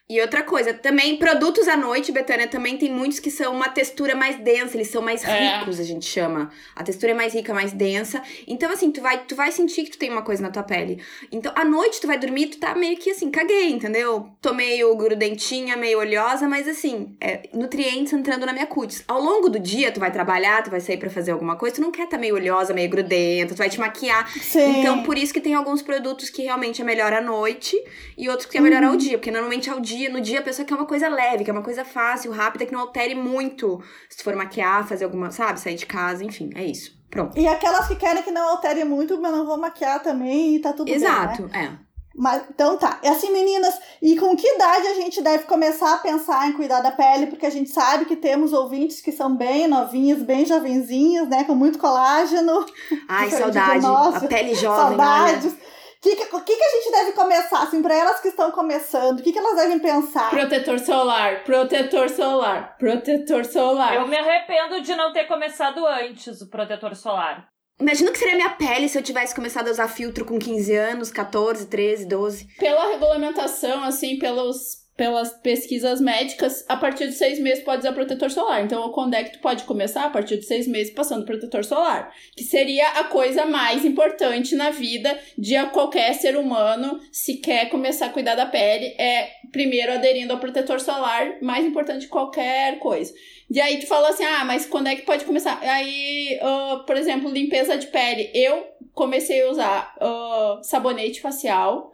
E 0.08 0.20
outra 0.20 0.42
coisa, 0.42 0.74
também 0.74 1.16
produtos 1.16 1.66
à 1.66 1.78
noite, 1.78 2.12
Betânia, 2.12 2.46
também 2.46 2.76
tem 2.76 2.90
muitos 2.92 3.18
que 3.18 3.30
são 3.30 3.54
uma 3.54 3.70
textura 3.70 4.14
mais 4.14 4.36
densa, 4.38 4.76
eles 4.76 4.88
são 4.88 5.00
mais 5.00 5.24
É. 5.24 5.58
ricos, 5.58 5.80
a 5.80 5.82
gente 5.82 6.04
chama. 6.04 6.50
A 6.76 6.84
textura 6.84 7.12
é 7.12 7.14
mais 7.14 7.32
rica, 7.32 7.54
mais 7.54 7.72
densa. 7.72 8.22
Então, 8.46 8.70
assim, 8.70 8.90
tu 8.90 9.00
vai, 9.00 9.24
tu 9.24 9.34
vai 9.34 9.50
sentir 9.50 9.82
que 9.84 9.92
tu 9.92 9.98
tem 9.98 10.10
uma 10.10 10.20
coisa 10.20 10.42
na 10.42 10.50
tua 10.50 10.62
pele. 10.62 11.02
Então, 11.32 11.50
à 11.56 11.64
noite 11.64 12.02
tu 12.02 12.06
vai 12.06 12.18
dormir, 12.18 12.48
tu 12.48 12.58
tá 12.58 12.74
meio 12.74 12.98
que 12.98 13.10
assim, 13.10 13.30
caguei, 13.30 13.70
entendeu? 13.70 14.28
Tô 14.42 14.52
meio 14.52 14.94
grudentinha, 14.94 15.74
meio 15.74 15.98
oleosa, 15.98 16.46
mas 16.46 16.68
assim, 16.68 17.16
é, 17.18 17.48
nutrientes 17.54 18.12
entrando 18.12 18.44
na 18.44 18.52
minha 18.52 18.66
cutis. 18.66 19.02
Ao 19.08 19.18
longo 19.22 19.48
do 19.48 19.58
dia, 19.58 19.90
tu 19.90 20.00
vai 20.00 20.12
trabalhar, 20.12 20.62
tu 20.62 20.70
vai 20.70 20.80
sair 20.80 20.98
pra 20.98 21.08
fazer 21.08 21.30
alguma 21.32 21.56
coisa, 21.56 21.76
tu 21.76 21.80
não 21.80 21.90
quer 21.90 22.06
tá 22.10 22.18
meio 22.18 22.34
oleosa, 22.34 22.74
meio 22.74 22.90
grudenta, 22.90 23.54
tu 23.54 23.58
vai 23.58 23.70
te 23.70 23.80
maquiar. 23.80 24.30
Sim. 24.38 24.80
Então, 24.80 25.02
por 25.02 25.16
isso 25.16 25.32
que 25.32 25.40
tem 25.40 25.54
alguns 25.54 25.80
produtos 25.80 26.28
que 26.28 26.42
realmente 26.42 26.82
é 26.82 26.84
melhor 26.84 27.10
à 27.14 27.22
noite 27.22 27.74
e 28.18 28.28
outros 28.28 28.46
que 28.50 28.58
é 28.58 28.60
melhor 28.60 28.82
Uhum. 28.82 28.90
ao 28.90 28.96
dia. 28.96 29.16
Porque 29.16 29.30
normalmente 29.30 29.70
ao 29.70 29.80
dia, 29.80 29.93
no 30.08 30.20
dia 30.20 30.40
a 30.40 30.42
pessoa 30.42 30.66
quer 30.66 30.74
uma 30.74 30.86
coisa 30.86 31.08
leve, 31.08 31.44
quer 31.44 31.52
uma 31.52 31.62
coisa 31.62 31.84
fácil, 31.84 32.32
rápida, 32.32 32.66
que 32.66 32.72
não 32.72 32.80
altere 32.80 33.14
muito. 33.14 33.82
Se 34.08 34.22
for 34.22 34.34
maquiar, 34.34 34.86
fazer 34.86 35.04
alguma, 35.04 35.30
sabe, 35.30 35.60
sair 35.60 35.74
de 35.74 35.86
casa, 35.86 36.24
enfim, 36.24 36.50
é 36.54 36.64
isso. 36.64 36.96
Pronto. 37.10 37.38
E 37.38 37.46
aquelas 37.46 37.86
que 37.86 37.96
querem 37.96 38.22
que 38.22 38.30
não 38.30 38.48
altere 38.50 38.84
muito, 38.84 39.20
mas 39.20 39.32
não 39.32 39.46
vou 39.46 39.56
maquiar 39.56 40.02
também 40.02 40.56
e 40.56 40.58
tá 40.58 40.72
tudo 40.72 40.86
bem, 40.86 40.98
né? 40.98 41.06
Exato, 41.06 41.50
é. 41.54 41.84
Mas, 42.16 42.44
então 42.48 42.76
tá. 42.76 43.00
E 43.02 43.08
assim, 43.08 43.32
meninas, 43.32 43.74
e 44.00 44.16
com 44.16 44.36
que 44.36 44.46
idade 44.46 44.86
a 44.86 44.94
gente 44.94 45.20
deve 45.20 45.44
começar 45.44 45.94
a 45.94 45.98
pensar 45.98 46.48
em 46.48 46.52
cuidar 46.52 46.80
da 46.80 46.92
pele? 46.92 47.26
Porque 47.26 47.44
a 47.44 47.50
gente 47.50 47.70
sabe 47.70 48.04
que 48.04 48.14
temos 48.14 48.52
ouvintes 48.52 49.00
que 49.00 49.10
são 49.10 49.34
bem 49.36 49.66
novinhas, 49.66 50.22
bem 50.22 50.46
jovenzinhas, 50.46 51.28
né? 51.28 51.42
Com 51.42 51.56
muito 51.56 51.78
colágeno. 51.78 52.64
Ai, 53.08 53.30
saudade. 53.30 53.84
A 53.84 54.20
pele 54.20 54.54
jovem, 54.54 54.96
olha. 54.96 54.96
saudades. 54.96 55.52
O 55.52 55.73
que, 56.04 56.16
que, 56.16 56.26
que, 56.26 56.56
que 56.56 56.62
a 56.62 56.70
gente 56.70 56.90
deve 56.90 57.12
começar, 57.12 57.62
assim, 57.62 57.80
pra 57.80 57.96
elas 57.96 58.20
que 58.20 58.28
estão 58.28 58.50
começando? 58.50 59.20
O 59.20 59.22
que, 59.22 59.32
que 59.32 59.38
elas 59.38 59.56
devem 59.56 59.78
pensar? 59.78 60.28
Protetor 60.28 60.78
solar, 60.78 61.44
protetor 61.44 62.10
solar, 62.10 62.76
protetor 62.78 63.44
solar. 63.46 63.94
Eu 63.94 64.06
me 64.06 64.16
arrependo 64.16 64.82
de 64.82 64.94
não 64.94 65.12
ter 65.12 65.24
começado 65.24 65.86
antes 65.86 66.42
o 66.42 66.50
protetor 66.50 66.94
solar. 66.94 67.48
Imagina 67.80 68.10
o 68.10 68.12
que 68.12 68.18
seria 68.18 68.34
a 68.34 68.36
minha 68.36 68.50
pele 68.50 68.88
se 68.88 68.96
eu 68.96 69.02
tivesse 69.02 69.34
começado 69.34 69.66
a 69.68 69.70
usar 69.70 69.88
filtro 69.88 70.24
com 70.24 70.38
15 70.38 70.76
anos, 70.76 71.10
14, 71.10 71.66
13, 71.66 72.06
12. 72.06 72.56
Pela 72.58 72.88
regulamentação, 72.88 73.82
assim, 73.82 74.18
pelos, 74.18 74.83
pelas 74.96 75.32
pesquisas 75.38 76.00
médicas, 76.00 76.64
a 76.68 76.76
partir 76.76 77.08
de 77.08 77.14
seis 77.14 77.40
meses 77.40 77.64
pode 77.64 77.80
usar 77.80 77.92
protetor 77.92 78.30
solar. 78.30 78.64
Então, 78.64 78.92
que 78.92 79.32
tu 79.32 79.38
pode 79.40 79.64
começar? 79.64 80.04
A 80.04 80.10
partir 80.10 80.36
de 80.36 80.44
seis 80.44 80.68
meses 80.68 80.94
passando 80.94 81.26
protetor 81.26 81.64
solar. 81.64 82.12
Que 82.36 82.44
seria 82.44 82.88
a 83.00 83.04
coisa 83.04 83.44
mais 83.44 83.84
importante 83.84 84.54
na 84.54 84.70
vida 84.70 85.18
de 85.36 85.54
qualquer 85.66 86.14
ser 86.14 86.36
humano, 86.36 87.00
se 87.10 87.38
quer 87.38 87.68
começar 87.70 88.06
a 88.06 88.10
cuidar 88.10 88.36
da 88.36 88.46
pele, 88.46 88.94
é 88.98 89.30
primeiro 89.50 89.92
aderindo 89.92 90.32
ao 90.32 90.38
protetor 90.38 90.80
solar, 90.80 91.38
mais 91.42 91.64
importante 91.64 92.02
de 92.02 92.08
qualquer 92.08 92.78
coisa. 92.78 93.12
E 93.50 93.60
aí 93.60 93.78
tu 93.78 93.86
fala 93.86 94.10
assim, 94.10 94.24
ah, 94.24 94.44
mas 94.44 94.64
quando 94.66 94.86
é 94.86 94.96
que 94.96 95.02
pode 95.02 95.24
começar? 95.24 95.58
Aí, 95.60 96.38
ah, 96.40 96.84
por 96.86 96.96
exemplo, 96.96 97.30
limpeza 97.30 97.76
de 97.76 97.88
pele. 97.88 98.30
Eu 98.32 98.64
comecei 98.92 99.42
a 99.42 99.50
usar 99.50 99.96
ah, 100.00 100.60
sabonete 100.62 101.20
facial 101.20 101.93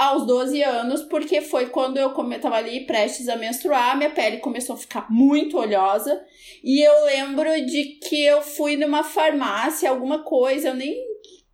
aos 0.00 0.24
12 0.24 0.62
anos, 0.62 1.02
porque 1.02 1.42
foi 1.42 1.66
quando 1.66 1.98
eu 1.98 2.12
come, 2.12 2.38
tava 2.38 2.56
ali 2.56 2.86
prestes 2.86 3.28
a 3.28 3.36
menstruar, 3.36 3.98
minha 3.98 4.08
pele 4.08 4.38
começou 4.38 4.74
a 4.74 4.78
ficar 4.78 5.06
muito 5.10 5.58
oleosa. 5.58 6.24
E 6.64 6.80
eu 6.80 7.04
lembro 7.04 7.66
de 7.66 7.98
que 8.02 8.24
eu 8.24 8.40
fui 8.40 8.78
numa 8.78 9.04
farmácia, 9.04 9.90
alguma 9.90 10.20
coisa, 10.20 10.68
eu 10.68 10.74
nem, 10.74 10.96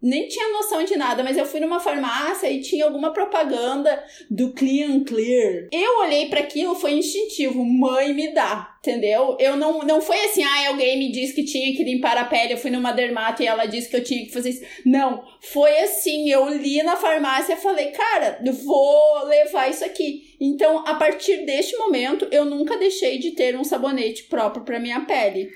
nem 0.02 0.28
tinha 0.28 0.52
noção 0.52 0.84
de 0.84 0.94
nada, 0.96 1.24
mas 1.24 1.36
eu 1.36 1.46
fui 1.46 1.58
numa 1.58 1.80
farmácia 1.80 2.50
e 2.50 2.60
tinha 2.60 2.84
alguma 2.84 3.12
propaganda 3.12 4.04
do 4.30 4.52
Clean 4.52 5.02
Clear. 5.04 5.68
Eu 5.72 6.00
olhei 6.00 6.28
para 6.28 6.40
aquilo, 6.40 6.74
foi 6.74 6.92
instintivo, 6.92 7.64
mãe 7.64 8.12
me 8.12 8.32
dá, 8.32 8.76
entendeu? 8.78 9.36
Eu 9.40 9.56
não, 9.56 9.78
não 9.80 10.00
foi 10.00 10.18
assim, 10.26 10.44
ah, 10.44 10.68
alguém 10.68 10.98
me 10.98 11.10
disse 11.10 11.34
que 11.34 11.44
tinha 11.44 11.74
que 11.74 11.82
limpar 11.82 12.16
a 12.18 12.24
pele, 12.24 12.52
eu 12.52 12.58
fui 12.58 12.70
numa 12.70 12.92
dermato 12.92 13.42
e 13.42 13.46
ela 13.46 13.64
disse 13.64 13.88
que 13.88 13.96
eu 13.96 14.04
tinha 14.04 14.24
que 14.24 14.32
fazer 14.32 14.50
isso. 14.50 14.64
Não, 14.84 15.24
foi 15.40 15.78
assim, 15.80 16.28
eu 16.28 16.48
li 16.48 16.82
na 16.82 16.96
farmácia 16.96 17.54
e 17.54 17.56
falei, 17.56 17.86
cara, 17.86 18.38
vou 18.64 19.24
levar 19.24 19.70
isso 19.70 19.84
aqui. 19.84 20.36
Então, 20.40 20.86
a 20.86 20.94
partir 20.94 21.46
deste 21.46 21.76
momento, 21.76 22.28
eu 22.30 22.44
nunca 22.44 22.76
deixei 22.76 23.18
de 23.18 23.30
ter 23.30 23.56
um 23.56 23.64
sabonete 23.64 24.24
próprio 24.24 24.64
para 24.64 24.78
minha 24.78 25.00
pele. 25.00 25.48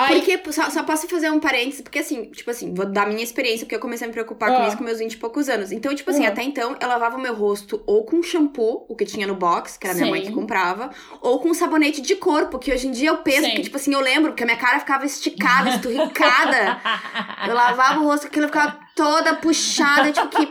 Aí, 0.00 0.22
Porque, 0.22 0.52
só, 0.52 0.70
só 0.70 0.84
posso 0.84 1.08
fazer 1.08 1.28
um 1.28 1.40
parênteses, 1.40 1.80
porque 1.80 1.98
assim, 1.98 2.26
tipo 2.26 2.48
assim, 2.48 2.72
vou 2.72 2.86
dar 2.86 3.06
minha 3.08 3.22
experiência, 3.24 3.66
porque 3.66 3.74
eu 3.74 3.80
comecei 3.80 4.04
a 4.04 4.08
me 4.08 4.12
preocupar 4.12 4.48
com 4.50 4.62
Ah. 4.62 4.68
isso 4.68 4.76
com 4.76 4.84
meus 4.84 5.00
20 5.00 5.14
e 5.14 5.16
poucos 5.16 5.48
anos. 5.48 5.72
Então, 5.72 5.92
tipo 5.92 6.08
assim, 6.10 6.24
Ah. 6.24 6.28
até 6.28 6.42
então, 6.44 6.76
eu 6.80 6.86
lavava 6.88 7.16
o 7.16 7.20
meu 7.20 7.34
rosto 7.34 7.82
ou 7.84 8.04
com 8.04 8.22
shampoo, 8.22 8.86
o 8.88 8.94
que 8.94 9.04
tinha 9.04 9.26
no 9.26 9.34
box, 9.34 9.76
que 9.76 9.86
era 9.88 9.96
minha 9.96 10.06
mãe 10.08 10.20
Sim. 10.20 10.28
que 10.28 10.32
comprava, 10.34 10.90
ou 11.20 11.40
com 11.40 11.52
sabonete 11.52 12.00
de 12.00 12.14
corpo, 12.14 12.60
que 12.60 12.72
hoje 12.72 12.86
em 12.86 12.92
dia 12.92 13.08
eu 13.10 13.16
penso, 13.18 13.46
Sim. 13.48 13.54
que, 13.56 13.62
tipo 13.62 13.76
assim, 13.76 13.92
eu 13.92 14.00
lembro, 14.00 14.30
porque 14.30 14.44
a 14.44 14.46
minha 14.46 14.58
cara 14.58 14.78
ficava 14.78 15.04
esticada, 15.04 15.70
esturricada. 15.70 16.78
Eu 17.48 17.54
lavava 17.54 18.00
o 18.00 18.04
rosto, 18.04 18.26
aquilo 18.26 18.46
ficava 18.46 18.78
toda 18.94 19.34
puxada, 19.36 20.12
tipo 20.12 20.28
que. 20.28 20.48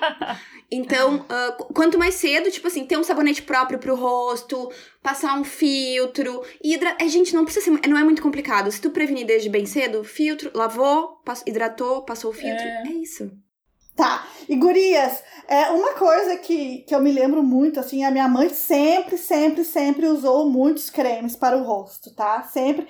Então, 0.69 1.19
qu- 1.57 1.73
quanto 1.73 1.97
mais 1.97 2.15
cedo, 2.15 2.51
tipo 2.51 2.67
assim, 2.67 2.85
ter 2.85 2.97
um 2.97 3.03
sabonete 3.03 3.41
próprio 3.41 3.79
pro 3.79 3.95
rosto, 3.95 4.69
passar 5.01 5.39
um 5.39 5.43
filtro, 5.43 6.43
hidra... 6.63 6.95
É, 6.99 7.07
gente, 7.07 7.33
não 7.33 7.45
precisa 7.45 7.65
ser, 7.65 7.87
não 7.87 7.97
é 7.97 8.03
muito 8.03 8.21
complicado. 8.21 8.69
Se 8.69 8.81
tu 8.81 8.89
prevenir 8.89 9.25
desde 9.25 9.49
bem 9.49 9.65
cedo, 9.65 10.03
filtro, 10.03 10.51
lavou, 10.53 11.21
pass- 11.23 11.43
hidratou, 11.47 12.01
passou 12.03 12.31
o 12.31 12.33
filtro, 12.33 12.65
É. 12.65 12.83
é, 12.87 12.91
isso. 12.91 13.31
Tá. 13.95 14.27
E 14.47 14.55
gurias, 14.55 15.23
é 15.47 15.71
uma 15.71 15.93
coisa 15.93 16.35
que, 16.37 16.79
que 16.79 16.93
eu 16.93 17.01
me 17.01 17.11
lembro 17.11 17.41
muito, 17.41 17.79
assim, 17.79 18.03
a 18.03 18.11
minha 18.11 18.27
mãe 18.27 18.49
sempre, 18.49 19.17
sempre, 19.17 19.63
sempre 19.63 20.05
usou 20.07 20.47
muitos 20.49 20.89
cremes 20.89 21.35
para 21.35 21.57
o 21.57 21.63
rosto, 21.63 22.13
tá? 22.13 22.43
Sempre. 22.43 22.87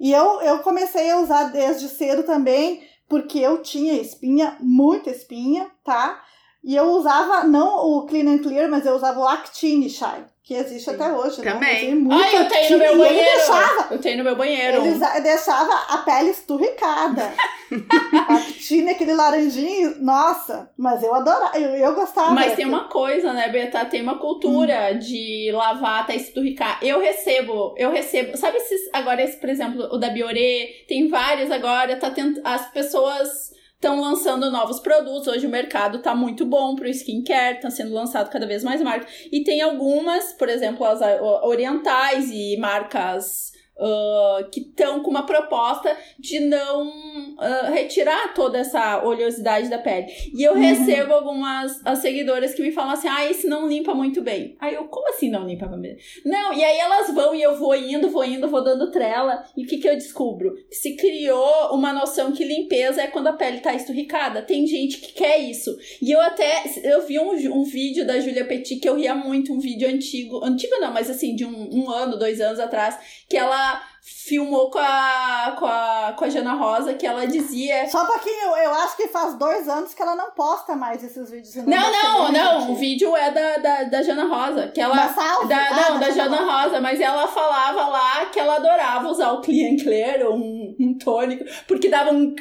E 0.00 0.10
eu, 0.10 0.40
eu 0.40 0.58
comecei 0.60 1.10
a 1.10 1.20
usar 1.20 1.44
desde 1.44 1.88
cedo 1.90 2.24
também, 2.24 2.82
porque 3.08 3.38
eu 3.38 3.62
tinha 3.62 3.92
espinha, 4.00 4.56
muita 4.60 5.10
espinha, 5.10 5.70
tá? 5.84 6.20
E 6.64 6.76
eu 6.76 6.84
usava, 6.90 7.44
não 7.44 7.84
o 7.84 8.06
Clean 8.06 8.34
and 8.34 8.38
Clear, 8.38 8.70
mas 8.70 8.86
eu 8.86 8.94
usava 8.94 9.18
o 9.18 9.26
Actine 9.26 9.90
Shine, 9.90 10.26
que 10.44 10.54
existe 10.54 10.88
Sim. 10.88 10.94
até 10.94 11.12
hoje. 11.12 11.42
Né? 11.42 11.52
Também. 11.52 11.94
Né? 11.96 12.14
Ah, 12.14 12.36
eu 12.36 12.48
tenho 12.48 12.70
no 12.70 12.78
meu 12.78 12.98
banheiro. 12.98 13.36
Deixava, 13.36 13.94
eu 13.94 13.98
tenho 13.98 14.18
no 14.18 14.24
meu 14.24 14.36
banheiro. 14.36 14.84
Ele 14.84 15.20
deixava 15.22 15.74
a 15.88 15.98
pele 15.98 16.30
esturricada. 16.30 17.32
Actine, 18.28 18.90
aquele 18.90 19.12
laranjinho, 19.12 19.96
nossa, 20.00 20.70
mas 20.78 21.02
eu 21.02 21.12
adorava, 21.12 21.58
eu, 21.58 21.70
eu 21.70 21.94
gostava. 21.96 22.30
Mas 22.30 22.54
tem 22.54 22.64
uma 22.64 22.84
coisa, 22.84 23.32
né, 23.32 23.48
Beta? 23.48 23.84
Tem 23.86 24.00
uma 24.00 24.18
cultura 24.18 24.92
hum. 24.92 24.98
de 25.00 25.50
lavar 25.52 26.02
até 26.02 26.14
esturricar. 26.14 26.78
Eu 26.80 27.00
recebo, 27.00 27.74
eu 27.76 27.90
recebo, 27.90 28.36
sabe 28.36 28.58
esses, 28.58 28.88
agora 28.92 29.20
esse, 29.20 29.36
por 29.36 29.48
exemplo, 29.48 29.88
o 29.90 29.98
da 29.98 30.10
Bioré, 30.10 30.84
tem 30.86 31.08
vários 31.08 31.50
agora, 31.50 31.96
tá 31.96 32.10
tent, 32.10 32.38
as 32.44 32.70
pessoas 32.70 33.50
estão 33.82 34.00
lançando 34.00 34.48
novos 34.48 34.78
produtos. 34.78 35.26
Hoje 35.26 35.44
o 35.44 35.50
mercado 35.50 35.98
está 35.98 36.14
muito 36.14 36.46
bom 36.46 36.76
para 36.76 36.86
o 36.86 36.90
skincare, 36.90 37.56
está 37.56 37.68
sendo 37.68 37.92
lançado 37.92 38.30
cada 38.30 38.46
vez 38.46 38.62
mais 38.62 38.80
marcas. 38.80 39.12
E 39.32 39.42
tem 39.42 39.60
algumas, 39.60 40.32
por 40.32 40.48
exemplo, 40.48 40.86
as 40.86 41.00
orientais 41.42 42.30
e 42.30 42.56
marcas 42.58 43.51
Uh, 43.74 44.48
que 44.50 44.60
estão 44.60 45.02
com 45.02 45.10
uma 45.10 45.24
proposta 45.24 45.96
de 46.18 46.38
não 46.40 46.88
uh, 46.88 47.72
retirar 47.72 48.34
toda 48.34 48.58
essa 48.58 49.02
oleosidade 49.02 49.68
da 49.68 49.78
pele. 49.78 50.06
E 50.34 50.42
eu 50.42 50.52
uhum. 50.52 50.60
recebo 50.60 51.14
algumas 51.14 51.80
as 51.84 51.98
seguidoras 51.98 52.54
que 52.54 52.62
me 52.62 52.70
falam 52.70 52.92
assim: 52.92 53.08
ah, 53.08 53.28
esse 53.28 53.46
não 53.46 53.66
limpa 53.66 53.94
muito 53.94 54.20
bem. 54.20 54.56
Aí 54.60 54.74
eu, 54.74 54.84
como 54.84 55.08
assim 55.08 55.30
não 55.30 55.46
limpa 55.46 55.66
bem? 55.66 55.96
Não, 56.24 56.52
e 56.52 56.62
aí 56.62 56.78
elas 56.78 57.12
vão 57.14 57.34
e 57.34 57.42
eu 57.42 57.58
vou 57.58 57.74
indo, 57.74 58.10
vou 58.10 58.24
indo, 58.24 58.48
vou 58.48 58.62
dando 58.62 58.90
trela. 58.90 59.42
E 59.56 59.64
o 59.64 59.66
que, 59.66 59.78
que 59.78 59.88
eu 59.88 59.94
descubro? 59.94 60.54
Se 60.70 60.94
criou 60.94 61.74
uma 61.74 61.92
noção 61.92 62.32
que 62.32 62.44
limpeza 62.44 63.02
é 63.02 63.06
quando 63.06 63.28
a 63.28 63.32
pele 63.32 63.60
tá 63.60 63.74
esturricada. 63.74 64.42
Tem 64.42 64.66
gente 64.66 64.98
que 64.98 65.12
quer 65.12 65.38
isso. 65.38 65.74
E 66.00 66.10
eu 66.10 66.20
até, 66.20 66.64
eu 66.84 67.06
vi 67.06 67.18
um, 67.18 67.32
um 67.32 67.64
vídeo 67.64 68.06
da 68.06 68.20
Julia 68.20 68.44
Petit 68.44 68.76
que 68.76 68.88
eu 68.88 68.96
ria 68.96 69.14
muito, 69.14 69.52
um 69.52 69.58
vídeo 69.58 69.88
antigo, 69.88 70.44
antigo 70.44 70.76
não, 70.78 70.92
mas 70.92 71.08
assim, 71.08 71.34
de 71.34 71.44
um, 71.44 71.68
um 71.72 71.90
ano, 71.90 72.18
dois 72.18 72.40
anos 72.40 72.60
atrás, 72.60 72.98
que 73.28 73.36
ela 73.36 73.61
Bella 73.62 73.91
filmou 74.02 74.68
com 74.68 74.80
a, 74.80 75.54
com 75.56 75.64
a, 75.64 76.14
com 76.16 76.24
a 76.24 76.28
Jana 76.28 76.54
Rosa, 76.54 76.94
que 76.94 77.06
ela 77.06 77.24
dizia. 77.24 77.88
Só 77.88 78.02
um 78.02 78.06
pouquinho, 78.06 78.56
eu 78.56 78.74
acho 78.74 78.96
que 78.96 79.06
faz 79.06 79.34
dois 79.38 79.68
anos 79.68 79.94
que 79.94 80.02
ela 80.02 80.16
não 80.16 80.32
posta 80.32 80.74
mais 80.74 81.04
esses 81.04 81.30
vídeos. 81.30 81.54
Não, 81.54 81.92
não, 81.92 82.32
não, 82.32 82.72
o 82.72 82.74
vídeo 82.74 83.16
é 83.16 83.30
da, 83.30 83.58
da, 83.58 83.82
da 83.84 84.02
Jana 84.02 84.24
Rosa. 84.24 84.68
Que 84.68 84.80
ela, 84.80 84.96
da 84.96 85.08
Salve? 85.12 85.48
Da, 85.48 85.56
ah, 85.56 85.90
não, 85.90 86.00
da, 86.00 86.06
da 86.08 86.10
Jana 86.10 86.62
Rosa, 86.62 86.80
mas 86.80 87.00
ela 87.00 87.28
falava 87.28 87.86
lá 87.86 88.26
que 88.26 88.40
ela 88.40 88.56
adorava 88.56 89.08
usar 89.08 89.30
o 89.32 89.40
Clean 89.40 89.76
Clear, 89.76 90.28
um, 90.28 90.74
um 90.80 90.98
tônico, 90.98 91.44
porque 91.68 91.88
dava 91.88 92.10
um 92.10 92.34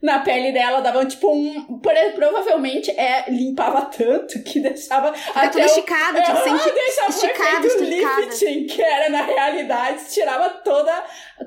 na 0.00 0.20
pele 0.20 0.52
dela, 0.52 0.80
dava 0.80 1.04
tipo 1.04 1.30
um. 1.30 1.80
Provavelmente 2.14 2.90
é, 2.92 3.24
limpava 3.28 3.82
tanto 3.82 4.42
que 4.42 4.60
deixava. 4.60 5.12
Fica 5.12 5.40
até 5.40 5.50
tudo 5.50 5.64
esticado, 5.64 6.22
tipo, 6.22 6.36
sente 6.38 6.74
deixava 6.74 7.10
esticado, 7.10 7.66
um 7.66 7.84
lifting, 7.84 8.66
que 8.66 8.82
era 8.82 9.10
na 9.10 9.22
realidade, 9.22 10.04
tirava 10.08 10.50
toda, 10.50 10.92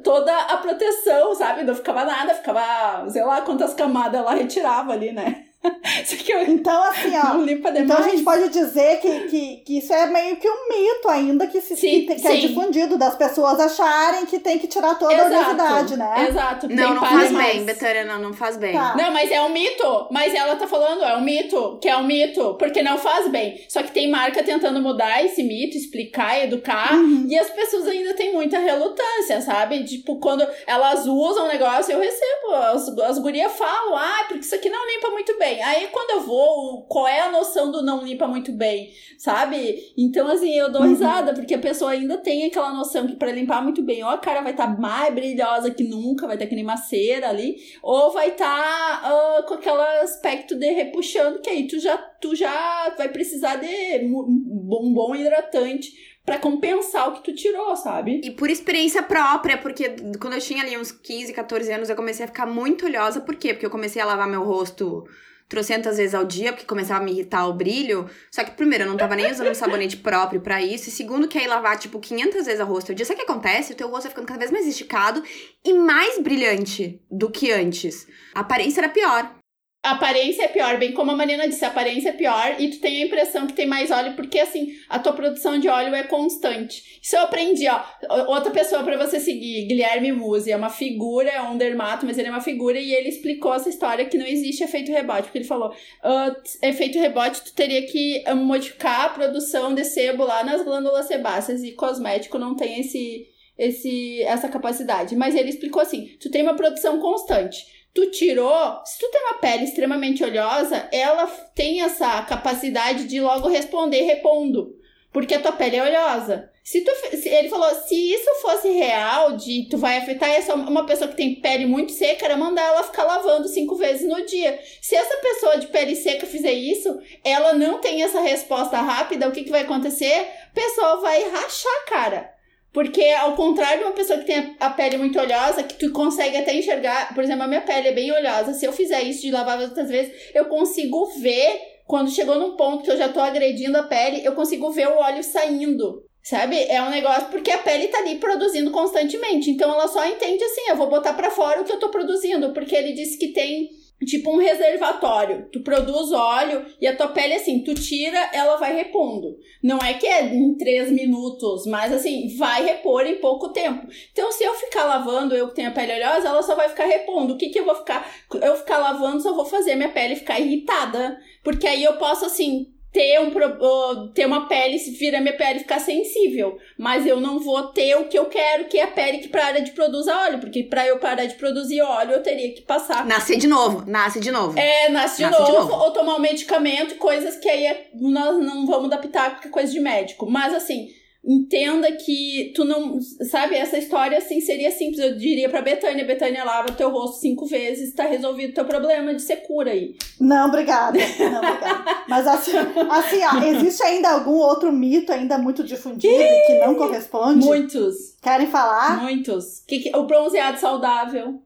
toda 0.03 0.36
a 0.36 0.57
proteção, 0.57 1.36
sabe? 1.36 1.64
Não 1.64 1.76
ficava 1.76 2.03
nada, 2.05 2.34
ficava, 2.34 3.09
sei 3.09 3.24
lá 3.24 3.41
quantas 3.41 3.74
camadas 3.74 4.20
ela 4.20 4.34
retirava 4.34 4.93
ali, 4.93 5.12
né? 5.12 5.51
então, 6.47 6.84
assim, 6.86 7.16
ó. 7.16 7.34
Não 7.36 7.43
limpa 7.45 7.72
demais. 7.72 7.86
Então 7.86 8.05
a 8.05 8.09
gente 8.09 8.24
pode 8.24 8.49
dizer 8.49 8.99
que, 8.99 9.20
que, 9.28 9.57
que 9.57 9.78
isso 9.78 9.93
é 9.93 10.07
meio 10.07 10.36
que 10.38 10.49
um 10.49 10.70
mito 10.70 11.07
ainda 11.07 11.45
que, 11.47 11.62
se, 11.62 11.76
sim, 11.76 12.05
que, 12.05 12.16
que 12.16 12.28
é 12.28 12.36
difundido, 12.36 12.97
das 12.97 13.16
pessoas 13.16 13.59
acharem 13.59 14.26
que 14.26 14.39
tem 14.39 14.57
que 14.57 14.68
tirar 14.68 14.95
toda 14.95 15.14
Exato. 15.14 15.34
a 15.34 15.38
oleosidade, 15.38 15.97
né? 15.97 16.28
Exato. 16.30 16.68
Não, 16.68 16.95
não 16.95 17.05
faz 17.05 17.32
mais. 17.32 17.55
bem, 17.55 17.66
Betânia, 17.66 18.05
não, 18.05 18.20
não 18.20 18.34
faz 18.34 18.57
bem. 18.57 18.74
Tá. 18.74 18.95
Não, 18.97 19.12
mas 19.12 19.32
é 19.32 19.41
um 19.41 19.49
mito. 19.49 20.07
Mas 20.09 20.34
ela 20.34 20.55
tá 20.55 20.68
falando, 20.68 21.03
é 21.03 21.16
um 21.16 21.22
mito, 21.22 21.78
que 21.80 21.88
é 21.88 21.95
um 21.95 22.03
mito, 22.03 22.55
porque 22.55 22.82
não 22.82 22.97
faz 22.97 23.28
bem. 23.28 23.64
Só 23.70 23.84
que 23.84 23.91
tem 23.91 24.09
marca 24.09 24.43
tentando 24.43 24.82
mudar 24.82 25.24
esse 25.24 25.43
mito, 25.43 25.78
explicar, 25.78 26.43
educar, 26.43 26.93
uhum. 26.95 27.28
e 27.30 27.38
as 27.38 27.49
pessoas 27.49 27.88
ainda 27.88 28.16
têm 28.16 28.34
muita 28.34 28.57
relutância, 28.57 29.41
sabe? 29.41 29.84
Tipo, 29.84 30.20
quando 30.20 30.45
elas 30.66 31.05
usam 31.05 31.45
o 31.45 31.47
negócio, 31.47 31.93
eu 31.93 31.99
recebo. 31.99 32.53
As, 32.74 32.88
as 32.88 33.20
gurias 33.20 33.51
falam, 33.51 33.95
ah, 33.95 34.26
porque 34.28 34.43
isso 34.43 34.55
aqui 34.55 34.70
não 34.70 34.88
limpa 34.88 35.09
muito 35.09 35.38
bem 35.38 35.51
bem. 35.52 35.64
Aí 35.64 35.88
quando 35.88 36.12
eu 36.12 36.22
vou, 36.22 36.84
qual 36.84 37.08
é 37.08 37.22
a 37.22 37.32
noção 37.32 37.72
do 37.72 37.82
não 37.82 38.04
limpa 38.04 38.28
muito 38.28 38.52
bem, 38.52 38.91
sabe? 39.18 39.93
Então, 39.97 40.28
assim, 40.28 40.54
eu 40.54 40.72
dou 40.72 40.82
uhum. 40.82 40.89
risada, 40.89 41.34
porque 41.34 41.54
a 41.54 41.60
pessoa 41.60 41.91
ainda 41.91 42.18
tem 42.18 42.45
aquela 42.45 42.74
noção 42.74 43.08
que 43.08 43.16
para 43.16 43.32
limpar 43.32 43.62
muito 43.62 43.82
bem, 43.82 44.04
ou 44.04 44.10
a 44.10 44.18
cara 44.18 44.41
vai 44.41 44.52
estar 44.52 44.68
tá 44.68 44.80
mais 44.80 45.14
brilhosa 45.14 45.72
que 45.72 45.84
nunca, 45.84 46.26
vai 46.26 46.36
estar 46.36 46.45
tá 46.45 46.49
que 46.49 46.56
nem 46.56 46.64
uma 46.64 46.78
cera 46.78 47.30
ali, 47.30 47.58
ou 47.84 48.12
vai 48.12 48.30
estar 48.30 49.02
tá, 49.02 49.39
uh, 49.39 49.43
com 49.43 49.56
aquele 49.56 49.82
aspecto 50.02 50.56
de 50.56 50.72
repuxando, 50.72 51.39
que 51.39 51.49
aí 51.49 51.68
tu 51.68 51.80
já, 51.80 51.97
tu 51.97 52.36
já 52.36 52.93
vai 52.97 53.10
precisar 53.10 53.58
de 53.58 53.68
um 54.06 54.93
bom 54.93 55.16
hidratante 55.16 56.12
para 56.24 56.38
compensar 56.38 57.10
o 57.10 57.14
que 57.14 57.24
tu 57.24 57.34
tirou, 57.34 57.76
sabe? 57.76 58.22
E 58.24 58.32
por 58.32 58.49
experiência 58.49 59.02
própria, 59.02 59.58
porque 59.58 59.95
quando 60.20 60.34
eu 60.34 60.39
tinha 60.39 60.64
ali 60.64 60.78
uns 60.78 60.91
15, 60.91 61.34
14 61.34 61.74
anos, 61.74 61.89
eu 61.89 61.95
comecei 61.95 62.26
a 62.26 62.28
ficar 62.28 62.45
muito 62.45 62.86
olhosa. 62.86 63.22
Por 63.22 63.36
quê? 63.36 63.54
Porque 63.54 63.66
eu 63.66 63.72
comecei 63.72 63.99
a 63.99 64.06
lavar 64.06 64.28
meu 64.28 64.43
rosto 64.43 65.04
trocentas 65.52 65.97
vezes 65.97 66.16
ao 66.16 66.24
dia, 66.24 66.54
porque 66.54 66.66
começava 66.66 67.02
a 67.02 67.04
me 67.04 67.12
irritar 67.12 67.45
o 67.45 67.54
brilho. 67.54 68.10
Só 68.32 68.41
que, 68.41 68.52
primeiro, 68.52 68.86
eu 68.86 68.89
não 68.89 68.95
tava 68.95 69.18
nem 69.18 69.30
usando 69.30 69.49
um 69.49 69.54
sabonete 69.54 69.97
próprio 69.97 70.39
para 70.39 70.62
isso. 70.62 70.88
E 70.88 70.91
segundo, 70.91 71.28
que 71.28 71.38
aí 71.38 71.45
lavar, 71.45 71.78
tipo, 71.78 71.99
500 71.99 72.45
vezes 72.45 72.62
o 72.62 72.66
rosto 72.66 72.91
ao 72.91 72.95
dia. 72.95 73.06
Sabe 73.06 73.22
o 73.22 73.26
que 73.26 73.30
acontece? 73.30 73.74
O 73.74 73.76
teu 73.76 73.89
rosto 73.89 74.04
vai 74.04 74.12
ficando 74.12 74.28
cada 74.28 74.39
vez 74.39 74.49
mais 74.49 74.66
esticado 74.66 75.22
e 75.64 75.74
mais 75.74 76.18
brilhante 76.20 77.02
do 77.12 77.30
que 77.30 77.52
antes. 77.52 78.08
A 78.34 78.39
aparência 78.39 78.80
era 78.80 78.88
pior. 78.88 79.40
A 79.84 79.93
aparência 79.93 80.43
é 80.43 80.47
pior, 80.47 80.77
bem 80.77 80.91
como 80.91 81.09
a 81.09 81.15
Marina 81.15 81.47
disse, 81.47 81.65
a 81.65 81.69
aparência 81.69 82.09
é 82.09 82.13
pior 82.13 82.55
e 82.59 82.69
tu 82.69 82.79
tem 82.79 83.01
a 83.01 83.05
impressão 83.07 83.47
que 83.47 83.53
tem 83.53 83.65
mais 83.65 83.89
óleo, 83.89 84.15
porque 84.15 84.38
assim, 84.38 84.73
a 84.88 84.99
tua 84.99 85.11
produção 85.11 85.57
de 85.57 85.67
óleo 85.67 85.95
é 85.95 86.03
constante. 86.03 86.99
Isso 87.01 87.15
eu 87.15 87.21
aprendi, 87.21 87.67
ó. 87.67 87.82
Outra 88.27 88.51
pessoa 88.51 88.84
para 88.84 88.95
você 88.95 89.19
seguir, 89.19 89.65
Guilherme 89.65 90.11
Musi, 90.11 90.51
é 90.51 90.55
uma 90.55 90.69
figura, 90.69 91.32
é 91.32 91.41
um 91.41 91.57
dermato, 91.57 92.05
mas 92.05 92.19
ele 92.19 92.27
é 92.27 92.32
uma 92.32 92.41
figura 92.41 92.79
e 92.79 92.93
ele 92.93 93.09
explicou 93.09 93.55
essa 93.55 93.69
história 93.69 94.05
que 94.05 94.19
não 94.19 94.27
existe 94.27 94.63
efeito 94.63 94.91
rebote, 94.91 95.23
porque 95.23 95.39
ele 95.39 95.45
falou, 95.45 95.69
uh, 95.69 96.36
efeito 96.61 96.99
rebote, 96.99 97.41
tu 97.41 97.53
teria 97.55 97.82
que 97.88 98.23
uh, 98.27 98.36
modificar 98.36 99.05
a 99.05 99.09
produção 99.09 99.73
de 99.73 99.84
sebo 99.84 100.23
lá 100.23 100.43
nas 100.43 100.63
glândulas 100.63 101.07
sebáceas 101.07 101.63
e 101.63 101.71
cosmético 101.71 102.38
não 102.38 102.55
tem 102.55 102.82
esse, 102.82 103.25
esse, 103.57 104.21
essa 104.21 104.47
capacidade. 104.47 105.15
Mas 105.15 105.34
ele 105.34 105.49
explicou 105.49 105.82
assim, 105.82 106.15
tu 106.19 106.29
tem 106.29 106.43
uma 106.43 106.55
produção 106.55 106.99
constante 106.99 107.80
tu 107.93 108.09
tirou, 108.11 108.81
se 108.85 108.99
tu 108.99 109.09
tem 109.09 109.21
uma 109.21 109.39
pele 109.39 109.63
extremamente 109.63 110.23
oleosa, 110.23 110.87
ela 110.91 111.27
tem 111.53 111.81
essa 111.81 112.21
capacidade 112.23 113.05
de 113.05 113.19
logo 113.19 113.49
responder 113.49 114.01
repondo, 114.03 114.75
porque 115.11 115.35
a 115.35 115.41
tua 115.41 115.51
pele 115.51 115.77
é 115.77 115.83
oleosa. 115.83 116.49
Se 116.63 116.81
tu, 116.81 116.91
se, 117.17 117.27
ele 117.27 117.49
falou, 117.49 117.69
se 117.73 117.95
isso 117.95 118.29
fosse 118.41 118.69
real, 118.69 119.35
de 119.35 119.67
tu 119.67 119.77
vai 119.77 119.97
afetar 119.97 120.29
essa 120.29 120.53
uma 120.53 120.85
pessoa 120.85 121.09
que 121.09 121.17
tem 121.17 121.41
pele 121.41 121.65
muito 121.65 121.91
seca, 121.91 122.25
era 122.25 122.37
mandar 122.37 122.61
ela 122.61 122.83
ficar 122.83 123.03
lavando 123.03 123.47
cinco 123.47 123.75
vezes 123.75 124.07
no 124.07 124.25
dia. 124.25 124.59
Se 124.79 124.95
essa 124.95 125.17
pessoa 125.17 125.57
de 125.57 125.67
pele 125.67 125.95
seca 125.95 126.27
fizer 126.27 126.53
isso, 126.53 126.99
ela 127.23 127.53
não 127.53 127.81
tem 127.81 128.03
essa 128.03 128.21
resposta 128.21 128.77
rápida, 128.79 129.27
o 129.27 129.31
que, 129.31 129.43
que 129.43 129.51
vai 129.51 129.61
acontecer? 129.61 130.27
O 130.51 130.53
pessoal 130.53 131.01
vai 131.01 131.29
rachar, 131.29 131.85
cara. 131.87 132.40
Porque, 132.74 133.03
ao 133.09 133.36
contrário 133.36 133.80
de 133.80 133.84
uma 133.86 133.93
pessoa 133.93 134.19
que 134.19 134.26
tem 134.26 134.55
a 134.59 134.69
pele 134.69 134.97
muito 134.97 135.19
oleosa, 135.19 135.63
que 135.63 135.76
tu 135.76 135.91
consegue 135.91 136.38
até 136.38 136.55
enxergar, 136.55 137.13
por 137.13 137.24
exemplo, 137.24 137.43
a 137.43 137.47
minha 137.47 137.61
pele 137.61 137.89
é 137.89 137.91
bem 137.91 138.11
oleosa. 138.11 138.53
Se 138.53 138.65
eu 138.65 138.72
fizer 138.72 139.01
isso 139.01 139.22
de 139.22 139.32
lavar 139.32 139.59
outras 139.59 139.89
vezes, 139.89 140.13
eu 140.34 140.45
consigo 140.45 141.05
ver, 141.19 141.59
quando 141.86 142.09
chegou 142.09 142.39
num 142.39 142.55
ponto 142.55 142.84
que 142.84 142.91
eu 142.91 142.97
já 142.97 143.09
tô 143.09 143.19
agredindo 143.19 143.78
a 143.78 143.84
pele, 143.84 144.26
eu 144.26 144.34
consigo 144.34 144.72
ver 144.72 144.88
o 144.88 144.97
óleo 144.97 145.22
saindo. 145.22 146.05
Sabe? 146.24 146.55
É 146.65 146.82
um 146.84 146.91
negócio 146.91 147.30
porque 147.30 147.49
a 147.49 147.57
pele 147.57 147.88
tá 147.88 147.97
ali 147.97 148.19
produzindo 148.19 148.69
constantemente. 148.69 149.49
Então 149.49 149.74
ela 149.74 149.88
só 149.88 150.05
entende 150.05 150.43
assim: 150.43 150.69
eu 150.69 150.76
vou 150.76 150.88
botar 150.88 151.13
para 151.13 151.32
fora 151.32 151.59
o 151.59 151.65
que 151.65 151.72
eu 151.72 151.80
tô 151.80 151.89
produzindo. 151.89 152.53
Porque 152.53 152.76
ele 152.76 152.93
disse 152.93 153.17
que 153.17 153.30
tem 153.30 153.69
tipo 154.06 154.32
um 154.32 154.38
reservatório. 154.38 155.47
Tu 155.52 155.62
produz 155.62 156.12
óleo 156.12 156.66
e 156.80 156.88
a 156.88 156.95
tua 156.95 157.08
pele, 157.10 157.34
assim, 157.34 157.64
tu 157.64 157.74
tira, 157.74 158.30
ela 158.34 158.56
vai 158.58 158.76
repondo. 158.76 159.38
Não 159.62 159.78
é 159.80 159.93
que 159.93 160.08
é 160.08 160.26
em 160.26 160.56
três 160.56 160.91
minutos, 160.91 161.66
mas 161.66 161.91
assim, 161.91 162.36
vai 162.38 162.64
repor 162.66 163.06
em 163.06 163.20
pouco 163.20 163.49
tempo. 163.49 163.88
Então, 164.12 164.32
se 164.32 164.43
eu 164.43 164.54
ficar 164.56 164.86
lavando, 164.86 165.36
eu 165.36 165.47
que 165.49 165.56
tenho 165.56 165.70
a 165.70 165.72
pele 165.72 165.93
oleosa, 165.93 166.28
ela 166.28 166.41
só 166.41 166.56
vai 166.56 166.70
ficar 166.70 166.86
repondo. 166.86 167.34
O 167.34 167.38
que 167.38 167.49
que 167.49 167.60
eu 167.60 167.66
vou 167.66 167.76
ficar? 167.76 168.10
Eu 168.41 168.56
ficar 168.56 168.78
lavando, 168.80 169.22
só 169.22 169.34
vou 169.34 169.45
fazer 169.45 169.76
minha 169.76 169.89
pele 169.89 170.16
ficar 170.16 170.39
irritada. 170.39 171.20
Porque 171.43 171.68
aí 171.68 171.84
eu 171.84 171.93
posso, 171.97 172.26
assim, 172.26 172.68
ter, 172.91 173.19
um, 173.21 174.07
ter 174.09 174.25
uma 174.25 174.47
pele, 174.47 174.77
se 174.77 174.91
vira 174.91 175.21
minha 175.21 175.35
pele 175.35 175.59
ficar 175.59 175.79
sensível. 175.79 176.57
Mas 176.77 177.05
eu 177.05 177.19
não 177.19 177.39
vou 177.39 177.67
ter 177.67 177.95
o 177.95 178.05
que 178.05 178.17
eu 178.19 178.25
quero, 178.25 178.65
que 178.65 178.77
é 178.77 178.83
a 178.83 178.87
pele 178.87 179.19
que 179.19 179.29
para 179.29 179.59
de 179.59 179.71
produzir 179.71 180.11
óleo. 180.11 180.39
Porque 180.39 180.63
para 180.63 180.85
eu 180.85 180.99
parar 180.99 181.25
de 181.25 181.35
produzir 181.35 181.81
óleo, 181.81 182.11
eu 182.11 182.23
teria 182.23 182.53
que 182.53 182.61
passar. 182.61 183.05
Nascer 183.05 183.37
de 183.37 183.47
novo, 183.47 183.83
nasce 183.87 184.19
de 184.19 184.31
novo. 184.31 184.59
É, 184.59 184.89
nasce 184.89 185.17
de, 185.17 185.23
nasce 185.23 185.39
novo, 185.39 185.51
de 185.51 185.57
novo, 185.57 185.83
ou 185.83 185.91
tomar 185.91 186.15
um 186.15 186.19
medicamento, 186.19 186.95
coisas 186.95 187.37
que 187.37 187.49
aí 187.49 187.65
é, 187.65 187.89
nós 187.93 188.37
não 188.39 188.65
vamos 188.65 188.91
adaptar 188.91 189.31
porque 189.31 189.47
é 189.47 189.51
coisa 189.51 189.71
de 189.71 189.79
médico. 189.79 190.29
Mas 190.29 190.53
assim. 190.53 190.89
Entenda 191.24 191.91
que 191.91 192.51
tu 192.55 192.65
não. 192.65 192.99
Sabe, 193.30 193.55
essa 193.55 193.78
história 193.78 194.17
assim 194.17 194.41
seria 194.41 194.72
simples. 194.72 194.99
Eu 194.99 195.17
diria 195.17 195.49
pra 195.49 195.61
Betânia: 195.61 196.05
Betânia, 196.05 196.43
lava 196.43 196.72
teu 196.72 196.89
rosto 196.89 197.19
cinco 197.19 197.45
vezes, 197.45 197.93
tá 197.93 198.05
resolvido 198.05 198.53
teu 198.53 198.65
problema 198.65 199.13
de 199.13 199.22
ser 199.22 199.38
cura 199.38 199.72
aí. 199.72 199.95
Não, 200.19 200.47
obrigada. 200.47 200.97
Não, 201.19 201.38
obrigada. 201.38 202.03
Mas 202.07 202.28
assim, 202.28 202.51
assim 202.89 203.19
ó, 203.24 203.43
existe 203.43 203.84
ainda 203.84 204.09
algum 204.09 204.36
outro 204.36 204.72
mito 204.72 205.11
ainda 205.11 205.38
muito 205.38 205.63
difundido 205.63 206.24
que 206.47 206.59
não 206.59 206.76
corresponde? 206.76 207.45
Muitos. 207.45 208.15
Querem 208.22 208.47
falar? 208.47 209.01
Muitos. 209.01 209.63
Que, 209.67 209.80
que, 209.80 209.95
o 209.95 210.05
bronzeado 210.05 210.59
saudável. 210.59 211.41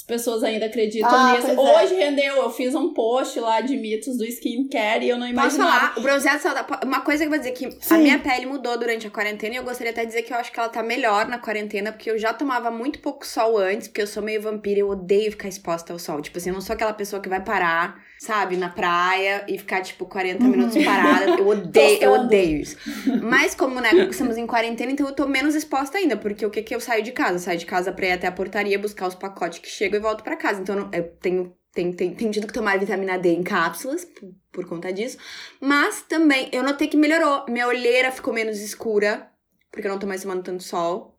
As 0.00 0.02
pessoas 0.02 0.42
ainda 0.42 0.64
acreditam 0.64 1.10
Ah, 1.12 1.34
nisso. 1.36 1.50
é. 1.50 1.54
Hoje 1.60 1.94
rendeu, 1.94 2.36
eu 2.36 2.50
fiz 2.50 2.74
um 2.74 2.94
post 2.94 3.38
lá 3.38 3.60
de 3.60 3.76
mitos 3.76 4.16
do 4.16 4.24
skincare 4.24 5.04
e 5.04 5.10
eu 5.10 5.18
não 5.18 5.26
Posso 5.34 5.56
imaginava. 5.58 5.70
falar? 5.70 5.98
O 5.98 6.00
bronzeado 6.00 6.42
saudável. 6.42 6.76
Uma 6.84 7.02
coisa 7.02 7.22
que 7.22 7.26
eu 7.26 7.30
vou 7.30 7.38
dizer 7.38 7.52
que 7.52 7.66
a 7.66 7.70
Sim. 7.80 7.98
minha 7.98 8.18
pele 8.18 8.46
mudou 8.46 8.78
durante 8.78 9.06
a 9.06 9.10
quarentena 9.10 9.54
e 9.54 9.58
eu 9.58 9.62
gostaria 9.62 9.92
até 9.92 10.00
de 10.00 10.06
dizer 10.08 10.22
que 10.22 10.32
eu 10.32 10.38
acho 10.38 10.50
que 10.50 10.58
ela 10.58 10.70
tá 10.70 10.82
melhor 10.82 11.28
na 11.28 11.38
quarentena, 11.38 11.92
porque 11.92 12.10
eu 12.10 12.18
já 12.18 12.32
tomava 12.32 12.70
muito 12.70 12.98
pouco 13.00 13.26
sol 13.26 13.58
antes, 13.58 13.88
porque 13.88 14.00
eu 14.00 14.06
sou 14.06 14.22
meio 14.22 14.40
vampira 14.40 14.78
e 14.78 14.80
eu 14.80 14.88
odeio 14.88 15.30
ficar 15.32 15.48
exposta 15.48 15.92
ao 15.92 15.98
sol. 15.98 16.22
Tipo 16.22 16.38
assim, 16.38 16.48
eu 16.48 16.54
não 16.54 16.62
sou 16.62 16.72
aquela 16.72 16.94
pessoa 16.94 17.20
que 17.20 17.28
vai 17.28 17.44
parar, 17.44 18.02
sabe, 18.20 18.56
na 18.56 18.68
praia 18.68 19.44
e 19.48 19.56
ficar, 19.58 19.80
tipo, 19.82 20.04
40 20.04 20.44
Uhum. 20.44 20.50
minutos 20.50 20.76
parada. 20.84 21.40
Eu 21.40 21.46
odeio, 21.48 22.02
eu 22.02 22.12
odeio 22.12 22.60
isso. 22.60 22.76
Mas 23.22 23.54
como, 23.54 23.80
né, 23.80 23.90
estamos 24.10 24.36
em 24.36 24.46
quarentena, 24.46 24.92
então 24.92 25.06
eu 25.06 25.14
tô 25.14 25.26
menos 25.26 25.54
exposta 25.54 25.96
ainda, 25.96 26.16
porque 26.18 26.44
o 26.44 26.50
que 26.50 26.62
que 26.62 26.74
eu 26.74 26.80
saio 26.80 27.02
de 27.02 27.12
casa? 27.12 27.36
Eu 27.36 27.38
saio 27.38 27.58
de 27.58 27.66
casa 27.66 27.90
pra 27.92 28.06
ir 28.06 28.12
até 28.12 28.26
a 28.26 28.32
portaria, 28.32 28.78
buscar 28.78 29.06
os 29.08 29.14
pacotes 29.14 29.58
que 29.60 29.68
chegam 29.70 29.98
e 29.98 30.02
volto 30.02 30.22
pra 30.22 30.36
casa. 30.36 30.60
Então 30.60 30.90
eu 30.92 31.02
tenho 31.20 31.54
tenho, 31.72 31.94
tenho 31.94 32.30
tido 32.32 32.46
que 32.48 32.52
tomar 32.52 32.78
vitamina 32.78 33.16
D 33.16 33.30
em 33.30 33.44
cápsulas 33.44 34.04
por, 34.04 34.28
por 34.52 34.66
conta 34.68 34.92
disso. 34.92 35.16
Mas 35.60 36.02
também 36.02 36.48
eu 36.52 36.62
notei 36.64 36.88
que 36.88 36.96
melhorou. 36.96 37.44
Minha 37.48 37.68
olheira 37.68 38.10
ficou 38.10 38.34
menos 38.34 38.60
escura, 38.60 39.30
porque 39.70 39.86
eu 39.86 39.92
não 39.92 39.98
tô 39.98 40.06
mais 40.06 40.22
tomando 40.22 40.42
tanto 40.42 40.62
sol. 40.64 41.16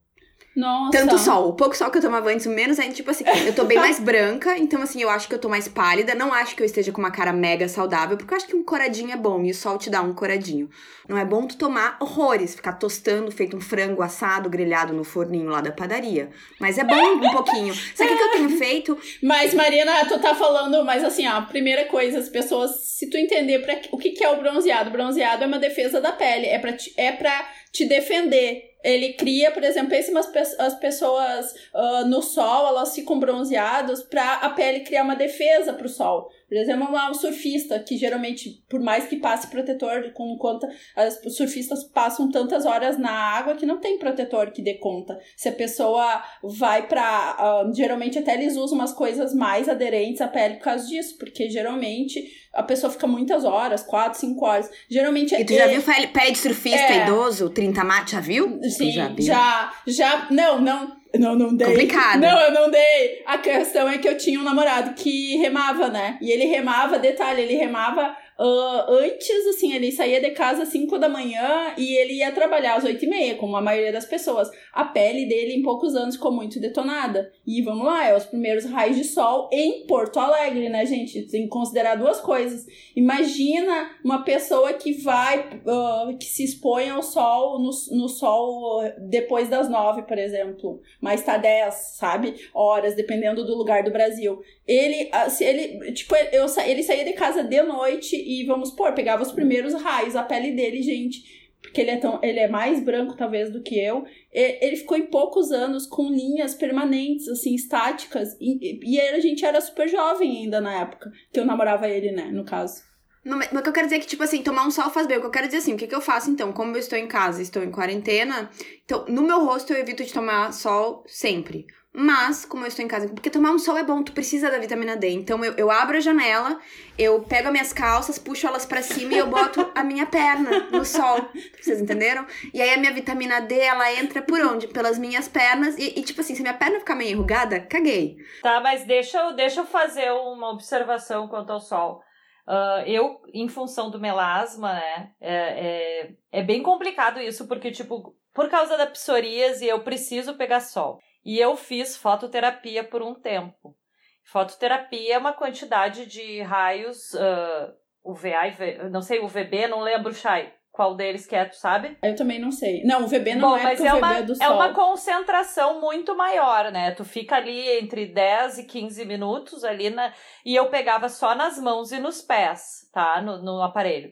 Nossa. 0.56 0.97
Tanto 0.97 1.18
sol. 1.18 1.49
O 1.49 1.54
pouco 1.54 1.76
sol 1.78 1.89
que 1.89 1.97
eu 1.97 2.02
tomava 2.02 2.30
antes, 2.30 2.45
o 2.45 2.49
menos 2.49 2.78
ainda, 2.78 2.93
tipo 2.93 3.10
assim, 3.10 3.24
eu 3.45 3.56
tô 3.56 3.64
bem 3.64 3.78
mais 3.78 3.99
branca, 3.99 4.58
então 4.58 4.82
assim, 4.82 5.02
eu 5.02 5.10
acho 5.10 5.28
que 5.28 5.34
eu 5.34 5.39
tô 5.39 5.47
mais 5.47 5.68
pálida. 5.68 6.14
Não 6.14 6.34
acho 6.34 6.56
que 6.56 6.62
eu 6.62 6.66
esteja 6.66 6.91
com 6.91 6.99
uma 6.99 7.12
cara 7.12 7.32
mega 7.32 7.68
saudável, 7.70 8.18
porque 8.18 8.34
eu 8.34 8.38
acho 8.38 8.47
que 8.47 8.56
um 8.56 8.64
coradinho 8.64 9.12
é 9.12 9.18
bom 9.18 9.41
e 9.43 9.52
o 9.52 9.56
sol 9.56 9.78
te 9.78 9.89
dá 9.89 10.02
um 10.02 10.14
coradinho. 10.14 10.70
Não 11.08 11.18
é 11.18 11.26
bom 11.26 11.47
tu 11.47 11.58
tomar 11.58 11.97
horrores, 11.99 12.56
ficar 12.56 12.74
tostando, 12.74 13.32
feito 13.32 13.56
um 13.56 13.62
frango 13.62 14.02
assado, 14.02 14.49
grelhado 14.49 14.93
no 14.93 15.04
forninho 15.04 15.49
lá 15.49 15.62
da 15.62 15.72
padaria. 15.72 16.30
Mas 16.60 16.78
é 16.78 16.84
bom 16.84 17.16
um 17.16 17.32
pouquinho. 17.32 17.74
Sabe 17.95 18.14
o 18.14 18.18
que 18.18 18.24
eu 18.24 18.32
tenho 18.32 18.49
feito? 18.60 18.97
Mas, 19.24 19.54
Marina, 19.54 20.06
tu 20.06 20.20
tá 20.20 20.36
falando, 20.36 20.84
mas 20.84 21.04
assim, 21.04 21.28
ó, 21.28 21.41
primeira 21.43 21.86
coisa, 21.86 22.20
as 22.20 22.30
pessoas, 22.30 22.72
se 22.86 23.10
tu 23.10 23.18
entender 23.18 23.60
pra, 23.60 23.82
o 23.91 23.97
que, 23.97 24.12
que 24.12 24.24
é 24.24 24.30
o 24.30 24.38
bronzeado, 24.38 24.89
o 24.89 24.93
bronzeado 24.93 25.43
é 25.43 25.47
uma 25.47 25.60
defesa 25.60 26.02
da 26.02 26.12
pele, 26.12 26.45
é 26.45 26.60
pra 26.60 26.74
te, 26.74 26.93
é 26.97 27.12
pra 27.12 27.47
te 27.72 27.86
defender. 27.86 28.71
Ele 28.84 29.14
cria, 29.14 29.52
por 29.52 29.64
exemplo, 29.64 29.90
pense 29.90 30.12
as 30.60 30.76
pessoas 30.76 31.54
ah, 31.74 32.04
no 32.06 32.22
sol, 32.22 32.68
elas 32.68 32.96
ficam 32.96 33.20
bronzeadas 33.20 34.04
pra 34.04 34.36
a 34.36 34.50
pele 34.50 34.82
criar 34.82 35.04
uma 35.04 35.16
defesa 35.16 35.74
pro 35.74 35.90
sol. 35.90 36.32
Por 36.52 36.58
exemplo, 36.58 36.86
um 36.93 37.14
surfista 37.14 37.80
que 37.80 37.95
geralmente, 37.95 38.62
por 38.70 38.82
mais 38.82 39.06
que 39.06 39.16
passe 39.16 39.47
protetor, 39.47 40.12
com 40.14 40.36
conta, 40.38 40.68
as 40.97 41.18
os 41.26 41.38
surfistas 41.38 41.82
passam 41.86 42.30
tantas 42.30 42.66
horas 42.66 42.97
na 42.97 43.10
água 43.10 43.56
que 43.56 43.66
não 43.66 43.78
tem 43.80 43.97
protetor 43.97 44.52
que 44.52 44.62
dê 44.62 44.74
conta. 44.74 45.18
Se 45.38 45.47
a 45.47 45.54
pessoa 45.54 46.22
vai 46.43 46.89
pra. 46.89 47.02
ah, 47.39 47.72
geralmente 47.74 48.20
até 48.20 48.34
eles 48.34 48.58
usam 48.58 48.78
umas 48.78 48.91
coisas 48.91 49.34
mais 49.34 49.70
aderentes 49.70 50.20
à 50.20 50.28
pele 50.28 50.56
por 50.56 50.64
causa 50.66 50.86
disso, 50.88 51.18
porque 51.18 51.49
geralmente 51.49 52.22
a 52.54 52.64
pessoa 52.64 52.91
fica 52.91 53.08
muitas 53.08 53.45
horas, 53.45 53.82
4, 53.84 54.20
5 54.20 54.45
horas. 54.45 54.70
Geralmente 54.89 55.34
E 55.34 55.45
tu 55.45 55.54
já 55.54 55.64
é- 55.64 55.68
viu 55.70 55.82
pele, 55.82 56.32
de 56.34 56.38
surfista 56.38 56.78
É. 56.93 57.04
idoso, 57.04 57.49
30 57.49 57.82
mate? 57.86 58.12
Já 58.12 58.20
viu? 58.20 58.60
Tu 58.60 58.70
Sim, 58.72 58.91
já 58.91 59.08
viu? 59.08 59.22
já, 59.26 59.74
já, 59.88 60.28
não, 60.30 60.60
não, 60.60 61.01
não, 61.20 61.36
não 61.36 61.55
dei. 61.55 61.68
Complicado. 61.68 62.20
Não, 62.20 62.39
eu 62.39 62.51
não 62.51 62.72
dei. 62.72 63.24
A 63.26 63.38
questão 63.38 63.89
é 63.89 63.97
que 63.97 64.07
eu 64.07 64.18
tinha 64.18 64.39
um 64.39 64.43
namorado 64.43 64.93
que 64.93 65.38
remava, 65.38 65.89
né? 65.89 66.18
E 66.22 66.32
ele 66.32 66.45
remava, 66.45 66.99
detalhe, 66.99 67.41
ele 67.41 67.55
remava 67.55 68.16
ah, 68.44 68.88
antes, 68.89 69.46
assim, 69.46 69.72
ele 69.72 69.92
saía 69.92 70.20
de 70.20 70.32
casa 70.32 70.64
às 70.64 70.70
5 70.70 70.98
da 70.98 71.08
manhã 71.08 71.76
e 71.78 71.96
ele 71.96 72.14
ia 72.14 72.32
trabalhar 72.32 72.76
às 72.76 72.84
8 72.84 73.06
e 73.06 73.08
meia, 73.08 73.36
como 73.36 73.56
a 73.56 73.62
maioria 73.62 73.92
das 73.92 74.06
pessoas. 74.06 74.50
A 74.74 74.84
pele 74.84 75.28
dele, 75.28 75.54
em 75.54 75.62
poucos 75.62 75.96
anos, 75.96 76.16
ficou 76.16 76.32
muito 76.32 76.60
detonada. 76.60 77.32
E 77.46 77.62
vamos 77.62 77.86
lá, 77.86 78.08
é 78.08 78.18
os 78.18 78.26
primeiros 78.26 78.66
raios 78.66 78.98
de 78.98 79.04
sol 79.04 79.48
em 79.54 79.86
Porto 79.86 80.20
Alegre, 80.20 80.70
né, 80.70 80.84
gente? 80.88 81.22
Tem 81.28 81.44
que 81.44 81.50
considerar 81.50 81.94
duas 81.94 82.20
coisas. 82.20 82.66
Imagina 82.96 83.92
uma 84.04 84.24
pessoa 84.24 84.74
que 84.74 84.94
vai, 84.94 85.62
ah, 85.68 86.12
que 86.20 86.26
se 86.26 86.44
expõe 86.44 86.89
ao 86.89 87.04
sol, 87.04 87.60
no, 87.60 87.70
no 87.92 88.10
sol 88.10 88.82
depois 89.08 89.50
das 89.50 89.70
nove, 89.70 90.02
por 90.02 90.18
exemplo. 90.18 90.82
Mas 91.00 91.24
tá 91.24 91.38
10, 91.38 91.76
sabe? 92.00 92.34
Horas, 92.56 92.96
dependendo 92.96 93.46
do 93.46 93.56
lugar 93.56 93.84
do 93.84 93.92
Brasil. 93.92 94.42
Ele, 94.68 95.12
ah, 95.14 95.28
ele, 95.39 95.92
tipo, 95.92 96.16
eu, 96.32 96.48
ele 96.66 96.82
saía 96.82 97.06
de 97.06 97.14
casa 97.14 97.44
de 97.44 97.62
noite 97.62 98.31
e, 98.32 98.46
vamos 98.46 98.72
pôr, 98.72 98.94
pegava 98.94 99.24
os 99.24 99.32
primeiros 99.32 99.74
raios, 99.74 100.16
a 100.16 100.24
pele 100.24 100.52
dele, 100.52 100.82
gente, 100.82 101.22
porque 101.62 101.82
ele 101.82 101.92
é, 101.92 101.98
tão, 101.98 102.20
ele 102.24 102.40
é 102.40 102.48
mais 102.48 102.84
branco, 102.84 103.16
talvez, 103.16 103.52
do 103.52 103.62
que 103.62 103.80
eu. 103.80 104.04
Ele 104.32 104.76
ficou 104.76 104.98
em 104.98 105.06
poucos 105.06 105.52
anos 105.52 105.86
com 105.86 106.10
linhas 106.10 106.56
permanentes, 106.56 107.28
assim, 107.28 107.54
estáticas. 107.54 108.36
E, 108.42 108.80
e 108.84 109.00
a 109.00 109.20
gente 109.20 109.46
era 109.46 109.62
super 109.62 109.88
jovem 109.88 110.38
ainda 110.38 110.60
na 110.60 110.82
época, 110.82 111.12
que 111.32 111.40
eu 111.40 111.46
namorava 111.46 111.88
ele, 111.88 112.12
né, 112.12 112.32
no 112.32 112.44
caso. 112.44 112.82
Não, 113.24 113.38
mas 113.38 113.52
mas 113.52 113.60
o 113.60 113.64
que 113.64 113.70
eu 113.70 113.74
quero 113.74 113.86
dizer 113.86 113.98
é 113.98 114.00
que, 114.00 114.08
tipo 114.08 114.24
assim, 114.24 114.42
tomar 114.42 114.66
um 114.66 114.72
sol 114.72 114.90
faz 114.90 115.06
bem. 115.06 115.18
O 115.18 115.22
que 115.22 115.28
eu 115.28 115.32
quero 115.32 115.46
dizer 115.46 115.60
assim, 115.60 115.74
o 115.74 115.78
que, 115.78 115.86
que 115.86 115.94
eu 115.94 116.02
faço 116.02 116.32
então? 116.32 116.52
Como 116.52 116.76
eu 116.76 116.80
estou 116.80 116.98
em 116.98 117.08
casa, 117.08 117.42
estou 117.42 117.64
em 117.64 117.72
quarentena, 117.72 118.50
então 118.84 119.06
no 119.08 119.22
meu 119.22 119.46
rosto 119.46 119.72
eu 119.72 119.80
evito 119.80 120.04
de 120.04 120.12
tomar 120.12 120.52
sol 120.52 121.04
sempre. 121.06 121.68
Mas, 121.94 122.46
como 122.46 122.64
eu 122.64 122.70
estou 122.70 122.86
em 122.86 122.88
casa, 122.88 123.10
porque 123.10 123.30
tomar 123.30 123.52
um 123.52 123.60
sol 123.60 123.78
é 123.78 123.84
bom, 123.84 124.02
tu 124.02 124.14
precisa 124.14 124.50
da 124.50 124.58
vitamina 124.58 124.96
D. 124.96 125.10
Então 125.10 125.44
eu, 125.44 125.54
eu 125.54 125.70
abro 125.70 125.98
a 125.98 126.00
janela, 126.00 126.58
eu 126.98 127.22
pego 127.24 127.48
as 127.48 127.52
minhas 127.52 127.74
calças, 127.74 128.18
puxo 128.18 128.48
elas 128.48 128.66
pra 128.66 128.82
cima 128.82 129.14
e 129.14 129.18
eu 129.18 129.28
boto 129.28 129.70
a 129.76 129.84
minha 129.84 130.06
perna 130.06 130.68
no 130.72 130.86
sol. 130.86 131.28
Vocês 131.60 131.82
entenderam? 131.82 132.26
E 132.54 132.62
aí 132.62 132.74
a 132.74 132.78
minha 132.78 132.94
vitamina 132.94 133.42
D, 133.42 133.60
ela 133.60 133.94
entra 133.94 134.22
por 134.22 134.39
onde? 134.39 134.68
Pelas 134.70 134.98
minhas 134.98 135.28
pernas. 135.28 135.78
E, 135.78 136.00
e, 136.00 136.04
tipo 136.04 136.22
assim, 136.22 136.34
se 136.34 136.42
minha 136.42 136.54
perna 136.54 136.80
ficar 136.80 136.96
meio 136.96 137.12
enrugada, 137.12 137.60
caguei. 137.60 138.16
Tá, 138.42 138.62
mas 138.62 138.86
deixa 138.86 139.20
eu, 139.20 139.36
deixa 139.36 139.60
eu 139.60 139.66
fazer 139.66 140.12
uma 140.12 140.50
observação 140.52 141.28
quanto 141.28 141.52
ao 141.52 141.60
sol. 141.60 142.02
Ah, 142.48 142.84
eu, 142.86 143.22
em 143.34 143.48
função 143.48 143.89
do 143.89 144.00
melasma, 144.00 144.74
né, 144.74 145.12
é, 145.22 145.34
é, 145.34 146.39
é 146.39 146.44
bem 146.44 146.62
complicado 146.62 147.20
isso, 147.20 147.48
porque, 147.48 147.72
tipo, 147.72 148.16
por 148.34 148.50
causa 148.50 148.78
da 148.78 148.88
psoríase, 148.88 149.66
eu 149.66 149.84
preciso 149.84 150.36
pegar 150.36 150.60
sol. 150.60 151.00
E 151.24 151.40
eu 151.40 151.56
fiz 151.56 151.96
fototerapia 151.98 152.84
por 152.84 153.02
um 153.02 153.14
tempo. 153.14 153.76
Fototerapia 154.24 155.16
é 155.16 155.18
uma 155.18 155.34
quantidade 155.34 156.06
de 156.06 156.42
raios 156.42 157.14
ah, 157.16 157.74
UVA 158.04 158.48
e 158.48 158.52
V, 158.52 158.90
não 158.90 159.02
sei, 159.02 159.20
UVB, 159.20 159.68
não 159.68 159.82
lembro, 159.82 160.14
Chay, 160.14 160.52
qual 160.72 160.96
deles 160.96 161.28
que 161.28 161.36
é, 161.36 161.46
tu 161.46 161.56
sabe? 161.56 161.98
Eu 162.02 162.16
também 162.16 162.40
não 162.40 162.52
sei. 162.52 162.84
Não, 162.84 163.04
o 163.04 163.08
VB 163.08 163.36
não 163.36 163.50
Bom, 163.50 163.58
é 163.58 163.64
mas 163.64 163.82
é 163.82 163.90
VB 163.90 163.98
uma, 163.98 164.18
é 164.18 164.22
do 164.24 164.34
é 164.34 164.36
sol. 164.36 164.56
uma 164.56 164.74
concentração 164.74 165.82
muito 165.82 166.16
maior, 166.16 166.72
né? 166.72 166.92
Tu 166.92 167.04
fica 167.04 167.36
ali 167.36 167.70
entre 167.78 168.08
10 168.08 168.60
e 168.60 168.64
15 168.64 169.06
minutos 169.06 169.64
ali 169.64 169.90
na. 169.90 170.14
E 170.46 170.56
eu 170.56 170.70
pegava 170.70 171.10
só 171.10 171.36
nas 171.36 171.60
mãos 171.60 171.92
e 171.92 172.00
nos 172.00 172.22
pés, 172.22 172.90
tá? 172.94 173.22
No, 173.22 173.44
no 173.44 173.62
aparelho. 173.62 174.12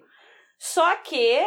Só 0.57 0.97
que, 0.97 1.39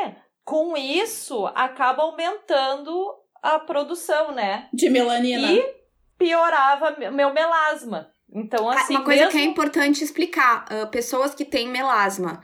com 0.44 0.76
isso, 0.76 1.46
acaba 1.54 2.02
aumentando 2.02 3.21
a 3.42 3.58
produção, 3.58 4.32
né? 4.32 4.68
De 4.72 4.88
melanina. 4.88 5.50
E 5.52 5.74
piorava 6.18 6.92
me- 6.92 7.10
meu 7.10 7.32
melasma. 7.32 8.08
Então, 8.34 8.70
assim, 8.70 8.94
uma 8.94 9.04
coisa 9.04 9.24
mesmo... 9.24 9.32
que 9.32 9.38
é 9.38 9.44
importante 9.44 10.02
explicar: 10.04 10.64
ah, 10.70 10.86
pessoas 10.86 11.34
que 11.34 11.44
têm 11.44 11.68
melasma. 11.68 12.40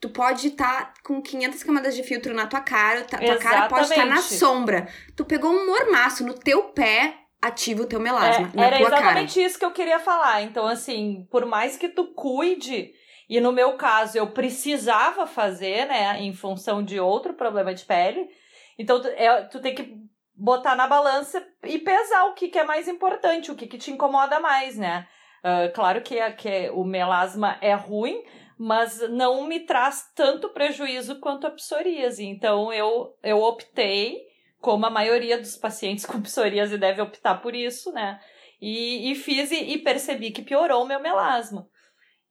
Tu 0.00 0.10
pode 0.10 0.48
estar 0.48 0.94
com 1.04 1.22
500 1.22 1.62
camadas 1.62 1.94
de 1.94 2.02
filtro 2.02 2.34
na 2.34 2.46
tua 2.48 2.60
cara, 2.60 3.02
tá- 3.04 3.18
tua 3.18 3.36
cara 3.36 3.68
pode 3.68 3.82
estar 3.84 4.04
na 4.04 4.16
Exatamente. 4.16 4.34
sombra. 4.34 4.88
Tu 5.16 5.24
pegou 5.24 5.52
um 5.52 5.64
mormaço 5.64 6.26
no 6.26 6.34
teu 6.34 6.64
pé, 6.70 7.14
ativa 7.40 7.82
o 7.84 7.86
teu 7.86 8.00
melasma 8.00 8.50
É, 8.52 8.56
na 8.56 8.66
era 8.66 8.78
tua 8.78 8.90
cara. 8.90 9.02
exatamente 9.02 9.40
isso 9.40 9.58
que 9.60 9.64
eu 9.64 9.70
queria 9.70 10.00
falar. 10.00 10.42
Então, 10.42 10.66
assim, 10.66 11.24
por 11.30 11.46
mais 11.46 11.76
que 11.76 11.88
tu 11.88 12.06
cuide, 12.14 12.90
e 13.30 13.40
no 13.40 13.52
meu 13.52 13.74
caso 13.76 14.18
eu 14.18 14.26
precisava 14.32 15.24
fazer, 15.24 15.86
né, 15.86 16.20
em 16.20 16.34
função 16.34 16.82
de 16.82 16.98
outro 16.98 17.32
problema 17.34 17.72
de 17.72 17.84
pele, 17.84 18.28
então 18.76 19.00
tu, 19.00 19.06
é, 19.06 19.42
tu 19.42 19.60
tem 19.60 19.72
que 19.72 19.94
botar 20.34 20.74
na 20.74 20.86
balança 20.86 21.46
e 21.64 21.78
pesar 21.78 22.24
o 22.26 22.34
que, 22.34 22.48
que 22.48 22.58
é 22.58 22.64
mais 22.64 22.88
importante, 22.88 23.50
o 23.50 23.56
que, 23.56 23.66
que 23.66 23.78
te 23.78 23.90
incomoda 23.90 24.40
mais, 24.40 24.76
né? 24.76 25.06
Ah, 25.42 25.68
claro 25.74 26.02
que, 26.02 26.18
a- 26.20 26.32
que 26.32 26.70
o 26.70 26.84
melasma 26.84 27.58
é 27.60 27.74
ruim, 27.74 28.22
mas 28.58 29.00
não 29.10 29.44
me 29.44 29.60
traz 29.60 30.10
tanto 30.14 30.50
prejuízo 30.50 31.18
quanto 31.20 31.46
a 31.46 31.50
psoríase. 31.50 32.24
Então, 32.24 32.72
eu, 32.72 33.16
eu 33.22 33.38
optei 33.42 34.20
como 34.60 34.86
a 34.86 34.90
maioria 34.90 35.36
dos 35.38 35.56
pacientes 35.56 36.06
com 36.06 36.22
psoríase 36.22 36.78
deve 36.78 37.02
optar 37.02 37.36
por 37.42 37.54
isso, 37.54 37.92
né? 37.92 38.20
E, 38.60 39.10
e 39.10 39.14
fiz 39.16 39.50
e, 39.50 39.56
e 39.72 39.78
percebi 39.78 40.30
que 40.30 40.42
piorou 40.42 40.84
o 40.84 40.86
meu 40.86 41.00
melasma. 41.00 41.66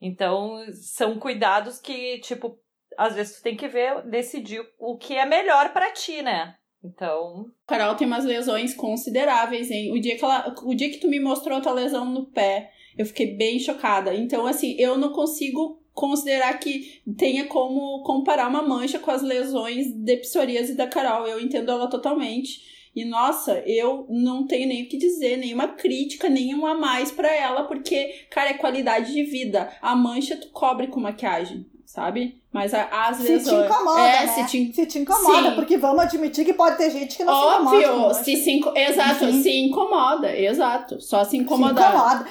Então, 0.02 0.66
são 0.74 1.20
cuidados 1.20 1.80
que, 1.80 2.20
tipo, 2.20 2.58
às 2.98 3.16
vezes 3.16 3.38
tu 3.38 3.44
tem 3.44 3.56
que 3.58 3.68
ver, 3.68 4.02
decidir 4.04 4.62
o 4.80 4.98
que 4.98 5.16
é 5.16 5.26
melhor 5.26 5.74
pra 5.74 5.92
ti, 5.92 6.22
né? 6.22 6.56
Então. 6.84 7.52
Carol 7.68 7.96
tem 7.96 8.08
umas 8.08 8.26
lesões 8.26 8.74
consideráveis, 8.74 9.70
hein? 9.70 9.92
O 9.92 10.00
dia 10.00 10.18
que, 10.18 10.24
ela, 10.24 10.56
o 10.64 10.74
dia 10.74 10.90
que 10.90 10.98
tu 10.98 11.08
me 11.08 11.20
mostrou 11.20 11.62
tua 11.62 11.74
lesão 11.74 12.06
no 12.06 12.26
pé, 12.26 12.72
eu 12.98 13.06
fiquei 13.06 13.36
bem 13.36 13.60
chocada. 13.60 14.14
Então, 14.14 14.46
assim, 14.46 14.76
eu 14.80 14.98
não 14.98 15.12
consigo 15.12 15.82
considerar 15.94 16.58
que 16.60 17.02
tenha 17.18 17.46
como 17.46 18.02
comparar 18.04 18.48
uma 18.48 18.62
mancha 18.62 18.98
com 18.98 19.12
as 19.12 19.22
lesões 19.22 19.94
de 19.94 20.18
psoríase 20.18 20.76
da 20.76 20.88
Carol. 20.88 21.28
Eu 21.28 21.40
entendo 21.40 21.72
ela 21.72 21.88
totalmente. 21.88 22.82
E 22.96 23.06
nossa, 23.06 23.64
eu 23.66 24.06
não 24.10 24.46
tenho 24.46 24.68
nem 24.68 24.84
o 24.84 24.90
que 24.90 24.98
dizer, 24.98 25.38
nenhuma 25.38 25.70
crítica, 25.70 26.28
nenhuma 26.28 26.72
a 26.72 26.78
mais 26.78 27.10
para 27.10 27.34
ela, 27.34 27.64
porque, 27.64 28.26
cara, 28.30 28.50
é 28.50 28.54
qualidade 28.54 29.14
de 29.14 29.24
vida. 29.24 29.72
A 29.82 29.96
mancha 29.96 30.36
tu 30.36 30.50
cobre 30.50 30.88
com 30.88 31.00
maquiagem, 31.00 31.66
sabe? 31.92 32.42
Mas 32.54 32.74
as 32.74 33.20
lesões. 33.20 33.44
Se 33.44 33.50
te 33.50 33.56
incomoda. 33.66 34.00
É, 34.00 34.26
né? 34.26 34.28
se 34.28 34.46
te, 34.46 34.74
se 34.74 34.86
te 34.86 35.00
incomoda, 35.00 35.50
Sim. 35.50 35.56
porque 35.56 35.78
vamos 35.78 36.00
admitir 36.04 36.46
que 36.46 36.54
pode 36.54 36.78
ter 36.78 36.90
gente 36.90 37.18
que 37.18 37.24
não 37.26 37.34
Óbvio, 37.34 37.70
se 37.70 37.76
incomoda. 37.86 37.92
com 37.92 38.08
mancha. 38.08 38.24
se 38.24 38.36
se 38.38 38.52
inco... 38.52 38.78
exato, 38.78 39.32
se 39.34 39.60
incomoda, 39.60 40.38
exato. 40.38 41.02
Só 41.02 41.26
se 41.26 41.32
Se 41.32 41.38
incomodar. 41.38 41.94
incomoda. 41.94 42.26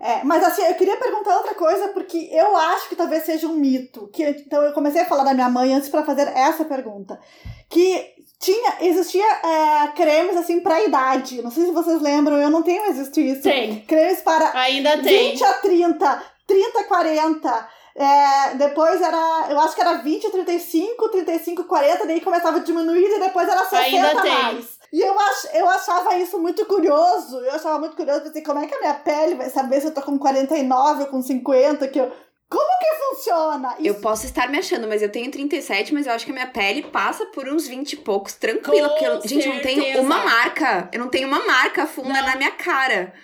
É, 0.00 0.24
mas 0.24 0.42
assim, 0.42 0.62
eu 0.62 0.74
queria 0.76 0.96
perguntar 0.96 1.36
outra 1.36 1.54
coisa, 1.54 1.88
porque 1.88 2.30
eu 2.32 2.56
acho 2.56 2.88
que 2.88 2.96
talvez 2.96 3.24
seja 3.24 3.46
um 3.46 3.54
mito. 3.54 4.08
Que, 4.08 4.24
então 4.24 4.62
eu 4.62 4.72
comecei 4.72 5.02
a 5.02 5.06
falar 5.06 5.24
da 5.24 5.34
minha 5.34 5.50
mãe 5.50 5.74
antes 5.74 5.90
para 5.90 6.04
fazer 6.04 6.28
essa 6.28 6.64
pergunta. 6.64 7.20
Que 7.68 8.14
tinha, 8.40 8.76
existia 8.80 9.24
é, 9.24 9.88
cremes 9.94 10.38
assim 10.38 10.60
pra 10.60 10.82
idade. 10.82 11.42
Não 11.42 11.50
sei 11.50 11.66
se 11.66 11.70
vocês 11.70 12.00
lembram, 12.00 12.36
eu 12.36 12.48
não 12.50 12.62
tenho 12.62 12.90
visto 12.94 13.20
isso. 13.20 13.42
Tem. 13.42 13.80
Cremes 13.80 14.22
para 14.22 14.58
Ainda 14.58 14.96
tem. 15.02 15.32
20 15.32 15.44
a 15.44 15.52
30, 15.52 16.22
30 16.46 16.80
a 16.80 16.84
40. 16.84 17.68
É, 17.94 18.54
depois 18.54 19.00
era, 19.02 19.46
eu 19.50 19.60
acho 19.60 19.74
que 19.74 19.80
era 19.80 19.94
20 19.98 20.26
a 20.26 20.30
35, 20.30 21.08
35 21.10 21.62
a 21.62 21.64
40, 21.64 22.06
daí 22.06 22.20
começava 22.20 22.56
a 22.56 22.60
diminuir 22.60 23.04
e 23.04 23.20
depois 23.20 23.48
era 23.48 23.64
60 23.64 23.76
Ainda 23.78 24.22
tem. 24.22 24.32
mais. 24.42 24.78
E 24.92 25.00
eu, 25.00 25.18
ach, 25.18 25.44
eu 25.54 25.68
achava 25.68 26.16
isso 26.16 26.38
muito 26.38 26.64
curioso. 26.66 27.38
Eu 27.40 27.52
achava 27.52 27.78
muito 27.78 27.96
curioso, 27.96 28.22
pensei, 28.22 28.42
como 28.42 28.60
é 28.60 28.66
que 28.66 28.74
a 28.74 28.80
minha 28.80 28.94
pele 28.94 29.34
vai 29.34 29.48
saber 29.50 29.80
se 29.80 29.86
eu 29.88 29.94
tô 29.94 30.02
com 30.02 30.18
49 30.18 31.02
ou 31.02 31.08
com 31.08 31.22
50? 31.22 31.88
Que 31.88 31.98
eu, 31.98 32.10
como 32.50 32.78
que 32.78 32.94
funciona? 33.16 33.74
Eu 33.78 33.92
Isso- 33.92 34.02
posso 34.02 34.26
estar 34.26 34.48
me 34.50 34.58
achando, 34.58 34.86
mas 34.88 35.00
eu 35.02 35.10
tenho 35.10 35.30
37, 35.30 35.94
mas 35.94 36.06
eu 36.06 36.12
acho 36.12 36.24
que 36.26 36.30
a 36.30 36.34
minha 36.34 36.46
pele 36.46 36.82
passa 36.82 37.24
por 37.26 37.48
uns 37.48 37.66
20 37.66 37.92
e 37.94 37.96
poucos, 37.96 38.34
tranquila. 38.34 38.88
Com 38.88 38.94
porque, 38.94 39.06
eu, 39.06 39.20
gente, 39.26 39.46
eu 39.48 39.54
não 39.54 39.60
tenho 39.62 40.00
uma 40.02 40.18
marca. 40.18 40.88
Eu 40.92 41.00
não 41.00 41.08
tenho 41.08 41.26
uma 41.28 41.44
marca 41.46 41.86
funda 41.86 42.08
Não. 42.12 42.26
na 42.26 42.36
minha 42.36 42.50
cara. 42.52 43.14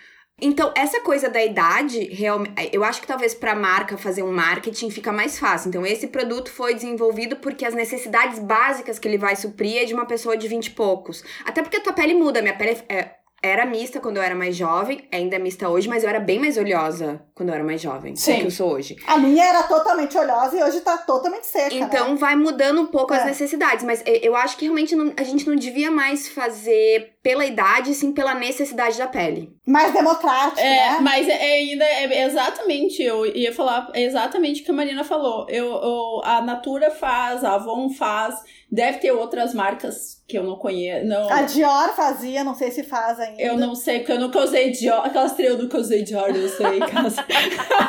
Então, 0.41 0.73
essa 0.77 1.01
coisa 1.01 1.29
da 1.29 1.45
idade, 1.45 2.05
realmente, 2.15 2.71
eu 2.73 2.85
acho 2.85 3.01
que 3.01 3.07
talvez 3.07 3.35
pra 3.35 3.55
marca 3.55 3.97
fazer 3.99 4.23
um 4.23 4.33
marketing 4.33 4.89
fica 4.91 5.13
mais 5.13 5.39
fácil. 5.39 5.69
Então, 5.69 5.85
esse 5.85 6.07
produto 6.07 6.51
foi 6.51 6.75
desenvolvido 6.75 7.37
porque 7.37 7.65
as 7.65 7.75
necessidades 7.75 8.39
básicas 8.39 8.99
que 8.99 9.09
ele 9.09 9.19
vai 9.19 9.35
suprir 9.35 9.83
é 9.83 9.85
de 9.85 9.95
uma 9.95 10.07
pessoa 10.07 10.37
de 10.37 10.47
20 10.47 10.67
e 10.67 10.71
poucos. 10.71 11.25
Até 11.45 11.63
porque 11.63 11.79
a 11.79 11.81
tua 11.83 11.93
pele 11.93 12.15
muda. 12.15 12.41
Minha 12.41 12.57
pele 12.57 12.79
é- 12.89 13.11
era 13.41 13.65
mista 13.65 14.01
quando 14.01 14.17
eu 14.17 14.23
era 14.23 14.35
mais 14.35 14.57
jovem, 14.57 15.07
ainda 15.13 15.37
é 15.37 15.39
mista 15.39 15.69
hoje, 15.69 15.89
mas 15.89 16.03
eu 16.03 16.09
era 16.09 16.19
bem 16.19 16.41
mais 16.41 16.57
oleosa 16.57 17.21
quando 17.37 17.51
eu 17.51 17.55
era 17.55 17.63
mais 17.63 17.81
jovem 17.81 18.13
do 18.15 18.21
que 18.21 18.45
eu 18.47 18.51
sou 18.51 18.73
hoje. 18.73 18.97
A 19.07 19.17
minha 19.17 19.45
era 19.45 19.63
totalmente 19.63 20.19
oleosa 20.19 20.57
e 20.59 20.63
hoje 20.65 20.81
tá 20.81 20.99
totalmente 20.99 21.47
seca. 21.47 21.73
né? 21.73 21.81
Então 21.83 22.17
vai 22.17 22.35
mudando 22.35 22.81
um 22.81 22.87
pouco 22.87 23.15
as 23.15 23.23
É. 23.23 23.27
necessidades, 23.27 23.85
mas 23.85 24.03
e- 24.05 24.21
eu 24.27 24.35
acho 24.35 24.57
que 24.57 24.65
realmente 24.65 24.97
não- 24.97 25.13
a 25.17 25.23
gente 25.23 25.47
não 25.49 25.55
devia 25.55 25.89
mais 25.89 26.29
fazer 26.29 27.13
pela 27.23 27.45
idade, 27.45 27.93
sim 27.95 28.13
pela 28.13 28.35
necessidade 28.35 28.97
da 28.97 29.07
pele. 29.07 29.51
Mais 29.67 29.93
democrático, 29.93 30.61
É, 30.61 30.93
né? 30.93 30.99
mas 31.01 31.29
é 31.29 31.35
ainda 31.35 31.85
é 31.85 32.23
exatamente, 32.25 33.03
eu 33.03 33.27
ia 33.27 33.53
falar 33.53 33.91
é 33.93 34.03
exatamente 34.03 34.63
o 34.63 34.65
que 34.65 34.71
a 34.71 34.75
Marina 34.75 35.05
falou. 35.05 35.47
Eu, 35.49 35.67
eu- 35.67 36.21
a 36.25 36.41
Natura 36.41 36.91
faz, 36.91 37.45
a 37.45 37.55
Avon 37.55 37.91
faz, 37.91 38.37
deve 38.71 38.99
ter 38.99 39.11
outras 39.13 39.53
marcas 39.53 40.23
que 40.29 40.39
eu 40.39 40.45
não 40.45 40.57
conheço. 40.57 41.07
Não, 41.07 41.29
A 41.31 41.43
Dior 41.43 41.95
fazia, 41.95 42.45
não 42.45 42.55
sei 42.55 42.71
se 42.71 42.83
faz 42.85 43.19
ainda. 43.19 43.41
eu 43.43 43.57
não 43.59 43.75
sei, 43.75 43.99
porque 43.99 44.13
eu 44.13 44.21
nunca 44.21 44.39
usei 44.41 44.71
Dior. 44.71 45.05
Aquelas 45.05 45.33
três 45.33 45.51
eu 45.51 45.59
nunca 45.59 45.77
usei 45.79 46.03
Dior, 46.03 46.29
eu 46.35 46.49
sei. 46.49 46.83
aquelas- 46.83 47.17